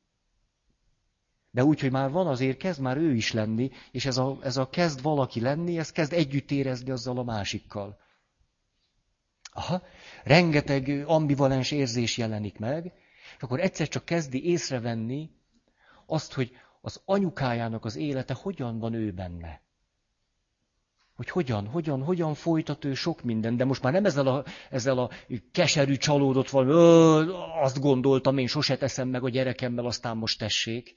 De 1.52 1.64
úgy, 1.64 1.80
hogy 1.80 1.92
már 1.92 2.12
van 2.12 2.28
azért, 2.28 2.58
kezd 2.58 2.82
már 2.82 2.98
ő 2.98 3.14
is 3.14 3.32
lenni, 3.32 3.72
és 3.92 4.06
ez 4.06 4.18
a, 4.18 4.38
ez 4.42 4.58
a 4.58 4.70
kezd 4.70 5.02
valaki 5.02 5.40
lenni, 5.40 5.78
ez 5.78 5.92
kezd 5.92 6.14
együtt 6.14 6.52
érezni 6.52 6.92
azzal 6.92 7.18
a 7.18 7.24
másikkal. 7.24 7.98
Aha, 9.54 9.82
rengeteg 10.24 11.04
ambivalens 11.08 11.72
érzés 11.72 12.18
jelenik 12.18 12.58
meg, 12.60 12.94
és 13.38 13.44
akkor 13.44 13.60
egyszer 13.60 13.88
csak 13.88 14.06
kezdi 14.06 14.46
észrevenni 14.46 15.30
azt, 16.06 16.34
hogy 16.34 16.52
az 16.82 17.02
anyukájának 17.06 17.86
az 17.86 17.96
élete 17.96 18.34
hogyan 18.34 18.80
van 18.80 18.94
ő 18.94 19.12
benne. 19.12 19.62
Hogy 21.16 21.30
hogyan, 21.30 21.68
hogyan, 21.68 22.04
hogyan 22.04 22.34
folytat 22.34 22.86
ő 22.86 22.94
sok 22.94 23.22
minden, 23.22 23.58
de 23.58 23.66
most 23.66 23.82
már 23.82 23.94
nem 23.94 24.06
ezzel 24.06 24.28
a, 24.28 24.44
ezzel 24.70 24.98
a 24.98 25.10
keserű 25.52 25.96
csalódott 25.96 26.50
valami, 26.50 27.32
azt 27.62 27.80
gondoltam, 27.80 28.38
én 28.38 28.48
sose 28.48 28.78
teszem 28.78 29.08
meg 29.08 29.24
a 29.24 29.30
gyerekemmel, 29.30 29.86
aztán 29.86 30.18
most 30.18 30.40
tessék, 30.40 30.96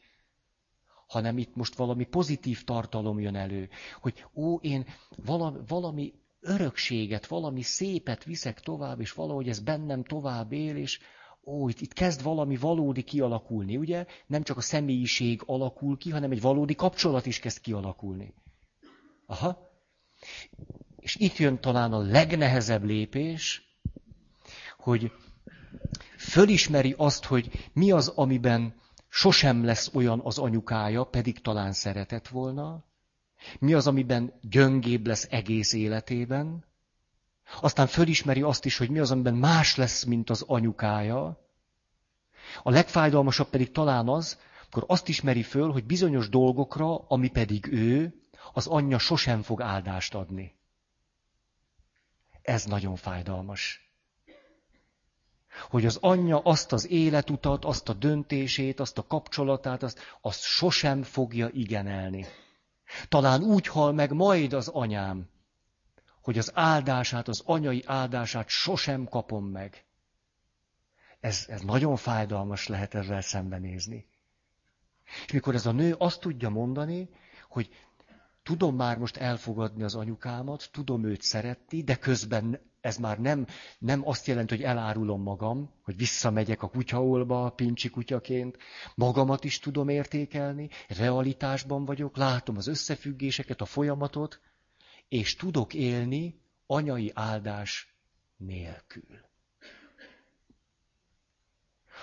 hanem 1.06 1.38
itt 1.38 1.54
most 1.54 1.74
valami 1.74 2.04
pozitív 2.04 2.64
tartalom 2.64 3.20
jön 3.20 3.36
elő, 3.36 3.68
hogy 4.00 4.24
ó, 4.34 4.56
én 4.56 4.86
valami, 5.24 5.58
valami 5.66 6.12
örökséget, 6.46 7.26
valami 7.26 7.62
szépet 7.62 8.24
viszek 8.24 8.60
tovább, 8.60 9.00
és 9.00 9.12
valahogy 9.12 9.48
ez 9.48 9.60
bennem 9.60 10.04
tovább 10.04 10.52
él, 10.52 10.76
és 10.76 11.00
ó, 11.44 11.68
itt, 11.68 11.80
itt 11.80 11.92
kezd 11.92 12.22
valami 12.22 12.56
valódi 12.56 13.02
kialakulni, 13.02 13.76
ugye? 13.76 14.06
Nem 14.26 14.42
csak 14.42 14.56
a 14.56 14.60
személyiség 14.60 15.42
alakul 15.46 15.96
ki, 15.96 16.10
hanem 16.10 16.30
egy 16.30 16.40
valódi 16.40 16.74
kapcsolat 16.74 17.26
is 17.26 17.38
kezd 17.38 17.60
kialakulni. 17.60 18.34
Aha. 19.26 19.70
És 20.96 21.16
itt 21.16 21.36
jön 21.36 21.60
talán 21.60 21.92
a 21.92 21.98
legnehezebb 21.98 22.84
lépés, 22.84 23.62
hogy 24.78 25.12
fölismeri 26.16 26.94
azt, 26.96 27.24
hogy 27.24 27.70
mi 27.72 27.90
az, 27.90 28.08
amiben 28.08 28.74
sosem 29.08 29.64
lesz 29.64 29.94
olyan 29.94 30.20
az 30.24 30.38
anyukája, 30.38 31.04
pedig 31.04 31.40
talán 31.40 31.72
szeretett 31.72 32.28
volna, 32.28 32.84
mi 33.58 33.74
az, 33.74 33.86
amiben 33.86 34.32
gyöngébb 34.40 35.06
lesz 35.06 35.26
egész 35.30 35.72
életében? 35.72 36.64
Aztán 37.60 37.86
fölismeri 37.86 38.42
azt 38.42 38.64
is, 38.64 38.76
hogy 38.76 38.90
mi 38.90 38.98
az, 38.98 39.10
amiben 39.10 39.34
más 39.34 39.76
lesz, 39.76 40.04
mint 40.04 40.30
az 40.30 40.42
anyukája. 40.46 41.44
A 42.62 42.70
legfájdalmasabb 42.70 43.48
pedig 43.48 43.72
talán 43.72 44.08
az, 44.08 44.38
akkor 44.66 44.84
azt 44.86 45.08
ismeri 45.08 45.42
föl, 45.42 45.72
hogy 45.72 45.84
bizonyos 45.84 46.28
dolgokra, 46.28 46.96
ami 46.96 47.30
pedig 47.30 47.66
ő, 47.72 48.20
az 48.52 48.66
anyja 48.66 48.98
sosem 48.98 49.42
fog 49.42 49.60
áldást 49.60 50.14
adni. 50.14 50.54
Ez 52.42 52.64
nagyon 52.64 52.96
fájdalmas. 52.96 53.90
Hogy 55.68 55.86
az 55.86 55.98
anyja 56.00 56.38
azt 56.38 56.72
az 56.72 56.88
életutat, 56.90 57.64
azt 57.64 57.88
a 57.88 57.92
döntését, 57.92 58.80
azt 58.80 58.98
a 58.98 59.06
kapcsolatát, 59.06 59.82
azt, 59.82 60.00
azt 60.20 60.42
sosem 60.42 61.02
fogja 61.02 61.48
igenelni. 61.52 62.26
Talán 63.08 63.42
úgy 63.42 63.66
hal 63.66 63.92
meg 63.92 64.12
majd 64.12 64.52
az 64.52 64.68
anyám, 64.68 65.28
hogy 66.22 66.38
az 66.38 66.50
áldását, 66.54 67.28
az 67.28 67.42
anyai 67.44 67.82
áldását 67.86 68.48
sosem 68.48 69.04
kapom 69.04 69.44
meg. 69.44 69.84
Ez, 71.20 71.44
ez 71.48 71.60
nagyon 71.60 71.96
fájdalmas 71.96 72.66
lehet 72.66 72.94
ezzel 72.94 73.20
szembenézni. 73.20 74.06
És 75.26 75.32
mikor 75.32 75.54
ez 75.54 75.66
a 75.66 75.72
nő 75.72 75.94
azt 75.98 76.20
tudja 76.20 76.48
mondani, 76.48 77.08
hogy 77.48 77.70
tudom 78.42 78.76
már 78.76 78.98
most 78.98 79.16
elfogadni 79.16 79.82
az 79.82 79.94
anyukámat, 79.94 80.68
tudom 80.72 81.04
őt 81.04 81.22
szeretni, 81.22 81.82
de 81.82 81.96
közben 81.96 82.60
ez 82.86 82.96
már 82.96 83.18
nem, 83.18 83.46
nem 83.78 84.08
azt 84.08 84.26
jelenti, 84.26 84.54
hogy 84.54 84.64
elárulom 84.64 85.22
magam, 85.22 85.70
hogy 85.82 85.96
visszamegyek 85.96 86.62
a 86.62 86.68
kutyaolba 86.68 87.50
pincsi 87.50 87.88
kutyaként, 87.88 88.56
magamat 88.94 89.44
is 89.44 89.58
tudom 89.58 89.88
értékelni, 89.88 90.68
realitásban 90.88 91.84
vagyok, 91.84 92.16
látom 92.16 92.56
az 92.56 92.66
összefüggéseket, 92.66 93.60
a 93.60 93.64
folyamatot, 93.64 94.40
és 95.08 95.34
tudok 95.36 95.74
élni 95.74 96.40
anyai 96.66 97.10
áldás 97.14 97.94
nélkül. 98.36 99.24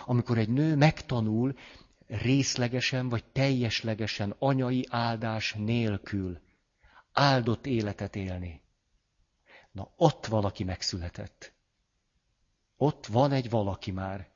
Amikor 0.06 0.38
egy 0.38 0.50
nő 0.50 0.76
megtanul 0.76 1.56
részlegesen 2.08 3.10
vagy 3.10 3.26
teljeslegesen 3.26 4.36
anyai 4.40 4.86
áldás 4.90 5.54
nélkül 5.54 6.40
áldott 7.12 7.66
életet 7.66 8.16
élni. 8.16 8.63
Na, 9.74 9.92
ott 9.96 10.26
valaki 10.26 10.64
megszületett. 10.64 11.54
Ott 12.78 13.06
van 13.06 13.32
egy 13.32 13.50
valaki 13.50 13.92
már. 13.92 14.30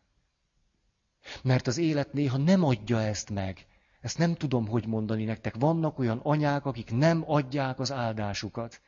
Mert 1.44 1.68
az 1.68 1.78
élet 1.78 2.14
néha 2.14 2.38
nem 2.38 2.64
adja 2.64 3.02
ezt 3.02 3.30
meg. 3.30 3.66
Ezt 4.02 4.18
nem 4.18 4.36
tudom, 4.36 4.68
hogy 4.68 4.88
mondani 4.88 5.24
nektek. 5.24 5.56
Vannak 5.56 6.00
olyan 6.00 6.20
anyák, 6.24 6.66
akik 6.66 6.92
nem 6.92 7.32
adják 7.32 7.80
az 7.80 7.92
áldásukat. 7.92 8.82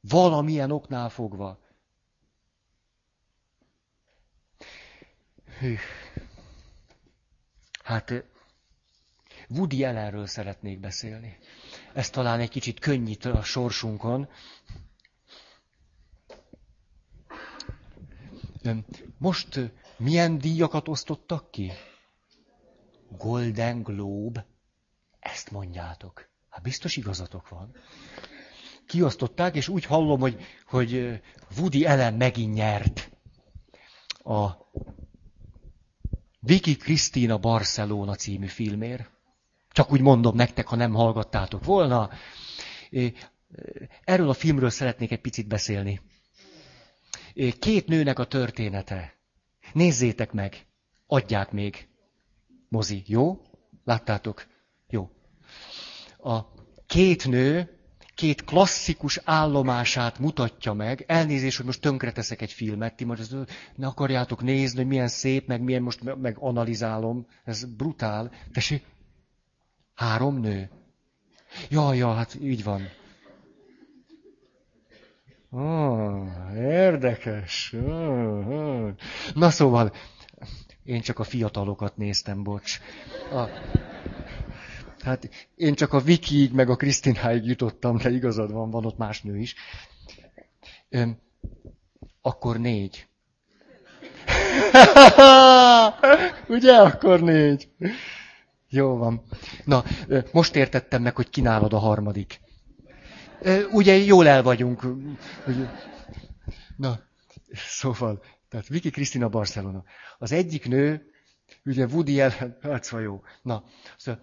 Valamilyen 0.00 0.70
oknál 0.70 1.08
fogva. 1.08 1.58
Hű. 5.58 5.76
Hát 7.82 8.12
Woody 9.48 9.84
Allenről 9.84 10.26
szeretnék 10.26 10.80
beszélni. 10.80 11.38
Ez 11.92 12.10
talán 12.10 12.40
egy 12.40 12.48
kicsit 12.50 12.80
könnyít 12.80 13.24
a 13.24 13.42
sorsunkon. 13.42 14.28
Most 19.18 19.60
milyen 19.96 20.38
díjakat 20.38 20.88
osztottak 20.88 21.50
ki? 21.50 21.72
Golden 23.18 23.82
Globe. 23.82 24.46
Ezt 25.18 25.50
mondjátok. 25.50 26.28
Hát 26.48 26.62
biztos 26.62 26.96
igazatok 26.96 27.48
van. 27.48 27.74
Kiosztották, 28.86 29.54
és 29.54 29.68
úgy 29.68 29.84
hallom, 29.84 30.20
hogy, 30.20 30.40
hogy 30.66 31.20
Woody 31.58 31.84
Allen 31.84 32.14
megint 32.14 32.54
nyert. 32.54 33.10
A 34.18 34.50
Vicky 36.40 36.76
Cristina 36.76 37.38
Barcelona 37.38 38.14
című 38.14 38.46
filmér. 38.46 39.08
Csak 39.70 39.92
úgy 39.92 40.00
mondom 40.00 40.36
nektek, 40.36 40.66
ha 40.66 40.76
nem 40.76 40.92
hallgattátok 40.92 41.64
volna. 41.64 42.10
Erről 44.04 44.28
a 44.28 44.34
filmről 44.34 44.70
szeretnék 44.70 45.10
egy 45.10 45.20
picit 45.20 45.48
beszélni. 45.48 46.00
Két 47.58 47.86
nőnek 47.86 48.18
a 48.18 48.24
története. 48.24 49.14
Nézzétek 49.72 50.32
meg. 50.32 50.66
Adják 51.06 51.50
még. 51.50 51.88
Mozi, 52.68 53.02
jó? 53.06 53.40
Láttátok? 53.84 54.46
Jó. 54.88 55.10
A 56.18 56.40
két 56.86 57.26
nő 57.28 57.76
két 58.16 58.44
klasszikus 58.44 59.20
állomását 59.24 60.18
mutatja 60.18 60.72
meg. 60.72 61.04
Elnézést, 61.06 61.56
hogy 61.56 61.66
most 61.66 61.80
tönkreteszek 61.80 62.42
egy 62.42 62.52
filmet, 62.52 62.96
ti 62.96 63.04
most 63.04 63.34
ne 63.74 63.86
akarjátok 63.86 64.42
nézni, 64.42 64.76
hogy 64.78 64.86
milyen 64.86 65.08
szép, 65.08 65.46
meg 65.46 65.60
milyen 65.60 65.82
most 65.82 66.16
meg 66.16 66.36
analizálom. 66.38 67.26
Ez 67.44 67.64
brutál. 67.64 68.32
Tessék, 68.52 68.84
három 69.94 70.40
nő. 70.40 70.70
Ja, 71.68 71.92
ja, 71.92 72.12
hát 72.12 72.38
így 72.42 72.64
van. 72.64 72.88
Oh, 75.50 76.26
érdekes. 76.56 77.74
Na 79.34 79.50
szóval, 79.50 79.92
én 80.84 81.00
csak 81.00 81.18
a 81.18 81.24
fiatalokat 81.24 81.96
néztem, 81.96 82.42
bocs. 82.42 82.80
A, 83.32 83.48
hát 85.00 85.28
én 85.54 85.74
csak 85.74 85.92
a 85.92 86.00
Vikiig, 86.00 86.52
meg 86.52 86.70
a 86.70 86.76
Krisztináig 86.76 87.44
jutottam, 87.44 87.96
de 87.96 88.10
igazad 88.10 88.52
van, 88.52 88.70
van 88.70 88.84
ott 88.84 88.96
más 88.96 89.22
nő 89.22 89.38
is. 89.38 89.54
Öm, 90.88 91.18
akkor 92.20 92.58
négy. 92.58 93.06
Ugye, 96.56 96.76
akkor 96.76 97.20
négy. 97.20 97.68
Jó 98.68 98.96
van. 98.96 99.22
Na, 99.64 99.84
most 100.32 100.56
értettem 100.56 101.02
meg, 101.02 101.16
hogy 101.16 101.30
kinálod 101.30 101.72
a 101.72 101.78
harmadik. 101.78 102.40
Ugye 103.70 103.94
jól 103.96 104.28
el 104.28 104.42
vagyunk. 104.42 104.86
Na, 106.76 107.00
szóval, 107.52 108.22
tehát 108.48 108.66
Viki 108.66 108.90
Krisztina 108.90 109.28
Barcelona. 109.28 109.84
Az 110.18 110.32
egyik 110.32 110.68
nő, 110.68 111.10
ugye 111.64 111.86
Woody 111.86 112.20
Allen, 112.20 112.58
hát 112.62 112.84
szóval 112.84 113.04
jó. 113.04 113.22
Na, 113.42 113.64
szóval, 113.96 114.22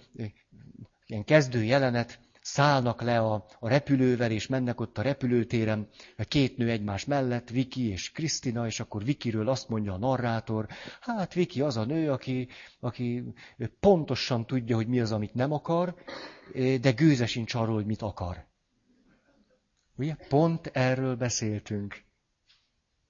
ilyen 1.05 1.24
kezdő 1.24 1.63
jelenet, 1.63 2.19
szállnak 2.41 3.01
le 3.01 3.19
a, 3.19 3.45
a 3.59 3.67
repülővel, 3.67 4.32
és 4.32 4.47
mennek 4.47 4.80
ott 4.80 4.97
a 4.97 5.01
repülőtéren, 5.01 5.88
két 6.28 6.57
nő 6.57 6.69
egymás 6.69 7.05
mellett, 7.05 7.49
Viki 7.49 7.89
és 7.89 8.11
Krisztina, 8.11 8.65
és 8.65 8.80
akkor 8.80 9.03
Vikiről 9.03 9.49
azt 9.49 9.69
mondja 9.69 9.93
a 9.93 9.97
narrátor, 9.97 10.67
hát 11.01 11.34
Viki 11.34 11.61
az 11.61 11.78
a 11.78 11.86
nő, 11.86 12.11
aki, 12.11 12.47
aki 12.80 13.24
pontosan 13.80 14.45
tudja, 14.45 14.76
hogy 14.76 14.88
mi 14.88 14.99
az, 14.99 15.11
amit 15.11 15.34
nem 15.34 15.51
akar, 15.51 15.95
de 16.82 16.91
gőze 16.91 17.26
sincs 17.26 17.53
arról, 17.53 17.76
hogy 17.76 17.86
mit 17.86 18.01
akar. 18.01 18.45
Ugye? 19.98 20.16
Pont 20.30 20.70
erről 20.74 21.16
beszéltünk. 21.16 22.04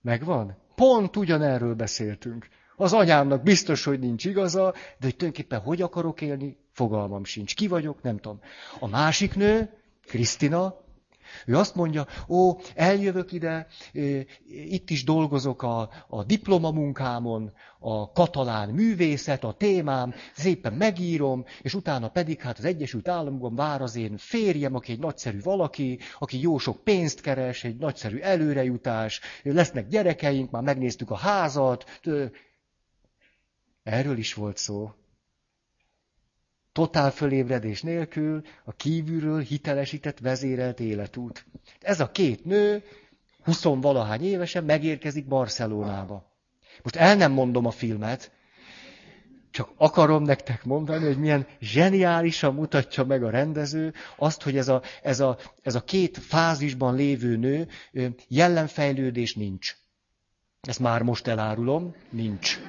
Megvan? 0.01 0.57
Pont 0.75 1.15
ugyanerről 1.15 1.75
beszéltünk. 1.75 2.47
Az 2.75 2.93
anyámnak 2.93 3.43
biztos, 3.43 3.83
hogy 3.83 3.99
nincs 3.99 4.25
igaza, 4.25 4.71
de 4.71 4.77
hogy 4.99 5.15
tulajdonképpen 5.15 5.59
hogy 5.59 5.81
akarok 5.81 6.21
élni, 6.21 6.57
fogalmam 6.71 7.23
sincs. 7.23 7.55
Ki 7.55 7.67
vagyok, 7.67 8.01
nem 8.01 8.17
tudom. 8.17 8.39
A 8.79 8.87
másik 8.87 9.35
nő, 9.35 9.69
Krisztina, 10.05 10.82
ő 11.45 11.57
azt 11.57 11.75
mondja, 11.75 12.07
ó, 12.27 12.57
eljövök 12.75 13.31
ide, 13.31 13.67
itt 14.47 14.89
is 14.89 15.03
dolgozok 15.03 15.63
a, 15.63 15.89
a 16.07 16.23
diplomamunkámon, 16.23 17.51
a 17.79 18.11
katalán 18.11 18.69
művészet, 18.69 19.43
a 19.43 19.53
témám, 19.53 20.13
szépen 20.33 20.73
megírom, 20.73 21.45
és 21.61 21.73
utána 21.73 22.09
pedig 22.09 22.41
hát 22.41 22.57
az 22.57 22.65
Egyesült 22.65 23.07
Államokban 23.07 23.55
vár 23.55 23.81
az 23.81 23.95
én 23.95 24.17
férjem, 24.17 24.75
aki 24.75 24.91
egy 24.91 24.99
nagyszerű 24.99 25.41
valaki, 25.41 25.99
aki 26.19 26.41
jó 26.41 26.57
sok 26.57 26.83
pénzt 26.83 27.21
keres, 27.21 27.63
egy 27.63 27.77
nagyszerű 27.77 28.17
előrejutás, 28.17 29.21
lesznek 29.43 29.87
gyerekeink, 29.87 30.51
már 30.51 30.63
megnéztük 30.63 31.11
a 31.11 31.15
házat. 31.15 32.01
Erről 33.83 34.17
is 34.17 34.33
volt 34.33 34.57
szó 34.57 34.91
totál 36.73 37.11
fölébredés 37.11 37.81
nélkül, 37.81 38.41
a 38.63 38.71
kívülről 38.71 39.41
hitelesített, 39.41 40.19
vezérelt 40.19 40.79
életút. 40.79 41.45
Ez 41.79 41.99
a 41.99 42.11
két 42.11 42.45
nő, 42.45 42.83
huszonvalahány 43.43 44.23
évesen 44.23 44.63
megérkezik 44.63 45.27
Barcelonába. 45.27 46.31
Most 46.83 46.95
el 46.95 47.15
nem 47.15 47.31
mondom 47.31 47.65
a 47.65 47.71
filmet, 47.71 48.31
csak 49.51 49.71
akarom 49.75 50.23
nektek 50.23 50.63
mondani, 50.63 51.05
hogy 51.05 51.17
milyen 51.17 51.47
zseniálisan 51.59 52.53
mutatja 52.53 53.03
meg 53.03 53.23
a 53.23 53.29
rendező 53.29 53.93
azt, 54.17 54.41
hogy 54.41 54.57
ez 54.57 54.67
a, 54.67 54.81
ez 55.01 55.19
a, 55.19 55.37
ez 55.61 55.75
a 55.75 55.83
két 55.83 56.17
fázisban 56.17 56.95
lévő 56.95 57.37
nő 57.37 57.67
jellemfejlődés 58.27 59.35
nincs. 59.35 59.75
Ezt 60.61 60.79
már 60.79 61.01
most 61.01 61.27
elárulom, 61.27 61.95
nincs 62.09 62.59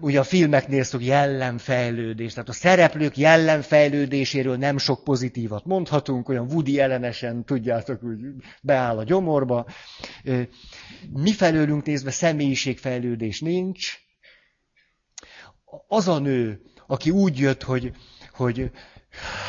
ugye 0.00 0.18
a 0.18 0.24
filmeknél 0.24 0.82
szok 0.82 1.04
jellemfejlődés, 1.04 2.32
tehát 2.32 2.48
a 2.48 2.52
szereplők 2.52 3.16
jellemfejlődéséről 3.16 4.56
nem 4.56 4.78
sok 4.78 5.04
pozitívat 5.04 5.64
mondhatunk, 5.64 6.28
olyan 6.28 6.46
Woody 6.50 6.80
ellenesen, 6.80 7.44
tudjátok, 7.44 8.02
úgy 8.02 8.20
beáll 8.62 8.98
a 8.98 9.04
gyomorba. 9.04 9.66
Mi 11.12 11.32
felőlünk 11.32 11.84
nézve 11.84 12.10
személyiségfejlődés 12.10 13.40
nincs. 13.40 13.98
Az 15.88 16.08
a 16.08 16.18
nő, 16.18 16.60
aki 16.86 17.10
úgy 17.10 17.38
jött, 17.38 17.62
hogy, 17.62 17.92
hogy 18.32 18.70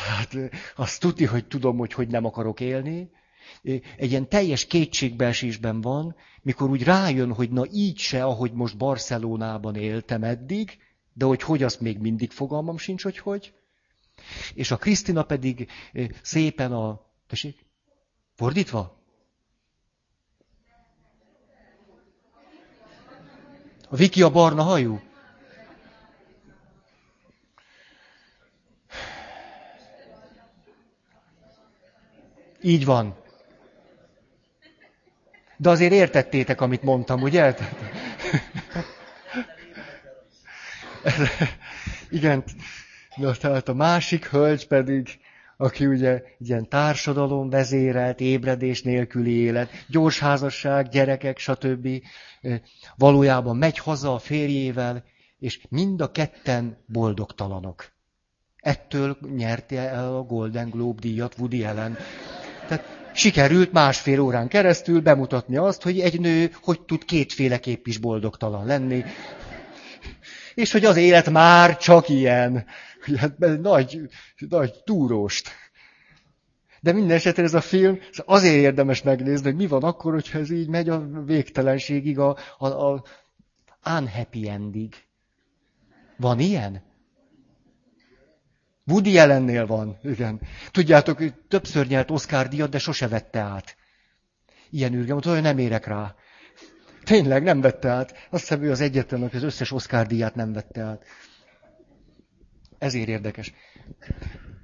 hát 0.08 0.36
azt 0.76 1.00
tudni, 1.00 1.24
hogy 1.24 1.46
tudom, 1.46 1.76
hogy 1.76 1.92
hogy 1.92 2.08
nem 2.08 2.24
akarok 2.24 2.60
élni, 2.60 3.10
egy 3.96 4.10
ilyen 4.10 4.28
teljes 4.28 4.66
kétségbeesésben 4.66 5.80
van, 5.80 6.16
mikor 6.42 6.70
úgy 6.70 6.82
rájön, 6.82 7.32
hogy 7.32 7.50
na 7.50 7.64
így 7.72 7.98
se, 7.98 8.24
ahogy 8.24 8.52
most 8.52 8.76
Barcelonában 8.76 9.74
éltem 9.74 10.22
eddig, 10.22 10.78
de 11.12 11.24
hogy 11.24 11.42
hogy 11.42 11.62
azt 11.62 11.80
még 11.80 11.98
mindig 11.98 12.30
fogalmam 12.30 12.78
sincs, 12.78 13.02
hogy 13.02 13.18
hogy. 13.18 13.52
És 14.54 14.70
a 14.70 14.76
Krisztina 14.76 15.22
pedig 15.22 15.68
szépen 16.22 16.72
a... 16.72 17.00
Tessék? 17.26 17.64
Fordítva? 18.34 19.00
A 23.88 23.96
Viki 23.96 24.22
a 24.22 24.30
barna 24.30 24.62
hajú? 24.62 25.00
Így 32.62 32.84
van. 32.84 33.24
De 35.56 35.70
azért 35.70 35.92
értettétek, 35.92 36.60
amit 36.60 36.82
mondtam, 36.82 37.22
ugye? 37.22 37.54
Igen, 42.10 42.44
na, 43.16 43.32
tehát 43.32 43.68
a 43.68 43.74
másik 43.74 44.26
hölgy 44.26 44.66
pedig 44.66 45.18
aki 45.56 45.86
ugye 45.86 46.22
ilyen 46.38 46.68
társadalom 46.68 47.50
vezérelt, 47.50 48.20
ébredés 48.20 48.82
nélküli 48.82 49.32
élet, 49.32 49.70
gyors 49.88 50.18
házasság, 50.18 50.88
gyerekek, 50.88 51.38
stb. 51.38 51.88
Valójában 52.96 53.56
megy 53.56 53.78
haza 53.78 54.14
a 54.14 54.18
férjével, 54.18 55.04
és 55.38 55.60
mind 55.68 56.00
a 56.00 56.10
ketten 56.10 56.76
boldogtalanok. 56.86 57.92
Ettől 58.56 59.18
nyerte 59.36 59.78
el 59.88 60.16
a 60.16 60.22
Golden 60.22 60.70
Globe 60.70 61.00
díjat 61.00 61.34
Woody 61.38 61.64
Allen. 61.64 61.96
Tehát 62.68 62.95
sikerült 63.16 63.72
másfél 63.72 64.20
órán 64.20 64.48
keresztül 64.48 65.00
bemutatni 65.00 65.56
azt, 65.56 65.82
hogy 65.82 66.00
egy 66.00 66.20
nő 66.20 66.50
hogy 66.62 66.80
tud 66.80 67.04
kétféleképp 67.04 67.86
is 67.86 67.98
boldogtalan 67.98 68.66
lenni. 68.66 69.04
És 70.54 70.72
hogy 70.72 70.84
az 70.84 70.96
élet 70.96 71.30
már 71.30 71.76
csak 71.76 72.08
ilyen. 72.08 72.66
Hát 73.16 73.38
nagy, 73.60 74.00
nagy 74.48 74.72
túróst. 74.84 75.50
De 76.80 76.92
minden 76.92 77.16
esetre 77.16 77.42
ez 77.42 77.54
a 77.54 77.60
film 77.60 77.98
azért 78.24 78.54
érdemes 78.54 79.02
megnézni, 79.02 79.46
hogy 79.46 79.56
mi 79.56 79.66
van 79.66 79.82
akkor, 79.82 80.12
hogyha 80.12 80.38
ez 80.38 80.50
így 80.50 80.68
megy 80.68 80.88
a 80.88 81.08
végtelenségig, 81.24 82.18
a, 82.18 82.36
a, 82.58 82.66
a 82.66 83.04
unhappy 83.84 84.48
endig. 84.48 84.94
Van 86.16 86.40
ilyen? 86.40 86.85
Woody 88.86 89.18
Allennél 89.18 89.66
van, 89.66 89.98
igen. 90.02 90.40
Tudjátok, 90.70 91.22
többször 91.48 91.86
nyert 91.86 92.10
Oscar 92.10 92.48
díjat, 92.48 92.70
de 92.70 92.78
sose 92.78 93.08
vette 93.08 93.40
át. 93.40 93.76
Ilyen 94.70 94.94
ürge, 94.94 95.12
mondta, 95.12 95.32
hogy 95.32 95.42
nem 95.42 95.58
érek 95.58 95.86
rá. 95.86 96.14
Tényleg 97.04 97.42
nem 97.42 97.60
vette 97.60 97.88
át. 97.88 98.26
Azt 98.30 98.42
hiszem, 98.42 98.62
ő 98.62 98.70
az 98.70 98.80
egyetlen, 98.80 99.22
aki 99.22 99.36
az 99.36 99.42
összes 99.42 99.72
Oscar 99.72 100.06
díjat 100.06 100.34
nem 100.34 100.52
vette 100.52 100.82
át. 100.82 101.04
Ezért 102.78 103.08
érdekes. 103.08 103.52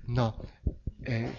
Na, 0.06 0.34
eh, 1.02 1.30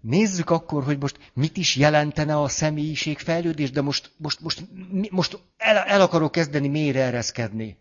nézzük 0.00 0.50
akkor, 0.50 0.84
hogy 0.84 0.98
most 0.98 1.18
mit 1.34 1.56
is 1.56 1.76
jelentene 1.76 2.40
a 2.40 2.48
személyiség 2.48 3.18
fejlődés, 3.18 3.70
de 3.70 3.80
most, 3.80 4.12
most, 4.16 4.40
most, 4.40 4.62
most 5.10 5.38
el, 5.56 5.76
el 5.76 6.00
akarok 6.00 6.32
kezdeni 6.32 6.68
mélyre 6.68 7.02
ereszkedni 7.02 7.78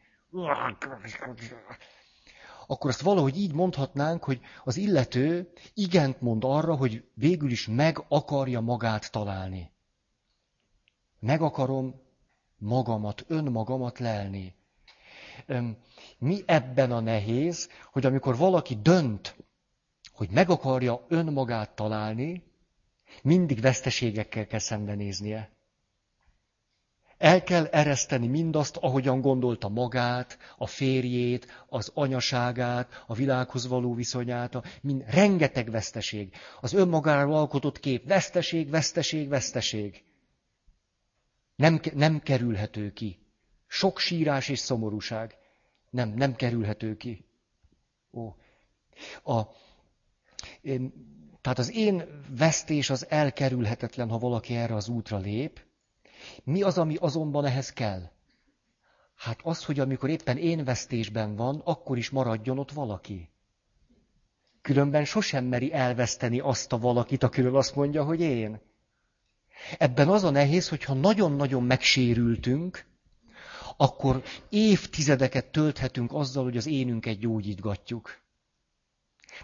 akkor 2.72 2.90
azt 2.90 3.02
valahogy 3.02 3.38
így 3.38 3.54
mondhatnánk, 3.54 4.24
hogy 4.24 4.42
az 4.64 4.78
illető 4.78 5.52
igent 5.74 6.22
mond 6.22 6.44
arra, 6.46 6.76
hogy 6.76 7.04
végül 7.14 7.52
is 7.52 7.68
meg 7.68 8.06
akarja 8.08 8.60
magát 8.60 9.12
találni. 9.12 9.72
Meg 11.20 11.42
akarom 11.42 12.02
magamat, 12.58 13.26
önmagamat 13.28 14.00
lelni. 14.00 14.56
Mi 16.18 16.44
ebben 16.46 16.92
a 16.92 17.00
nehéz, 17.00 17.70
hogy 17.92 18.06
amikor 18.06 18.38
valaki 18.38 18.76
dönt, 18.82 19.36
hogy 20.12 20.30
meg 20.30 20.50
akarja 20.50 21.06
önmagát 21.08 21.76
találni, 21.76 22.44
mindig 23.24 23.62
veszteségekkel 23.62 24.48
kell 24.48 24.60
szembenéznie. 24.60 25.50
El 27.22 27.44
kell 27.44 27.66
ereszteni 27.66 28.28
mindazt, 28.28 28.78
ahogyan 28.78 29.22
gondolta 29.22 29.70
magát, 29.70 30.38
a 30.58 30.68
férjét, 30.68 31.66
az 31.70 31.92
anyaságát, 31.94 33.04
a 33.08 33.14
világhoz 33.14 33.68
való 33.68 33.94
viszonyát, 33.94 34.80
mind, 34.82 35.04
rengeteg 35.08 35.72
veszteség. 35.72 36.34
Az 36.62 36.74
önmagáról 36.74 37.36
alkotott 37.36 37.80
kép, 37.80 38.08
veszteség, 38.08 38.70
veszteség, 38.70 39.30
veszteség. 39.30 40.04
Nem, 41.56 41.80
nem 41.94 42.20
kerülhető 42.20 42.92
ki. 42.92 43.20
Sok 43.68 44.00
sírás 44.00 44.50
és 44.50 44.60
szomorúság. 44.60 45.38
Nem, 45.90 46.10
nem 46.10 46.36
kerülhető 46.36 46.98
ki. 46.98 47.26
Ó. 48.12 48.28
A, 49.24 49.42
tehát 51.42 51.60
az 51.60 51.72
én 51.72 52.04
vesztés 52.38 52.90
az 52.90 53.06
elkerülhetetlen, 53.10 54.10
ha 54.10 54.18
valaki 54.18 54.56
erre 54.56 54.76
az 54.76 54.88
útra 54.90 55.18
lép, 55.18 55.70
mi 56.44 56.62
az, 56.62 56.78
ami 56.78 56.96
azonban 56.96 57.46
ehhez 57.46 57.74
kell? 57.74 58.02
Hát 59.16 59.40
az, 59.44 59.66
hogy 59.66 59.80
amikor 59.80 60.10
éppen 60.10 60.38
én 60.38 60.64
vesztésben 60.64 61.36
van, 61.36 61.62
akkor 61.64 61.98
is 61.98 62.10
maradjon 62.10 62.60
ott 62.60 62.72
valaki. 62.72 63.30
Különben 64.62 65.06
sosem 65.06 65.46
meri 65.46 65.74
elveszteni 65.74 66.40
azt 66.40 66.72
a 66.74 66.78
valakit, 66.78 67.24
akiről 67.24 67.56
azt 67.58 67.76
mondja, 67.76 68.04
hogy 68.04 68.20
én. 68.20 68.60
Ebben 69.78 70.08
az 70.08 70.24
a 70.24 70.30
nehéz, 70.30 70.70
hogyha 70.70 70.94
nagyon-nagyon 70.94 71.64
megsérültünk, 71.64 72.86
akkor 73.78 74.24
évtizedeket 74.50 75.46
tölthetünk 75.46 76.14
azzal, 76.14 76.44
hogy 76.44 76.58
az 76.58 76.68
énünket 76.68 77.20
gyógyítgatjuk. 77.20 78.20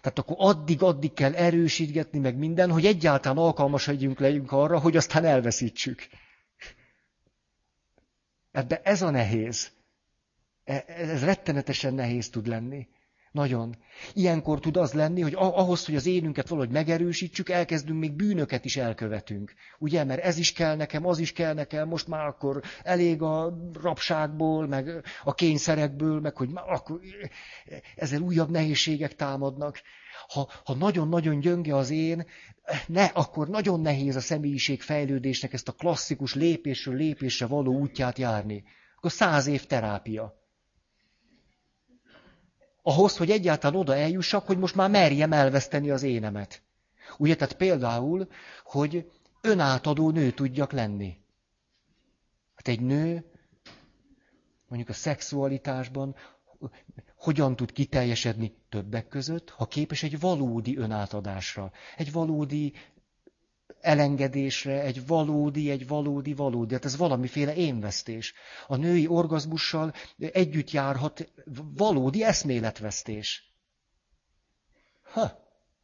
Tehát 0.01 0.19
akkor 0.19 0.35
addig-addig 0.39 1.13
kell 1.13 1.33
erősítgetni 1.33 2.19
meg 2.19 2.37
minden, 2.37 2.71
hogy 2.71 2.85
egyáltalán 2.85 3.37
alkalmasadjunk 3.37 4.19
legyünk 4.19 4.51
arra, 4.51 4.79
hogy 4.79 4.97
aztán 4.97 5.25
elveszítsük. 5.25 6.07
Ebbe 8.57 8.81
ez 8.83 9.01
a 9.01 9.09
nehéz. 9.09 9.71
E, 10.63 10.83
ez 10.87 11.23
rettenetesen 11.23 11.93
nehéz 11.93 12.29
tud 12.29 12.47
lenni. 12.47 12.87
Nagyon. 13.31 13.75
Ilyenkor 14.13 14.59
tud 14.59 14.77
az 14.77 14.93
lenni, 14.93 15.21
hogy 15.21 15.33
ahhoz, 15.35 15.85
hogy 15.85 15.95
az 15.95 16.05
énünket 16.05 16.47
valahogy 16.47 16.71
megerősítsük, 16.71 17.49
elkezdünk 17.49 17.99
még 17.99 18.13
bűnöket 18.13 18.65
is 18.65 18.77
elkövetünk. 18.77 19.53
Ugye, 19.79 20.03
mert 20.03 20.23
ez 20.23 20.37
is 20.37 20.53
kell 20.53 20.75
nekem, 20.75 21.05
az 21.05 21.19
is 21.19 21.33
kell 21.33 21.53
nekem, 21.53 21.87
most 21.87 22.07
már 22.07 22.25
akkor 22.25 22.61
elég 22.83 23.21
a 23.21 23.57
rabságból, 23.81 24.67
meg 24.67 25.05
a 25.23 25.33
kényszerekből, 25.33 26.19
meg 26.19 26.35
hogy 26.35 26.49
már 26.49 26.69
akkor 26.69 26.99
ezzel 27.95 28.21
újabb 28.21 28.49
nehézségek 28.49 29.15
támadnak. 29.15 29.81
Ha, 30.27 30.49
ha 30.65 30.75
nagyon-nagyon 30.75 31.39
gyönge 31.39 31.75
az 31.75 31.89
én, 31.89 32.25
ne, 32.87 33.03
akkor 33.03 33.47
nagyon 33.47 33.79
nehéz 33.81 34.15
a 34.15 34.19
személyiség 34.19 34.81
fejlődésnek 34.81 35.53
ezt 35.53 35.67
a 35.67 35.71
klasszikus 35.71 36.33
lépésről 36.33 36.95
lépésre 36.95 37.45
való 37.45 37.73
útját 37.79 38.17
járni. 38.17 38.63
Akkor 38.97 39.11
száz 39.11 39.47
év 39.47 39.65
terápia. 39.65 40.36
Ahhoz, 42.87 43.17
hogy 43.17 43.31
egyáltalán 43.31 43.79
oda 43.79 43.95
eljussak, 43.95 44.45
hogy 44.45 44.57
most 44.57 44.75
már 44.75 44.89
merjem 44.89 45.33
elveszteni 45.33 45.89
az 45.89 46.03
énemet. 46.03 46.61
Ugye, 47.17 47.35
tehát 47.35 47.55
például, 47.55 48.27
hogy 48.63 49.11
önátadó 49.41 50.09
nő 50.09 50.31
tudjak 50.31 50.71
lenni. 50.71 51.17
Hát 52.55 52.67
egy 52.67 52.81
nő, 52.81 53.25
mondjuk 54.67 54.89
a 54.89 54.93
szexualitásban 54.93 56.15
hogyan 57.15 57.55
tud 57.55 57.71
kiteljesedni 57.71 58.55
többek 58.69 59.07
között, 59.07 59.49
ha 59.49 59.65
képes 59.65 60.03
egy 60.03 60.19
valódi 60.19 60.77
önátadásra, 60.77 61.71
egy 61.97 62.11
valódi 62.11 62.73
elengedésre, 63.81 64.81
egy 64.81 65.07
valódi, 65.07 65.69
egy 65.69 65.87
valódi, 65.87 66.33
valódi. 66.33 66.73
Hát 66.73 66.85
ez 66.85 66.97
valamiféle 66.97 67.55
énvesztés. 67.55 68.33
A 68.67 68.75
női 68.75 69.07
orgazmussal 69.07 69.93
együtt 70.17 70.71
járhat 70.71 71.31
valódi 71.75 72.23
eszméletvesztés. 72.23 73.53
Ha, 75.03 75.31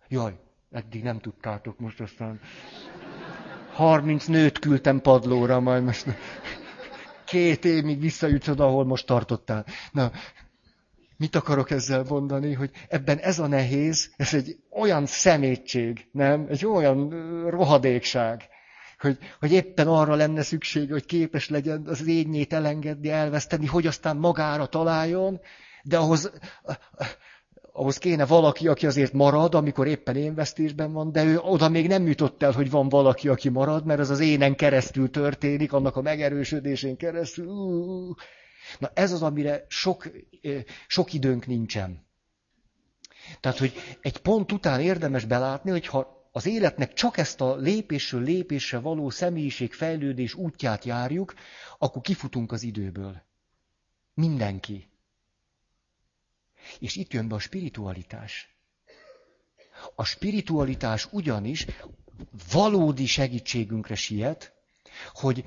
jaj, 0.08 0.40
eddig 0.72 1.04
nem 1.04 1.20
tudtátok, 1.20 1.80
most 1.80 2.00
aztán 2.00 2.40
30 3.74 4.26
nőt 4.26 4.60
küldtem 4.60 5.02
padlóra, 5.02 5.60
majd 5.60 5.84
most 5.84 6.06
két 7.26 7.66
évig 7.66 8.00
visszajutsz 8.00 8.48
ahol 8.48 8.86
most 8.86 9.06
tartottál. 9.06 9.66
Na, 9.92 10.12
Mit 11.18 11.36
akarok 11.36 11.72
ezzel 11.72 12.04
mondani, 12.10 12.54
hogy 12.54 12.72
ebben 12.90 13.18
ez 13.18 13.40
a 13.40 13.48
nehéz, 13.48 14.14
ez 14.18 14.34
egy 14.34 14.58
olyan 14.70 15.06
szemétség, 15.06 16.08
nem? 16.12 16.46
Egy 16.50 16.66
olyan 16.66 17.10
rohadékság, 17.50 18.44
hogy, 19.00 19.18
hogy 19.40 19.52
éppen 19.52 19.88
arra 19.88 20.16
lenne 20.16 20.42
szükség, 20.42 20.92
hogy 20.92 21.06
képes 21.06 21.50
legyen 21.50 21.84
az 21.86 22.06
lényét 22.06 22.54
elengedni, 22.54 23.10
elveszteni, 23.10 23.66
hogy 23.66 23.88
aztán 23.88 24.18
magára 24.18 24.66
találjon, 24.66 25.40
de 25.84 25.98
ahhoz, 25.98 26.32
ahhoz 27.72 27.98
kéne 27.98 28.26
valaki, 28.26 28.68
aki 28.68 28.86
azért 28.86 29.14
marad, 29.14 29.56
amikor 29.56 29.88
éppen 29.88 30.16
énvesztésben 30.16 30.94
van, 30.94 31.12
de 31.12 31.24
ő 31.24 31.40
oda 31.40 31.70
még 31.70 31.88
nem 31.88 32.08
jutott 32.08 32.44
el, 32.44 32.52
hogy 32.52 32.70
van 32.70 32.90
valaki, 32.90 33.28
aki 33.28 33.50
marad, 33.50 33.86
mert 33.86 34.00
az 34.00 34.10
az 34.10 34.20
énen 34.20 34.56
keresztül 34.56 35.10
történik, 35.10 35.74
annak 35.74 35.96
a 35.96 36.02
megerősödésén 36.02 36.98
keresztül. 36.98 37.46
Na 38.80 38.92
ez 38.94 39.12
az, 39.12 39.22
amire 39.22 39.66
sok, 39.68 40.12
sok 40.88 41.14
időnk 41.14 41.46
nincsen. 41.46 42.06
Tehát, 43.40 43.58
hogy 43.58 43.74
egy 44.02 44.18
pont 44.18 44.52
után 44.52 44.82
érdemes 44.82 45.26
belátni, 45.26 45.72
hogy 45.72 45.88
ha 45.88 46.28
az 46.32 46.46
életnek 46.46 46.94
csak 46.94 47.18
ezt 47.18 47.42
a 47.42 47.56
lépésről 47.56 48.22
lépésre 48.22 48.80
való 48.80 49.10
személyiségfejlődés 49.10 50.34
útját 50.34 50.86
járjuk, 50.86 51.34
akkor 51.78 52.02
kifutunk 52.02 52.52
az 52.52 52.64
időből. 52.64 53.22
Mindenki. 54.14 54.90
És 56.80 56.96
itt 56.96 57.14
jön 57.14 57.28
be 57.28 57.36
a 57.36 57.40
spiritualitás. 57.40 58.58
A 59.96 60.04
spiritualitás 60.04 61.08
ugyanis 61.12 61.66
valódi 62.52 63.06
segítségünkre 63.06 63.96
siet, 63.96 64.54
hogy 65.14 65.46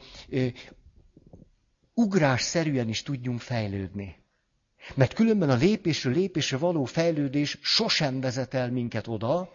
ugrásszerűen 1.97 2.88
is 2.88 3.03
tudjunk 3.03 3.40
fejlődni. 3.40 4.16
Mert 4.94 5.12
különben 5.14 5.51
a 5.51 5.55
lépésről 5.55 6.12
lépésre 6.12 6.57
való 6.57 6.84
fejlődés 6.84 7.59
sosem 7.62 8.20
vezet 8.20 8.55
el 8.55 8.70
minket 8.70 9.07
oda, 9.07 9.53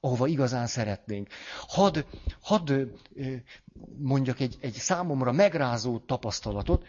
ahova 0.00 0.26
igazán 0.26 0.66
szeretnénk. 0.66 1.28
Hadd, 1.68 2.04
hadd 2.40 2.72
mondjak 3.98 4.40
egy, 4.40 4.56
egy 4.60 4.72
számomra 4.72 5.32
megrázó 5.32 5.98
tapasztalatot. 5.98 6.86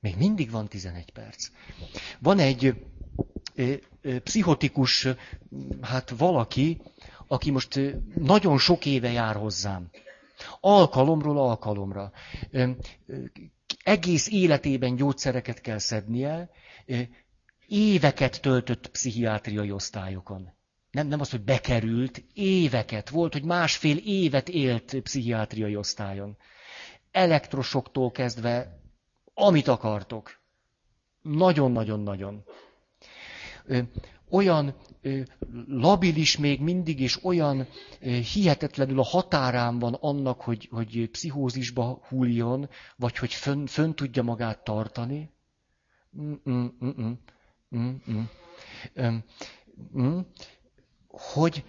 Még 0.00 0.16
mindig 0.16 0.50
van 0.50 0.68
11 0.68 1.10
perc. 1.12 1.48
Van 2.18 2.38
egy 2.38 2.74
pszichotikus, 4.22 5.08
hát 5.80 6.10
valaki, 6.10 6.80
aki 7.26 7.50
most 7.50 7.80
nagyon 8.14 8.58
sok 8.58 8.86
éve 8.86 9.10
jár 9.10 9.36
hozzám. 9.36 9.90
Alkalomról 10.60 11.38
alkalomra. 11.38 12.12
Egész 13.88 14.28
életében 14.30 14.94
gyógyszereket 14.94 15.60
kell 15.60 15.78
szednie, 15.78 16.50
éveket 17.66 18.40
töltött 18.40 18.90
pszichiátriai 18.90 19.70
osztályokon. 19.70 20.52
Nem, 20.90 21.06
nem 21.06 21.20
az, 21.20 21.30
hogy 21.30 21.40
bekerült, 21.40 22.24
éveket. 22.34 23.08
Volt, 23.08 23.32
hogy 23.32 23.44
másfél 23.44 23.96
évet 23.96 24.48
élt 24.48 25.00
pszichiátriai 25.02 25.76
osztályon. 25.76 26.36
Elektrosoktól 27.10 28.10
kezdve, 28.10 28.80
amit 29.34 29.68
akartok. 29.68 30.40
Nagyon-nagyon-nagyon. 31.22 32.44
Olyan 34.30 34.74
labilis 35.66 36.36
még 36.36 36.60
mindig, 36.60 37.00
és 37.00 37.24
olyan 37.24 37.66
hihetetlenül 38.32 38.98
a 38.98 39.04
határán 39.04 39.78
van 39.78 39.94
annak, 39.94 40.40
hogy, 40.40 40.68
hogy 40.70 41.08
pszichózisba 41.10 42.00
hulljon, 42.08 42.68
vagy 42.96 43.16
hogy 43.16 43.32
fönn, 43.32 43.66
fönn 43.66 43.92
tudja 43.94 44.22
magát 44.22 44.64
tartani. 44.64 45.30
Mm-mm-mm. 46.20 47.18
Mm-mm. 47.76 48.30
Mm, 49.98 50.18
hogy 51.08 51.64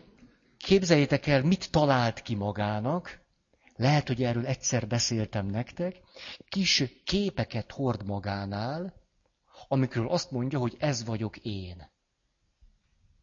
képzeljétek 0.57 1.28
el, 1.28 1.43
mit 1.43 1.72
talált 1.72 2.22
ki 2.22 2.36
magának, 2.36 3.22
lehet, 3.76 4.07
hogy 4.07 4.24
erről 4.24 4.45
egyszer 4.45 4.88
beszéltem 4.88 5.45
nektek, 5.45 5.95
kis 6.49 6.84
képeket 7.03 7.72
hord 7.72 8.05
magánál, 8.05 8.93
amikről 9.68 10.10
azt 10.10 10.32
mondja, 10.32 10.60
hogy 10.60 10.76
ez 10.80 11.05
vagyok 11.05 11.38
én. 11.38 11.89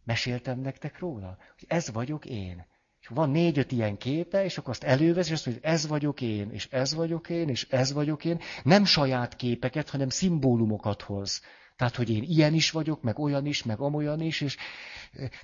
Meséltem 0.07 0.61
nektek 0.61 0.99
róla? 0.99 1.37
Hogy 1.59 1.65
ez 1.69 1.91
vagyok 1.93 2.25
én. 2.25 2.67
És 3.01 3.07
van 3.09 3.31
négy-öt 3.31 3.73
ilyen 3.73 3.97
képe, 3.97 4.45
és 4.45 4.59
akkor 4.59 4.71
azt 4.71 4.85
elővesz, 4.85 5.27
és 5.27 5.33
azt 5.33 5.47
mondja, 5.47 5.63
hogy 5.63 5.73
ez 5.75 5.87
vagyok 5.87 6.21
én, 6.21 6.51
és 6.51 6.69
ez 6.71 6.95
vagyok 6.95 7.29
én, 7.29 7.49
és 7.49 7.67
ez 7.71 7.93
vagyok 7.93 8.25
én. 8.25 8.41
Nem 8.63 8.85
saját 8.85 9.37
képeket, 9.37 9.91
hanem 9.91 10.09
szimbólumokat 10.09 11.03
hoz. 11.03 11.43
Tehát, 11.77 11.97
hogy 11.97 12.11
én 12.11 12.23
ilyen 12.23 12.55
is 12.55 12.71
vagyok, 12.71 13.03
meg 13.03 13.19
olyan 13.19 13.47
is, 13.47 13.63
meg 13.63 13.81
amolyan 13.81 14.21
is, 14.21 14.41
és 14.41 14.57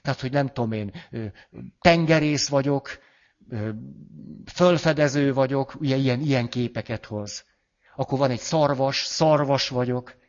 tehát, 0.03 0.21
hogy 0.21 0.33
nem 0.33 0.47
tudom 0.47 0.73
én, 0.73 0.93
tengerész 1.81 2.49
vagyok, 2.49 2.99
fölfedező 4.53 5.33
vagyok, 5.33 5.75
ugye 5.81 5.97
ilyen, 5.97 6.21
ilyen 6.21 6.49
képeket 6.49 7.07
hoz. 7.07 7.45
Akkor 7.97 8.19
van 8.19 8.31
egy 8.31 8.41
szarvas, 8.41 9.05
szarvas 9.05 9.69
vagyok. 9.69 10.21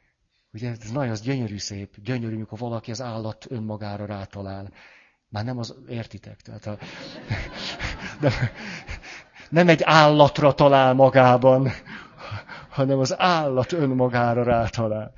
Ugye 0.54 0.70
ez 0.70 0.92
nagyon 0.92 1.12
az 1.12 1.22
gyönyörű 1.22 1.58
szép, 1.58 1.96
gyönyörű, 2.04 2.36
amikor 2.36 2.60
valaki 2.60 2.92
az 2.92 3.02
állat 3.02 3.46
önmagára 3.50 4.06
rátalál. 4.06 4.72
Már 5.30 5.46
nem 5.46 5.58
az, 5.58 5.76
értitek? 5.88 6.42
Tehát 6.42 6.66
a, 6.66 6.78
nem, 8.22 8.32
nem 9.50 9.68
egy 9.68 9.82
állatra 9.84 10.54
talál 10.54 10.94
magában, 10.94 11.72
hanem 12.70 13.00
az 13.00 13.20
állat 13.20 13.72
önmagára 13.72 14.44
rátalál. 14.44 15.14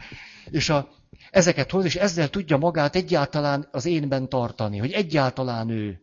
És 0.50 0.70
a, 0.70 0.88
ezeket 1.32 1.72
hoz, 1.72 1.86
és 1.86 1.96
ezzel 1.96 2.30
tudja 2.30 2.58
magát 2.58 2.96
egyáltalán 2.96 3.68
az 3.72 3.86
énben 3.86 4.30
tartani, 4.30 4.78
hogy 4.78 4.92
egyáltalán 4.92 5.70
ő. 5.70 6.02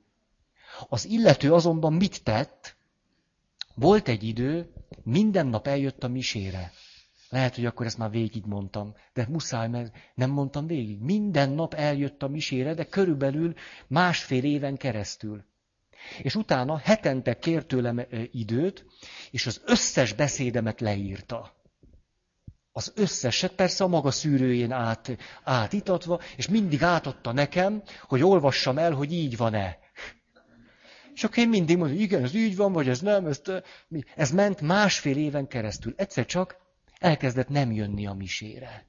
Az 0.89 1.07
illető 1.07 1.53
azonban 1.53 1.93
mit 1.93 2.22
tett? 2.22 2.76
Volt 3.74 4.09
egy 4.09 4.22
idő, 4.22 4.72
minden 5.03 5.47
nap 5.47 5.66
eljött 5.66 6.05
a 6.05 6.09
misére. 6.09 6.72
Lehet, 7.33 7.55
hogy 7.55 7.66
akkor 7.66 7.87
ezt 7.87 7.99
már 7.99 8.11
végig 8.11 8.45
mondtam, 8.47 8.95
de 9.12 9.26
muszáj, 9.28 9.68
mert 9.68 9.97
nem 10.14 10.30
mondtam 10.30 10.66
végig. 10.66 11.01
Minden 11.01 11.51
nap 11.51 11.74
eljött 11.74 12.22
a 12.22 12.28
misére, 12.28 12.74
de 12.74 12.85
körülbelül 12.85 13.55
másfél 13.87 14.45
éven 14.45 14.76
keresztül. 14.76 15.45
És 16.22 16.35
utána 16.35 16.78
hetente 16.78 17.39
kért 17.39 17.66
tőlem 17.66 18.07
időt, 18.30 18.87
és 19.30 19.47
az 19.47 19.62
összes 19.64 20.12
beszédemet 20.12 20.80
leírta. 20.80 21.53
Az 22.72 22.93
összeset 22.97 23.53
persze 23.53 23.85
a 23.85 23.89
maga 23.89 24.11
szűrőjén 24.11 24.72
át, 24.72 25.16
átitatva, 25.45 26.20
és 26.37 26.49
mindig 26.49 26.83
átadta 26.83 27.33
nekem, 27.33 27.83
hogy 28.03 28.22
olvassam 28.22 28.78
el, 28.78 28.93
hogy 28.93 29.12
így 29.12 29.37
van-e. 29.37 29.78
És 31.14 31.24
akkor 31.24 31.39
én 31.39 31.49
mindig 31.49 31.76
mondom, 31.76 31.97
hogy 31.97 32.05
igen, 32.05 32.22
ez 32.22 32.35
így 32.35 32.57
van, 32.57 32.72
vagy 32.72 32.89
ez 32.89 33.01
nem, 33.01 33.26
ez, 33.26 33.43
ez 34.16 34.30
ment 34.30 34.61
másfél 34.61 35.16
éven 35.16 35.47
keresztül. 35.47 35.95
Egyszer 35.97 36.26
csak 36.26 36.61
elkezdett 37.03 37.48
nem 37.48 37.72
jönni 37.72 38.07
a 38.07 38.12
misére. 38.12 38.86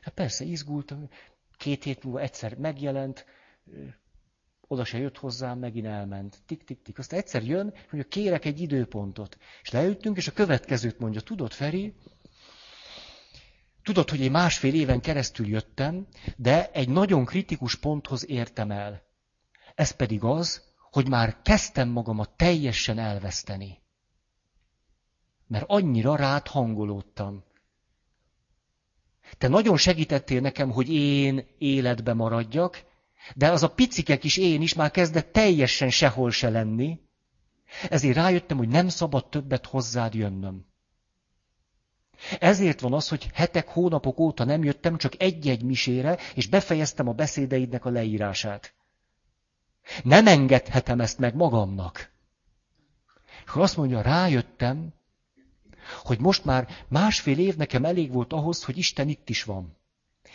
Hát 0.00 0.14
persze 0.14 0.44
izgultam, 0.44 1.08
két 1.56 1.84
hét 1.84 2.04
múlva 2.04 2.20
egyszer 2.20 2.56
megjelent, 2.56 3.26
oda 4.68 4.84
se 4.84 4.98
jött 4.98 5.18
hozzám, 5.18 5.58
megint 5.58 5.86
elment. 5.86 6.38
Tik-tik-tik. 6.46 6.98
Aztán 6.98 7.18
egyszer 7.18 7.42
jön, 7.42 7.74
hogy 7.90 8.08
kérek 8.08 8.44
egy 8.44 8.60
időpontot. 8.60 9.38
És 9.62 9.70
leültünk, 9.70 10.16
és 10.16 10.28
a 10.28 10.32
következőt 10.32 10.98
mondja, 10.98 11.20
tudod, 11.20 11.52
Feri, 11.52 11.94
tudod, 13.82 14.10
hogy 14.10 14.20
én 14.20 14.30
másfél 14.30 14.74
éven 14.74 15.00
keresztül 15.00 15.46
jöttem, 15.46 16.06
de 16.36 16.70
egy 16.70 16.88
nagyon 16.88 17.24
kritikus 17.24 17.76
ponthoz 17.76 18.28
értem 18.28 18.70
el. 18.70 19.02
Ez 19.74 19.90
pedig 19.90 20.24
az, 20.24 20.62
hogy 20.90 21.08
már 21.08 21.42
kezdtem 21.42 21.88
magamat 21.88 22.36
teljesen 22.36 22.98
elveszteni. 22.98 23.82
Mert 25.48 25.64
annyira 25.68 26.16
rád 26.16 26.46
hangolódtam. 26.46 27.44
Te 29.38 29.48
nagyon 29.48 29.76
segítettél 29.76 30.40
nekem, 30.40 30.70
hogy 30.70 30.92
én 30.92 31.46
életbe 31.58 32.14
maradjak, 32.14 32.84
de 33.34 33.50
az 33.50 33.62
a 33.62 33.70
picike 33.70 34.18
kis 34.18 34.36
én 34.36 34.62
is 34.62 34.74
már 34.74 34.90
kezdett 34.90 35.32
teljesen 35.32 35.90
sehol 35.90 36.30
se 36.30 36.48
lenni. 36.48 37.00
Ezért 37.90 38.16
rájöttem, 38.16 38.56
hogy 38.56 38.68
nem 38.68 38.88
szabad 38.88 39.28
többet 39.28 39.66
hozzád 39.66 40.14
jönnöm. 40.14 40.66
Ezért 42.38 42.80
van 42.80 42.92
az, 42.92 43.08
hogy 43.08 43.30
hetek, 43.34 43.68
hónapok 43.68 44.18
óta 44.18 44.44
nem 44.44 44.64
jöttem 44.64 44.96
csak 44.96 45.22
egy-egy 45.22 45.62
misére, 45.62 46.18
és 46.34 46.48
befejeztem 46.48 47.08
a 47.08 47.12
beszédeidnek 47.12 47.84
a 47.84 47.90
leírását. 47.90 48.74
Nem 50.02 50.26
engedhetem 50.26 51.00
ezt 51.00 51.18
meg 51.18 51.34
magamnak. 51.34 52.12
És 53.46 53.52
azt 53.52 53.76
mondja, 53.76 54.00
rájöttem, 54.00 54.92
hogy 56.02 56.18
most 56.20 56.44
már 56.44 56.68
másfél 56.88 57.38
év 57.38 57.56
nekem 57.56 57.84
elég 57.84 58.12
volt 58.12 58.32
ahhoz, 58.32 58.64
hogy 58.64 58.78
Isten 58.78 59.08
itt 59.08 59.28
is 59.28 59.44
van. 59.44 59.76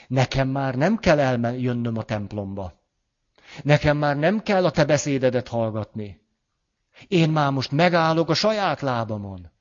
Nekem 0.08 0.48
már 0.48 0.76
nem 0.76 0.98
kell 0.98 1.20
eljönnöm 1.20 1.98
a 1.98 2.04
templomba. 2.04 2.82
Nekem 3.64 3.98
már 3.98 4.18
nem 4.18 4.44
kell 4.44 4.66
a 4.66 4.72
te 4.72 4.86
beszédedet 4.86 5.48
hallgatni. 5.48 6.22
Én 7.08 7.30
már 7.30 7.52
most 7.52 7.72
megállok 7.72 8.30
a 8.30 8.34
saját 8.34 8.82
lábamon. 8.82 9.52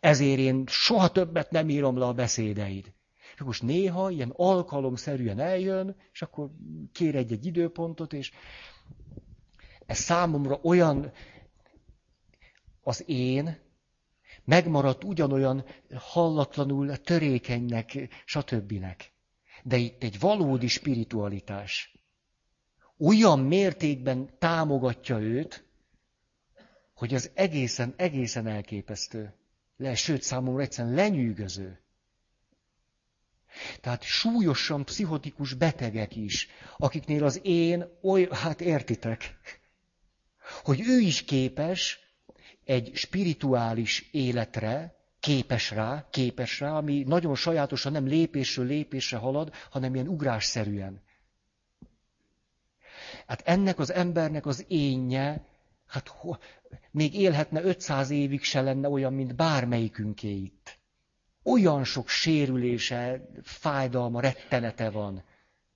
Ezért 0.00 0.38
én 0.38 0.64
soha 0.66 1.08
többet 1.08 1.50
nem 1.50 1.68
írom 1.68 1.98
le 1.98 2.04
a 2.04 2.12
beszédeid. 2.12 2.92
És 3.34 3.40
most 3.44 3.62
néha 3.62 4.10
ilyen 4.10 4.32
alkalomszerűen 4.36 5.40
eljön, 5.40 5.96
és 6.12 6.22
akkor 6.22 6.50
kér 6.92 7.16
egy-egy 7.16 7.46
időpontot, 7.46 8.12
és 8.12 8.32
ez 9.86 9.98
számomra 9.98 10.58
olyan 10.62 11.12
az 12.82 13.04
én, 13.06 13.58
megmaradt 14.48 15.04
ugyanolyan 15.04 15.64
hallatlanul 15.94 16.96
törékenynek, 16.96 18.08
stb. 18.24 18.84
De 19.62 19.76
itt 19.76 20.02
egy 20.02 20.18
valódi 20.18 20.66
spiritualitás 20.66 21.98
olyan 22.98 23.38
mértékben 23.38 24.30
támogatja 24.38 25.18
őt, 25.18 25.64
hogy 26.94 27.14
az 27.14 27.30
egészen, 27.34 27.94
egészen 27.96 28.46
elképesztő. 28.46 29.34
Le, 29.76 29.94
sőt, 29.94 30.22
számomra 30.22 30.62
egyszerűen 30.62 30.94
lenyűgöző. 30.94 31.80
Tehát 33.80 34.02
súlyosan 34.02 34.84
pszichotikus 34.84 35.54
betegek 35.54 36.16
is, 36.16 36.48
akiknél 36.76 37.24
az 37.24 37.40
én 37.42 37.84
oly, 38.02 38.28
hát 38.30 38.60
értitek, 38.60 39.38
hogy 40.62 40.80
ő 40.80 40.98
is 40.98 41.24
képes 41.24 42.07
egy 42.68 42.90
spirituális 42.94 44.08
életre, 44.10 44.94
képes 45.20 45.70
rá, 45.70 46.06
képes 46.10 46.60
rá, 46.60 46.76
ami 46.76 47.02
nagyon 47.06 47.34
sajátosan 47.34 47.92
nem 47.92 48.06
lépésről 48.06 48.66
lépésre 48.66 49.16
halad, 49.16 49.52
hanem 49.70 49.94
ilyen 49.94 50.08
ugrásszerűen. 50.08 51.00
Hát 53.26 53.42
ennek 53.44 53.78
az 53.78 53.92
embernek 53.92 54.46
az 54.46 54.64
énje, 54.68 55.44
hát 55.86 56.08
ho, 56.08 56.34
még 56.90 57.14
élhetne 57.14 57.62
500 57.62 58.10
évig 58.10 58.42
se 58.42 58.60
lenne 58.60 58.88
olyan, 58.88 59.12
mint 59.12 59.36
bármelyikünké 59.36 60.34
itt. 60.34 60.78
Olyan 61.42 61.84
sok 61.84 62.08
sérülése, 62.08 63.28
fájdalma, 63.42 64.20
rettenete 64.20 64.90
van. 64.90 65.24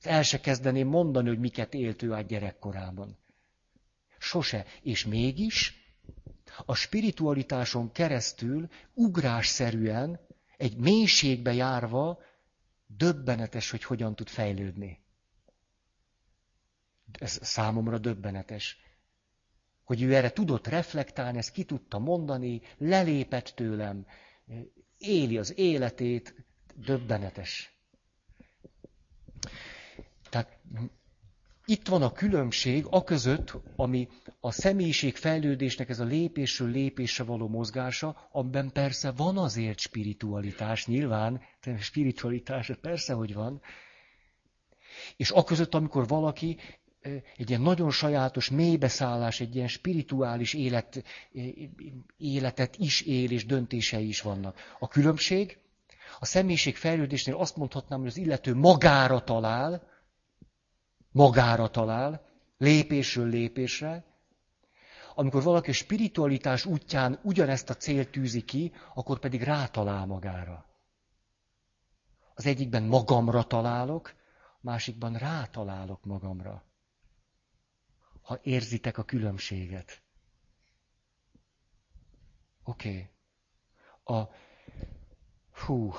El 0.03 0.23
se 0.23 0.41
kezdeném 0.41 0.89
mondani, 0.89 1.29
hogy 1.29 1.39
miket 1.39 1.75
élt 1.75 2.03
ő 2.03 2.13
át 2.13 2.27
gyerekkorában. 2.27 3.19
Sose. 4.19 4.65
És 4.83 5.07
mégis 5.07 5.82
a 6.65 6.75
spiritualitáson 6.75 7.93
keresztül 7.93 8.69
ugrásszerűen, 8.95 10.21
egy 10.57 10.77
mélységbe 10.77 11.53
járva, 11.53 12.19
döbbenetes, 12.87 13.71
hogy 13.71 13.85
hogyan 13.85 14.15
tud 14.15 14.29
fejlődni. 14.29 15.01
Ez 17.19 17.39
számomra 17.43 17.99
döbbenetes. 17.99 18.77
Hogy 19.85 20.03
ő 20.03 20.15
erre 20.15 20.33
tudott 20.33 20.67
reflektálni, 20.67 21.39
ezt 21.39 21.53
ki 21.53 21.65
tudta 21.65 21.99
mondani, 21.99 22.61
lelépett 22.79 23.53
tőlem, 23.55 24.07
éli 24.99 25.39
az 25.39 25.59
életét, 25.59 26.35
döbbenetes. 26.75 27.77
Tehát 30.31 30.59
itt 31.73 31.89
van 31.89 32.03
a 32.03 32.13
különbség 32.13 32.87
a 32.91 33.05
között, 33.05 33.53
ami 33.77 34.09
a 34.41 34.51
személyiség 34.51 35.17
fejlődésnek 35.17 35.89
ez 35.89 36.01
a 36.01 36.05
lépésről 36.05 36.71
lépésre 36.71 37.25
való 37.25 37.49
mozgása, 37.49 38.29
amiben 38.33 38.73
persze 38.73 39.11
van 39.11 39.39
azért 39.39 39.79
spiritualitás, 39.79 40.87
nyilván, 40.87 41.41
spiritualitás, 41.81 42.71
persze, 42.81 43.13
hogy 43.13 43.35
van, 43.35 43.61
és 45.17 45.31
a 45.31 45.45
között, 45.45 45.75
amikor 45.75 46.09
valaki 46.09 46.57
egy 47.37 47.49
ilyen 47.49 47.61
nagyon 47.61 47.91
sajátos 47.91 48.51
mélybeszállás, 48.51 49.41
egy 49.41 49.55
ilyen 49.55 49.69
spirituális 49.69 50.55
élet, 50.55 51.05
életet 52.17 52.77
is 52.77 53.01
él, 53.01 53.31
és 53.31 53.47
döntései 53.47 54.09
is 54.09 54.21
vannak. 54.21 54.59
A 54.79 54.89
különbség, 54.89 55.59
a 56.21 56.25
személyiség 56.25 56.77
fejlődésnél 56.77 57.37
azt 57.37 57.57
mondhatnám, 57.57 57.99
hogy 57.99 58.09
az 58.09 58.17
illető 58.17 58.55
magára 58.55 59.21
talál, 59.21 59.91
magára 61.13 61.71
talál, 61.71 62.25
lépésről 62.59 63.29
lépésre, 63.29 64.05
amikor 65.15 65.43
valaki 65.43 65.73
spiritualitás 65.73 66.65
útján 66.65 67.19
ugyanezt 67.23 67.71
a 67.71 67.77
célt 67.77 68.11
tűzi 68.11 68.43
ki, 68.45 68.73
akkor 68.95 69.19
pedig 69.19 69.43
rátalál 69.43 70.07
magára. 70.07 70.67
Az 72.35 72.47
egyikben 72.47 72.83
magamra 72.83 73.43
találok, 73.43 74.15
másikban 74.61 75.15
rátalálok 75.17 76.05
magamra. 76.05 76.65
Ha 78.23 78.39
érzitek 78.43 78.99
a 78.99 79.03
különbséget. 79.05 80.03
Oké. 82.65 83.09
Okay. 84.05 84.19
A... 84.19 84.29
Hú. 85.53 85.93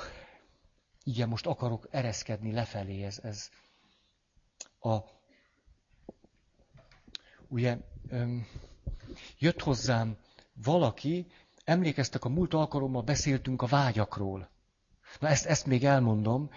Igen, 1.03 1.29
most 1.29 1.45
akarok 1.47 1.87
ereszkedni 1.91 2.51
lefelé. 2.51 3.03
Ez, 3.03 3.19
ez, 3.23 3.49
a, 4.83 5.03
ugye 7.47 7.77
jött 9.39 9.61
hozzám 9.61 10.17
valaki, 10.63 11.27
emlékeztek, 11.63 12.23
a 12.23 12.29
múlt 12.29 12.53
alkalommal 12.53 13.01
beszéltünk 13.01 13.61
a 13.61 13.65
vágyakról. 13.65 14.51
Na 15.19 15.27
ezt, 15.27 15.45
ezt 15.45 15.65
még 15.65 15.85
elmondom. 15.85 16.49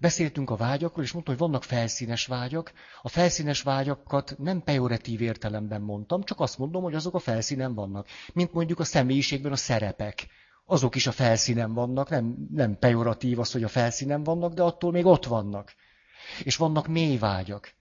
Beszéltünk 0.00 0.50
a 0.50 0.56
vágyakról, 0.56 1.04
és 1.04 1.12
mondtam, 1.12 1.34
hogy 1.34 1.48
vannak 1.48 1.64
felszínes 1.64 2.26
vágyak. 2.26 2.72
A 3.02 3.08
felszínes 3.08 3.62
vágyakat 3.62 4.34
nem 4.38 4.62
pejoratív 4.62 5.20
értelemben 5.20 5.80
mondtam, 5.80 6.22
csak 6.22 6.40
azt 6.40 6.58
mondom, 6.58 6.82
hogy 6.82 6.94
azok 6.94 7.14
a 7.14 7.18
felszínen 7.18 7.74
vannak. 7.74 8.06
Mint 8.32 8.52
mondjuk 8.52 8.78
a 8.78 8.84
személyiségben 8.84 9.52
a 9.52 9.56
szerepek. 9.56 10.26
Azok 10.64 10.94
is 10.94 11.06
a 11.06 11.12
felszínen 11.12 11.74
vannak, 11.74 12.08
nem, 12.08 12.48
nem 12.50 12.78
pejoratív 12.78 13.38
az, 13.38 13.52
hogy 13.52 13.62
a 13.62 13.68
felszínen 13.68 14.22
vannak, 14.22 14.54
de 14.54 14.62
attól 14.62 14.90
még 14.92 15.06
ott 15.06 15.24
vannak. 15.24 15.74
És 16.42 16.56
vannak 16.56 16.86
mély 16.86 17.18
vágyak. 17.18 17.74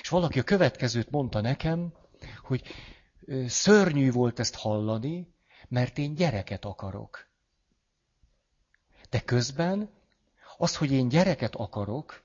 És 0.00 0.08
valaki 0.08 0.38
a 0.38 0.42
következőt 0.42 1.10
mondta 1.10 1.40
nekem, 1.40 1.92
hogy 2.42 2.62
szörnyű 3.46 4.12
volt 4.12 4.38
ezt 4.38 4.54
hallani, 4.54 5.34
mert 5.68 5.98
én 5.98 6.14
gyereket 6.14 6.64
akarok. 6.64 7.28
De 9.10 9.20
közben 9.20 9.90
az, 10.56 10.76
hogy 10.76 10.92
én 10.92 11.08
gyereket 11.08 11.54
akarok, 11.54 12.22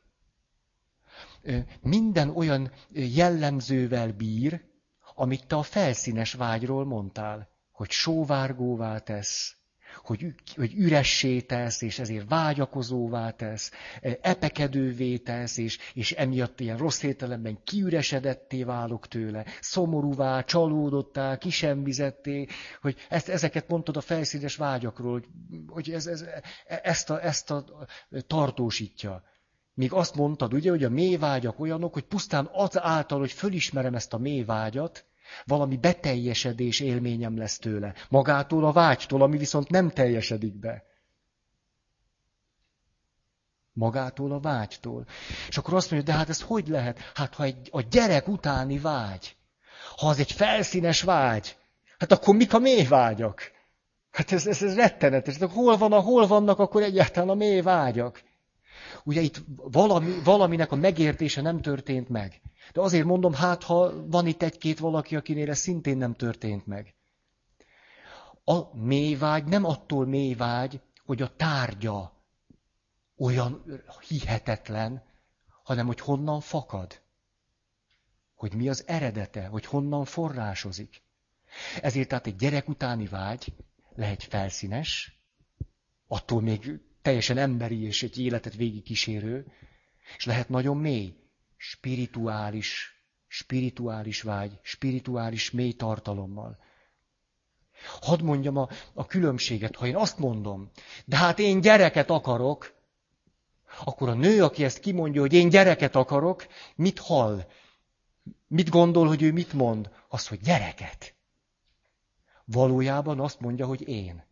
minden 1.81 2.29
olyan 2.29 2.71
jellemzővel 2.91 4.11
bír, 4.11 4.65
amit 5.15 5.47
te 5.47 5.55
a 5.55 5.63
felszínes 5.63 6.33
vágyról 6.33 6.85
mondtál, 6.85 7.49
hogy 7.71 7.89
sóvárgóvá 7.89 8.97
tesz, 8.99 9.55
hogy, 9.95 10.25
hogy 10.55 10.73
üressé 10.75 11.41
tesz, 11.41 11.81
és 11.81 11.99
ezért 11.99 12.29
vágyakozóvá 12.29 13.29
tesz, 13.29 13.71
epekedővé 14.21 15.17
tesz, 15.17 15.57
és, 15.57 15.77
és 15.93 16.11
emiatt 16.11 16.59
ilyen 16.59 16.77
rossz 16.77 17.03
értelemben 17.03 17.63
kiüresedetté 17.63 18.63
válok 18.63 19.07
tőle, 19.07 19.45
szomorúvá, 19.59 20.41
csalódottá, 20.41 21.37
kisemvizetté, 21.37 22.47
hogy 22.81 22.95
ezt, 23.09 23.29
ezeket 23.29 23.67
mondtad 23.67 23.97
a 23.97 24.01
felszínes 24.01 24.55
vágyakról, 24.55 25.11
hogy, 25.11 25.27
hogy 25.67 25.91
ez, 25.91 26.07
ez, 26.07 26.25
ezt, 26.65 27.09
a, 27.09 27.23
ezt 27.23 27.51
a 27.51 27.65
tartósítja. 28.27 29.23
Míg 29.73 29.93
azt 29.93 30.15
mondtad, 30.15 30.53
ugye, 30.53 30.69
hogy 30.69 30.83
a 30.83 30.89
mély 30.89 31.15
vágyak 31.15 31.59
olyanok, 31.59 31.93
hogy 31.93 32.03
pusztán 32.03 32.49
az 32.51 32.79
által, 32.79 33.19
hogy 33.19 33.31
fölismerem 33.31 33.95
ezt 33.95 34.13
a 34.13 34.17
mély 34.17 34.43
vágyat, 34.43 35.05
valami 35.45 35.77
beteljesedés 35.77 36.79
élményem 36.79 37.37
lesz 37.37 37.57
tőle. 37.57 37.93
Magától 38.09 38.65
a 38.65 38.71
vágytól, 38.71 39.21
ami 39.21 39.37
viszont 39.37 39.69
nem 39.69 39.89
teljesedik 39.89 40.59
be. 40.59 40.83
Magától 43.73 44.31
a 44.31 44.39
vágytól. 44.39 45.05
És 45.47 45.57
akkor 45.57 45.73
azt 45.73 45.91
mondja, 45.91 46.11
de 46.11 46.17
hát 46.17 46.29
ez 46.29 46.41
hogy 46.41 46.67
lehet? 46.67 46.99
Hát 47.13 47.35
ha 47.35 47.43
egy, 47.43 47.69
a 47.71 47.81
gyerek 47.81 48.27
utáni 48.27 48.79
vágy, 48.79 49.35
ha 49.97 50.07
az 50.07 50.19
egy 50.19 50.31
felszínes 50.31 51.01
vágy, 51.01 51.57
hát 51.97 52.11
akkor 52.11 52.35
mik 52.35 52.53
a 52.53 52.59
mély 52.59 52.85
vágyak? 52.85 53.51
Hát 54.11 54.31
ez, 54.31 54.47
ez, 54.47 54.63
ez 54.63 54.75
rettenetes. 54.75 55.37
De 55.37 55.47
hol, 55.47 55.77
van 55.77 55.93
a, 55.93 55.99
hol 55.99 56.27
vannak 56.27 56.59
akkor 56.59 56.81
egyáltalán 56.81 57.29
a 57.29 57.33
mély 57.33 57.61
vágyak? 57.61 58.23
Ugye 59.03 59.21
itt 59.21 59.41
valami, 59.55 60.21
valaminek 60.23 60.71
a 60.71 60.75
megértése 60.75 61.41
nem 61.41 61.61
történt 61.61 62.09
meg. 62.09 62.41
De 62.73 62.81
azért 62.81 63.05
mondom, 63.05 63.33
hát 63.33 63.63
ha 63.63 64.07
van 64.07 64.27
itt 64.27 64.41
egy-két 64.41 64.79
valaki, 64.79 65.15
akinél 65.15 65.49
ez 65.49 65.57
szintén 65.59 65.97
nem 65.97 66.13
történt 66.13 66.65
meg. 66.65 66.95
A 68.43 68.77
mélyvágy 68.77 69.43
nem 69.43 69.65
attól 69.65 70.05
mélyvágy, 70.05 70.81
hogy 71.05 71.21
a 71.21 71.35
tárgya 71.35 72.13
olyan 73.17 73.63
hihetetlen, 74.07 75.03
hanem 75.63 75.85
hogy 75.85 75.99
honnan 75.99 76.41
fakad. 76.41 77.01
Hogy 78.35 78.53
mi 78.53 78.69
az 78.69 78.83
eredete, 78.87 79.47
hogy 79.47 79.65
honnan 79.65 80.05
forrásozik. 80.05 81.01
Ezért 81.81 82.07
tehát 82.07 82.27
egy 82.27 82.35
gyerek 82.35 82.67
utáni 82.67 83.05
vágy 83.07 83.53
lehet 83.95 84.23
felszínes, 84.23 85.19
attól 86.07 86.41
még 86.41 86.81
teljesen 87.03 87.37
emberi 87.37 87.83
és 87.83 88.03
egy 88.03 88.17
életet 88.17 88.55
végigkísérő, 88.55 89.45
és 90.17 90.25
lehet 90.25 90.49
nagyon 90.49 90.77
mély, 90.77 91.15
spirituális, 91.57 93.03
spirituális 93.27 94.21
vágy, 94.21 94.59
spirituális 94.61 95.51
mély 95.51 95.73
tartalommal. 95.73 96.57
Hadd 98.01 98.23
mondjam 98.23 98.57
a, 98.57 98.69
a 98.93 99.05
különbséget, 99.05 99.75
ha 99.75 99.87
én 99.87 99.95
azt 99.95 100.17
mondom, 100.17 100.71
de 101.05 101.17
hát 101.17 101.39
én 101.39 101.61
gyereket 101.61 102.09
akarok, 102.09 102.73
akkor 103.85 104.09
a 104.09 104.13
nő, 104.13 104.43
aki 104.43 104.63
ezt 104.63 104.79
kimondja, 104.79 105.21
hogy 105.21 105.33
én 105.33 105.49
gyereket 105.49 105.95
akarok, 105.95 106.47
mit 106.75 106.99
hall? 106.99 107.45
Mit 108.47 108.69
gondol, 108.69 109.07
hogy 109.07 109.21
ő 109.21 109.31
mit 109.31 109.53
mond? 109.53 109.89
Azt, 110.09 110.27
hogy 110.27 110.39
gyereket. 110.39 111.15
Valójában 112.45 113.19
azt 113.19 113.39
mondja, 113.39 113.65
hogy 113.65 113.87
én 113.87 114.23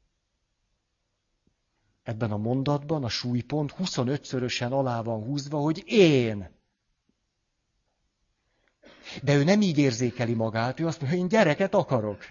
ebben 2.03 2.31
a 2.31 2.37
mondatban 2.37 3.03
a 3.03 3.09
súlypont 3.09 3.75
25-szörösen 3.79 4.71
alá 4.71 5.01
van 5.01 5.23
húzva, 5.23 5.59
hogy 5.59 5.83
én. 5.85 6.49
De 9.23 9.35
ő 9.35 9.43
nem 9.43 9.61
így 9.61 9.77
érzékeli 9.77 10.33
magát, 10.33 10.79
ő 10.79 10.87
azt 10.87 10.99
mondja, 11.01 11.17
hogy 11.19 11.31
én 11.31 11.37
gyereket 11.39 11.73
akarok. 11.73 12.23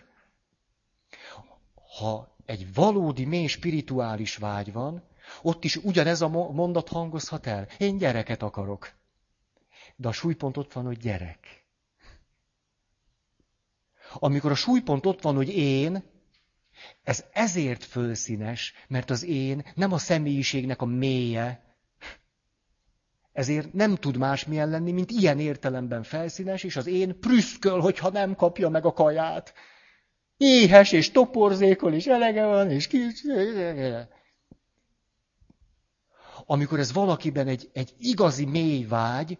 Ha 1.99 2.37
egy 2.45 2.75
valódi, 2.75 3.25
mély 3.25 3.47
spirituális 3.47 4.37
vágy 4.37 4.73
van, 4.73 5.03
ott 5.43 5.65
is 5.65 5.77
ugyanez 5.77 6.21
a 6.21 6.29
mondat 6.29 6.89
hangozhat 6.89 7.47
el. 7.47 7.67
Én 7.79 7.97
gyereket 7.97 8.43
akarok. 8.43 8.93
De 9.97 10.09
a 10.09 10.13
súlypont 10.13 10.57
ott 10.57 10.73
van, 10.73 10.85
hogy 10.85 10.99
gyerek. 10.99 11.67
Amikor 14.15 14.51
a 14.51 14.55
súlypont 14.55 15.07
ott 15.07 15.23
van, 15.23 15.35
hogy 15.35 15.49
én, 15.49 16.03
ez 17.03 17.25
ezért 17.33 17.85
fölszínes, 17.85 18.75
mert 18.89 19.11
az 19.11 19.25
én 19.25 19.65
nem 19.75 19.93
a 19.93 19.99
személyiségnek 19.99 20.83
a 20.83 20.87
mélye, 20.87 21.71
ezért 23.33 23.73
nem 23.73 23.95
tud 23.95 24.17
másmilyen 24.17 24.69
lenni, 24.69 24.93
mint 24.93 25.11
ilyen 25.11 25.39
értelemben 25.39 26.03
felszínes, 26.03 26.63
és 26.63 26.77
az 26.77 26.87
én 26.87 27.21
prüszköl, 27.21 27.81
hogyha 27.81 28.11
nem 28.11 28.35
kapja 28.35 28.69
meg 28.69 28.85
a 28.85 28.93
kaját. 28.93 29.55
Éhes 30.37 30.93
és 30.93 31.11
toporzékol, 31.11 31.95
és 31.95 32.07
elege 32.07 32.47
van, 32.47 32.71
és 32.71 32.87
kis... 32.87 33.23
Amikor 36.47 36.79
ez 36.79 36.93
valakiben 36.93 37.47
egy, 37.47 37.71
egy 37.73 37.95
igazi 37.99 38.45
mély 38.45 38.85
vágy, 38.85 39.39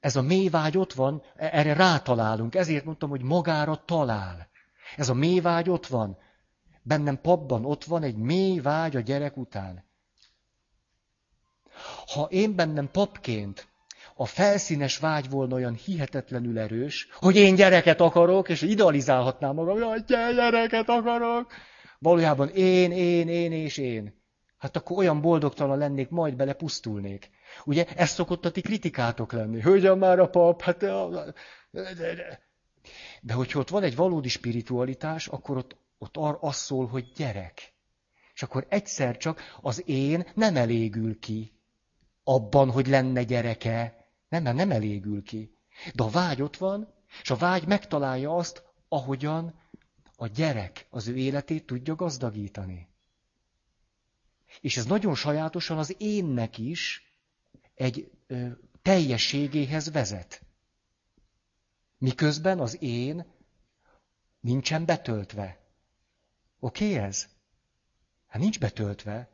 Ez 0.00 0.16
a 0.16 0.22
mély 0.22 0.48
vágy 0.48 0.78
ott 0.78 0.92
van, 0.92 1.22
erre 1.36 1.72
rátalálunk. 1.72 2.54
Ezért 2.54 2.84
mondtam, 2.84 3.10
hogy 3.10 3.22
magára 3.22 3.82
talál. 3.84 4.48
Ez 4.96 5.08
a 5.08 5.14
mély 5.14 5.40
vágy 5.40 5.70
ott 5.70 5.86
van. 5.86 6.18
Bennem 6.90 7.20
papban 7.20 7.64
ott 7.64 7.84
van 7.84 8.02
egy 8.02 8.16
mély 8.16 8.58
vágy 8.58 8.96
a 8.96 9.00
gyerek 9.00 9.36
után. 9.36 9.84
Ha 12.14 12.22
én 12.30 12.54
bennem 12.54 12.90
papként 12.90 13.68
a 14.14 14.26
felszínes 14.26 14.98
vágy 14.98 15.30
volna 15.30 15.54
olyan 15.54 15.74
hihetetlenül 15.74 16.58
erős, 16.58 17.08
hogy 17.12 17.36
én 17.36 17.54
gyereket 17.54 18.00
akarok, 18.00 18.48
és 18.48 18.62
idealizálhatnám 18.62 19.54
magam, 19.54 19.80
hogy 19.80 20.04
gyereket 20.04 20.88
akarok. 20.88 21.52
Valójában 21.98 22.48
én, 22.48 22.92
én, 22.92 23.28
én 23.28 23.52
és 23.52 23.76
én. 23.76 24.22
Hát 24.58 24.76
akkor 24.76 24.98
olyan 24.98 25.20
boldogtalan 25.20 25.78
lennék, 25.78 26.08
majd 26.08 26.36
bele 26.36 26.52
pusztulnék. 26.52 27.30
Ugye, 27.64 27.86
ez 27.96 28.10
szokott 28.10 28.44
a 28.44 28.50
ti 28.50 28.60
kritikátok 28.60 29.32
lenni. 29.32 29.60
Hölgyem 29.60 29.98
már 29.98 30.18
a 30.18 30.28
pap, 30.28 30.62
hát... 30.62 30.84
De 33.20 33.32
hogyha 33.32 33.58
ott 33.58 33.68
van 33.68 33.82
egy 33.82 33.96
valódi 33.96 34.28
spiritualitás, 34.28 35.28
akkor 35.28 35.56
ott, 35.56 35.76
ott 36.00 36.16
ar, 36.16 36.38
az 36.40 36.56
szól, 36.56 36.86
hogy 36.86 37.12
gyerek. 37.16 37.72
És 38.34 38.42
akkor 38.42 38.66
egyszer 38.68 39.16
csak 39.16 39.40
az 39.60 39.88
én 39.88 40.30
nem 40.34 40.56
elégül 40.56 41.18
ki 41.18 41.52
abban, 42.24 42.70
hogy 42.70 42.86
lenne 42.86 43.22
gyereke. 43.22 44.08
Nem, 44.28 44.42
mert 44.42 44.56
nem 44.56 44.70
elégül 44.70 45.22
ki. 45.22 45.58
De 45.94 46.02
a 46.02 46.08
vágy 46.08 46.42
ott 46.42 46.56
van, 46.56 46.94
és 47.22 47.30
a 47.30 47.36
vágy 47.36 47.66
megtalálja 47.66 48.34
azt, 48.34 48.62
ahogyan 48.88 49.60
a 50.16 50.26
gyerek 50.26 50.86
az 50.90 51.08
ő 51.08 51.16
életét 51.16 51.66
tudja 51.66 51.94
gazdagítani. 51.94 52.88
És 54.60 54.76
ez 54.76 54.84
nagyon 54.84 55.14
sajátosan 55.14 55.78
az 55.78 55.94
énnek 55.98 56.58
is 56.58 57.12
egy 57.74 58.10
ö, 58.26 58.48
teljességéhez 58.82 59.92
vezet. 59.92 60.42
Miközben 61.98 62.60
az 62.60 62.82
én 62.82 63.26
nincsen 64.40 64.84
betöltve. 64.84 65.59
Oké 66.60 66.90
okay 66.90 67.04
ez? 67.04 67.26
Hát 68.26 68.42
nincs 68.42 68.58
betöltve. 68.58 69.28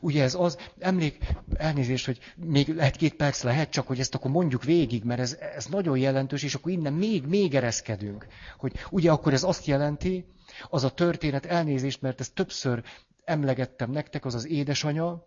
Ugye 0.00 0.22
ez 0.22 0.34
az, 0.34 0.58
emlék, 0.78 1.24
elnézést, 1.56 2.06
hogy 2.06 2.18
még 2.36 2.68
lehet 2.68 2.96
két 2.96 3.14
perc 3.14 3.42
lehet, 3.42 3.70
csak 3.70 3.86
hogy 3.86 4.00
ezt 4.00 4.14
akkor 4.14 4.30
mondjuk 4.30 4.64
végig, 4.64 5.04
mert 5.04 5.20
ez, 5.20 5.32
ez 5.34 5.66
nagyon 5.66 5.98
jelentős, 5.98 6.42
és 6.42 6.54
akkor 6.54 6.72
innen 6.72 6.92
még, 6.92 7.24
még 7.26 7.54
ereszkedünk. 7.54 8.26
Hogy 8.56 8.72
ugye 8.90 9.10
akkor 9.10 9.32
ez 9.32 9.42
azt 9.42 9.66
jelenti, 9.66 10.26
az 10.68 10.84
a 10.84 10.94
történet, 10.94 11.46
elnézést, 11.46 12.02
mert 12.02 12.20
ezt 12.20 12.34
többször 12.34 12.84
emlegettem 13.24 13.90
nektek, 13.90 14.24
az 14.24 14.34
az 14.34 14.46
édesanya, 14.46 15.26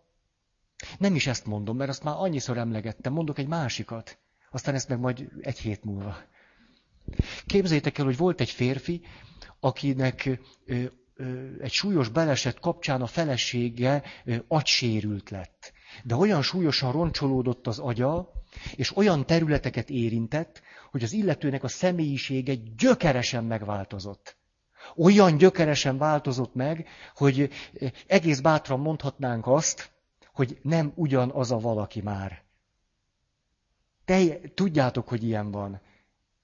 nem 0.98 1.16
is 1.16 1.28
ezt 1.28 1.46
mondom, 1.46 1.78
mert 1.78 1.90
azt 1.90 2.04
már 2.04 2.16
annyiszor 2.18 2.58
emlegettem, 2.58 3.14
mondok 3.14 3.38
egy 3.38 3.48
másikat, 3.48 4.18
aztán 4.52 4.76
ezt 4.76 4.90
meg 4.90 5.00
majd 5.00 5.30
egy 5.42 5.60
hét 5.60 5.84
múlva. 5.84 6.18
Képzeljétek 7.46 7.98
el, 7.98 8.06
hogy 8.06 8.18
volt 8.18 8.42
egy 8.42 8.50
férfi, 8.50 9.02
akinek 9.60 10.40
egy 11.60 11.72
súlyos 11.72 12.10
beleset 12.10 12.60
kapcsán 12.60 13.02
a 13.02 13.08
felesége 13.08 14.04
agysérült 14.48 15.30
lett. 15.30 15.74
De 16.04 16.16
olyan 16.16 16.42
súlyosan 16.42 16.92
roncsolódott 16.92 17.68
az 17.68 17.80
agya, 17.80 18.32
és 18.76 18.98
olyan 18.98 19.26
területeket 19.26 19.90
érintett, 19.90 20.62
hogy 20.92 21.04
az 21.04 21.12
illetőnek 21.14 21.64
a 21.64 21.68
személyisége 21.68 22.54
gyökeresen 22.78 23.44
megváltozott. 23.44 24.38
Olyan 24.96 25.38
gyökeresen 25.38 25.98
változott 25.98 26.54
meg, 26.54 26.88
hogy 27.16 27.50
egész 28.08 28.40
bátran 28.40 28.80
mondhatnánk 28.80 29.48
azt, 29.48 29.92
hogy 30.34 30.60
nem 30.62 30.92
ugyanaz 30.96 31.52
a 31.52 31.60
valaki 31.60 32.02
már. 32.02 32.44
Te, 34.06 34.40
tudjátok, 34.54 35.08
hogy 35.08 35.24
ilyen 35.24 35.52
van. 35.52 35.82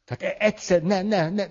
Tehát 0.06 0.36
e- 0.36 0.45
egyszer, 0.45 0.82
ne, 0.82 1.02
ne, 1.02 1.30
ne, 1.30 1.48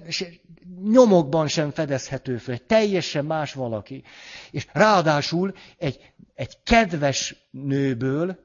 nyomokban 0.82 1.48
sem 1.48 1.70
fedezhető 1.70 2.36
fel, 2.36 2.54
egy 2.54 2.62
teljesen 2.62 3.24
más 3.24 3.52
valaki. 3.52 4.02
És 4.50 4.66
ráadásul 4.72 5.54
egy, 5.78 6.12
egy 6.34 6.62
kedves 6.62 7.48
nőből 7.50 8.38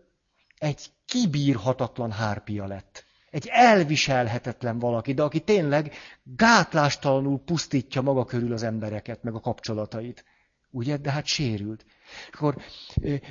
egy 0.57 0.91
kibírhatatlan 1.05 2.11
hárpia 2.11 2.65
lett. 2.65 3.05
Egy 3.29 3.47
elviselhetetlen 3.51 4.79
valaki, 4.79 5.13
de 5.13 5.21
aki 5.21 5.39
tényleg 5.39 5.93
gátlástalanul 6.23 7.39
pusztítja 7.39 8.01
maga 8.01 8.25
körül 8.25 8.53
az 8.53 8.63
embereket, 8.63 9.23
meg 9.23 9.33
a 9.33 9.39
kapcsolatait. 9.39 10.25
Ugye? 10.71 10.97
De 10.97 11.11
hát 11.11 11.25
sérült. 11.25 11.85
Akkor 12.31 12.57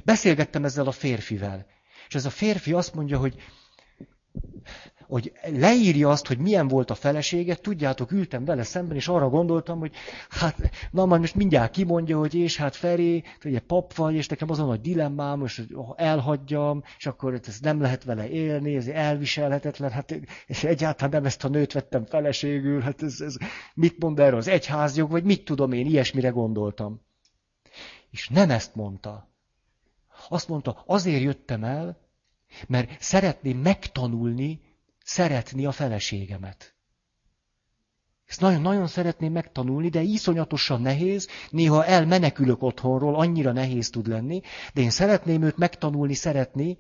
beszélgettem 0.04 0.64
ezzel 0.64 0.86
a 0.86 0.92
férfivel. 0.92 1.66
És 2.08 2.14
ez 2.14 2.24
a 2.24 2.30
férfi 2.30 2.72
azt 2.72 2.94
mondja, 2.94 3.18
hogy 3.18 3.34
hogy 5.08 5.32
leírja 5.52 6.08
azt, 6.08 6.26
hogy 6.26 6.38
milyen 6.38 6.68
volt 6.68 6.90
a 6.90 6.94
felesége, 6.94 7.54
tudjátok, 7.54 8.12
ültem 8.12 8.44
vele 8.44 8.62
szemben, 8.62 8.96
és 8.96 9.08
arra 9.08 9.28
gondoltam, 9.28 9.78
hogy 9.78 9.92
hát, 10.28 10.70
na 10.90 11.06
majd 11.06 11.20
most 11.20 11.34
mindjárt 11.34 11.72
kimondja, 11.72 12.18
hogy 12.18 12.34
és 12.34 12.56
hát 12.56 12.76
Feri, 12.76 13.24
ugye 13.44 13.60
pap 13.60 13.94
vagy, 13.94 14.14
és 14.14 14.26
nekem 14.26 14.50
azon 14.50 14.70
a 14.70 14.76
dilemmám, 14.76 15.38
most 15.38 15.66
elhagyjam, 15.96 16.82
és 16.98 17.06
akkor 17.06 17.40
ez 17.46 17.58
nem 17.60 17.80
lehet 17.80 18.04
vele 18.04 18.28
élni, 18.28 18.76
ez 18.76 18.86
elviselhetetlen, 18.86 19.90
hát 19.90 20.20
és 20.46 20.64
egyáltalán 20.64 21.10
nem 21.10 21.24
ezt 21.24 21.44
a 21.44 21.48
nőt 21.48 21.72
vettem 21.72 22.04
feleségül, 22.04 22.80
hát 22.80 23.02
ez, 23.02 23.20
ez 23.20 23.36
mit 23.74 23.98
mond 23.98 24.18
erről 24.18 24.38
az 24.38 24.48
egyházjog, 24.48 25.10
vagy 25.10 25.24
mit 25.24 25.44
tudom 25.44 25.72
én, 25.72 25.86
ilyesmire 25.86 26.28
gondoltam. 26.28 27.00
És 28.10 28.28
nem 28.28 28.50
ezt 28.50 28.74
mondta. 28.74 29.28
Azt 30.28 30.48
mondta, 30.48 30.82
azért 30.86 31.22
jöttem 31.22 31.64
el, 31.64 31.98
mert 32.66 32.90
szeretném 33.00 33.58
megtanulni, 33.58 34.60
szeretni 35.08 35.66
a 35.66 35.72
feleségemet. 35.72 36.74
Ezt 38.26 38.40
nagyon-nagyon 38.40 38.86
szeretném 38.86 39.32
megtanulni, 39.32 39.88
de 39.88 40.00
iszonyatosan 40.00 40.80
nehéz, 40.80 41.28
néha 41.50 41.84
elmenekülök 41.84 42.62
otthonról, 42.62 43.14
annyira 43.14 43.52
nehéz 43.52 43.90
tud 43.90 44.06
lenni, 44.06 44.40
de 44.74 44.80
én 44.80 44.90
szeretném 44.90 45.42
őt 45.42 45.56
megtanulni, 45.56 46.14
szeretni, 46.14 46.78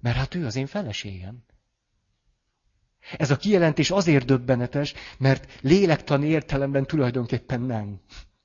mert 0.00 0.16
hát 0.16 0.34
ő 0.34 0.46
az 0.46 0.56
én 0.56 0.66
feleségem. 0.66 1.44
Ez 3.16 3.30
a 3.30 3.36
kijelentés 3.36 3.90
azért 3.90 4.24
döbbenetes, 4.26 4.94
mert 5.18 5.58
lélektani 5.60 6.26
értelemben 6.26 6.86
tulajdonképpen 6.86 7.60
nem. 7.60 8.00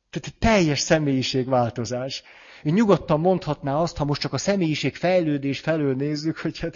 Tehát 0.10 0.38
teljes 0.40 0.80
személyiségváltozás. 0.80 2.24
Én 2.64 2.74
nyugodtan 2.74 3.20
mondhatná 3.20 3.76
azt, 3.76 3.98
ha 3.98 4.06
most 4.06 4.22
csak 4.22 4.34
a 4.34 4.38
személyiség 4.38 4.96
fejlődés 4.96 5.60
felől 5.60 5.96
nézzük, 5.96 6.38
hogy 6.38 6.60
hát 6.60 6.76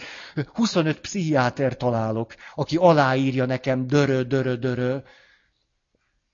25 0.54 1.00
pszichiáter 1.00 1.78
találok, 1.78 2.36
aki 2.56 2.78
aláírja 2.78 3.46
nekem 3.46 3.88
dörö, 3.88 4.22
dörö, 4.22 4.56
dörö, 4.56 4.98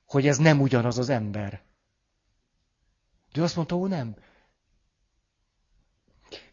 hogy 0.06 0.28
ez 0.28 0.38
nem 0.38 0.62
ugyanaz 0.62 0.98
az 0.98 1.10
ember. 1.10 1.62
De 3.34 3.42
azt 3.42 3.56
mondta, 3.56 3.76
ó 3.76 3.88
nem. 3.88 4.16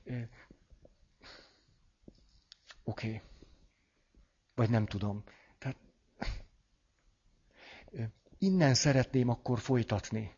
Oké. 0.04 0.22
Okay. 2.84 3.20
Vagy 4.54 4.70
nem 4.70 4.86
tudom. 4.86 5.24
Tehát 5.58 5.76
innen 8.38 8.74
szeretném 8.74 9.28
akkor 9.28 9.58
folytatni 9.58 10.36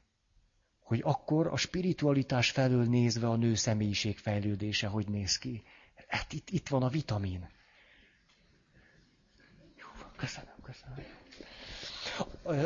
hogy 0.88 1.00
akkor 1.04 1.46
a 1.46 1.56
spiritualitás 1.56 2.50
felől 2.50 2.84
nézve 2.84 3.28
a 3.28 3.36
nő 3.36 3.54
személyiség 3.54 4.18
fejlődése 4.18 4.86
hogy 4.86 5.08
néz 5.08 5.38
ki. 5.38 5.62
Hát 6.08 6.32
itt, 6.32 6.50
itt 6.50 6.68
van 6.68 6.82
a 6.82 6.88
vitamin. 6.88 7.48
Jó, 9.76 9.86
köszönöm, 10.16 10.54
köszönöm. 10.62 11.04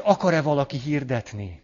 Akar-e 0.03 0.43
valaki 0.43 0.78
hirdetni? 0.78 1.62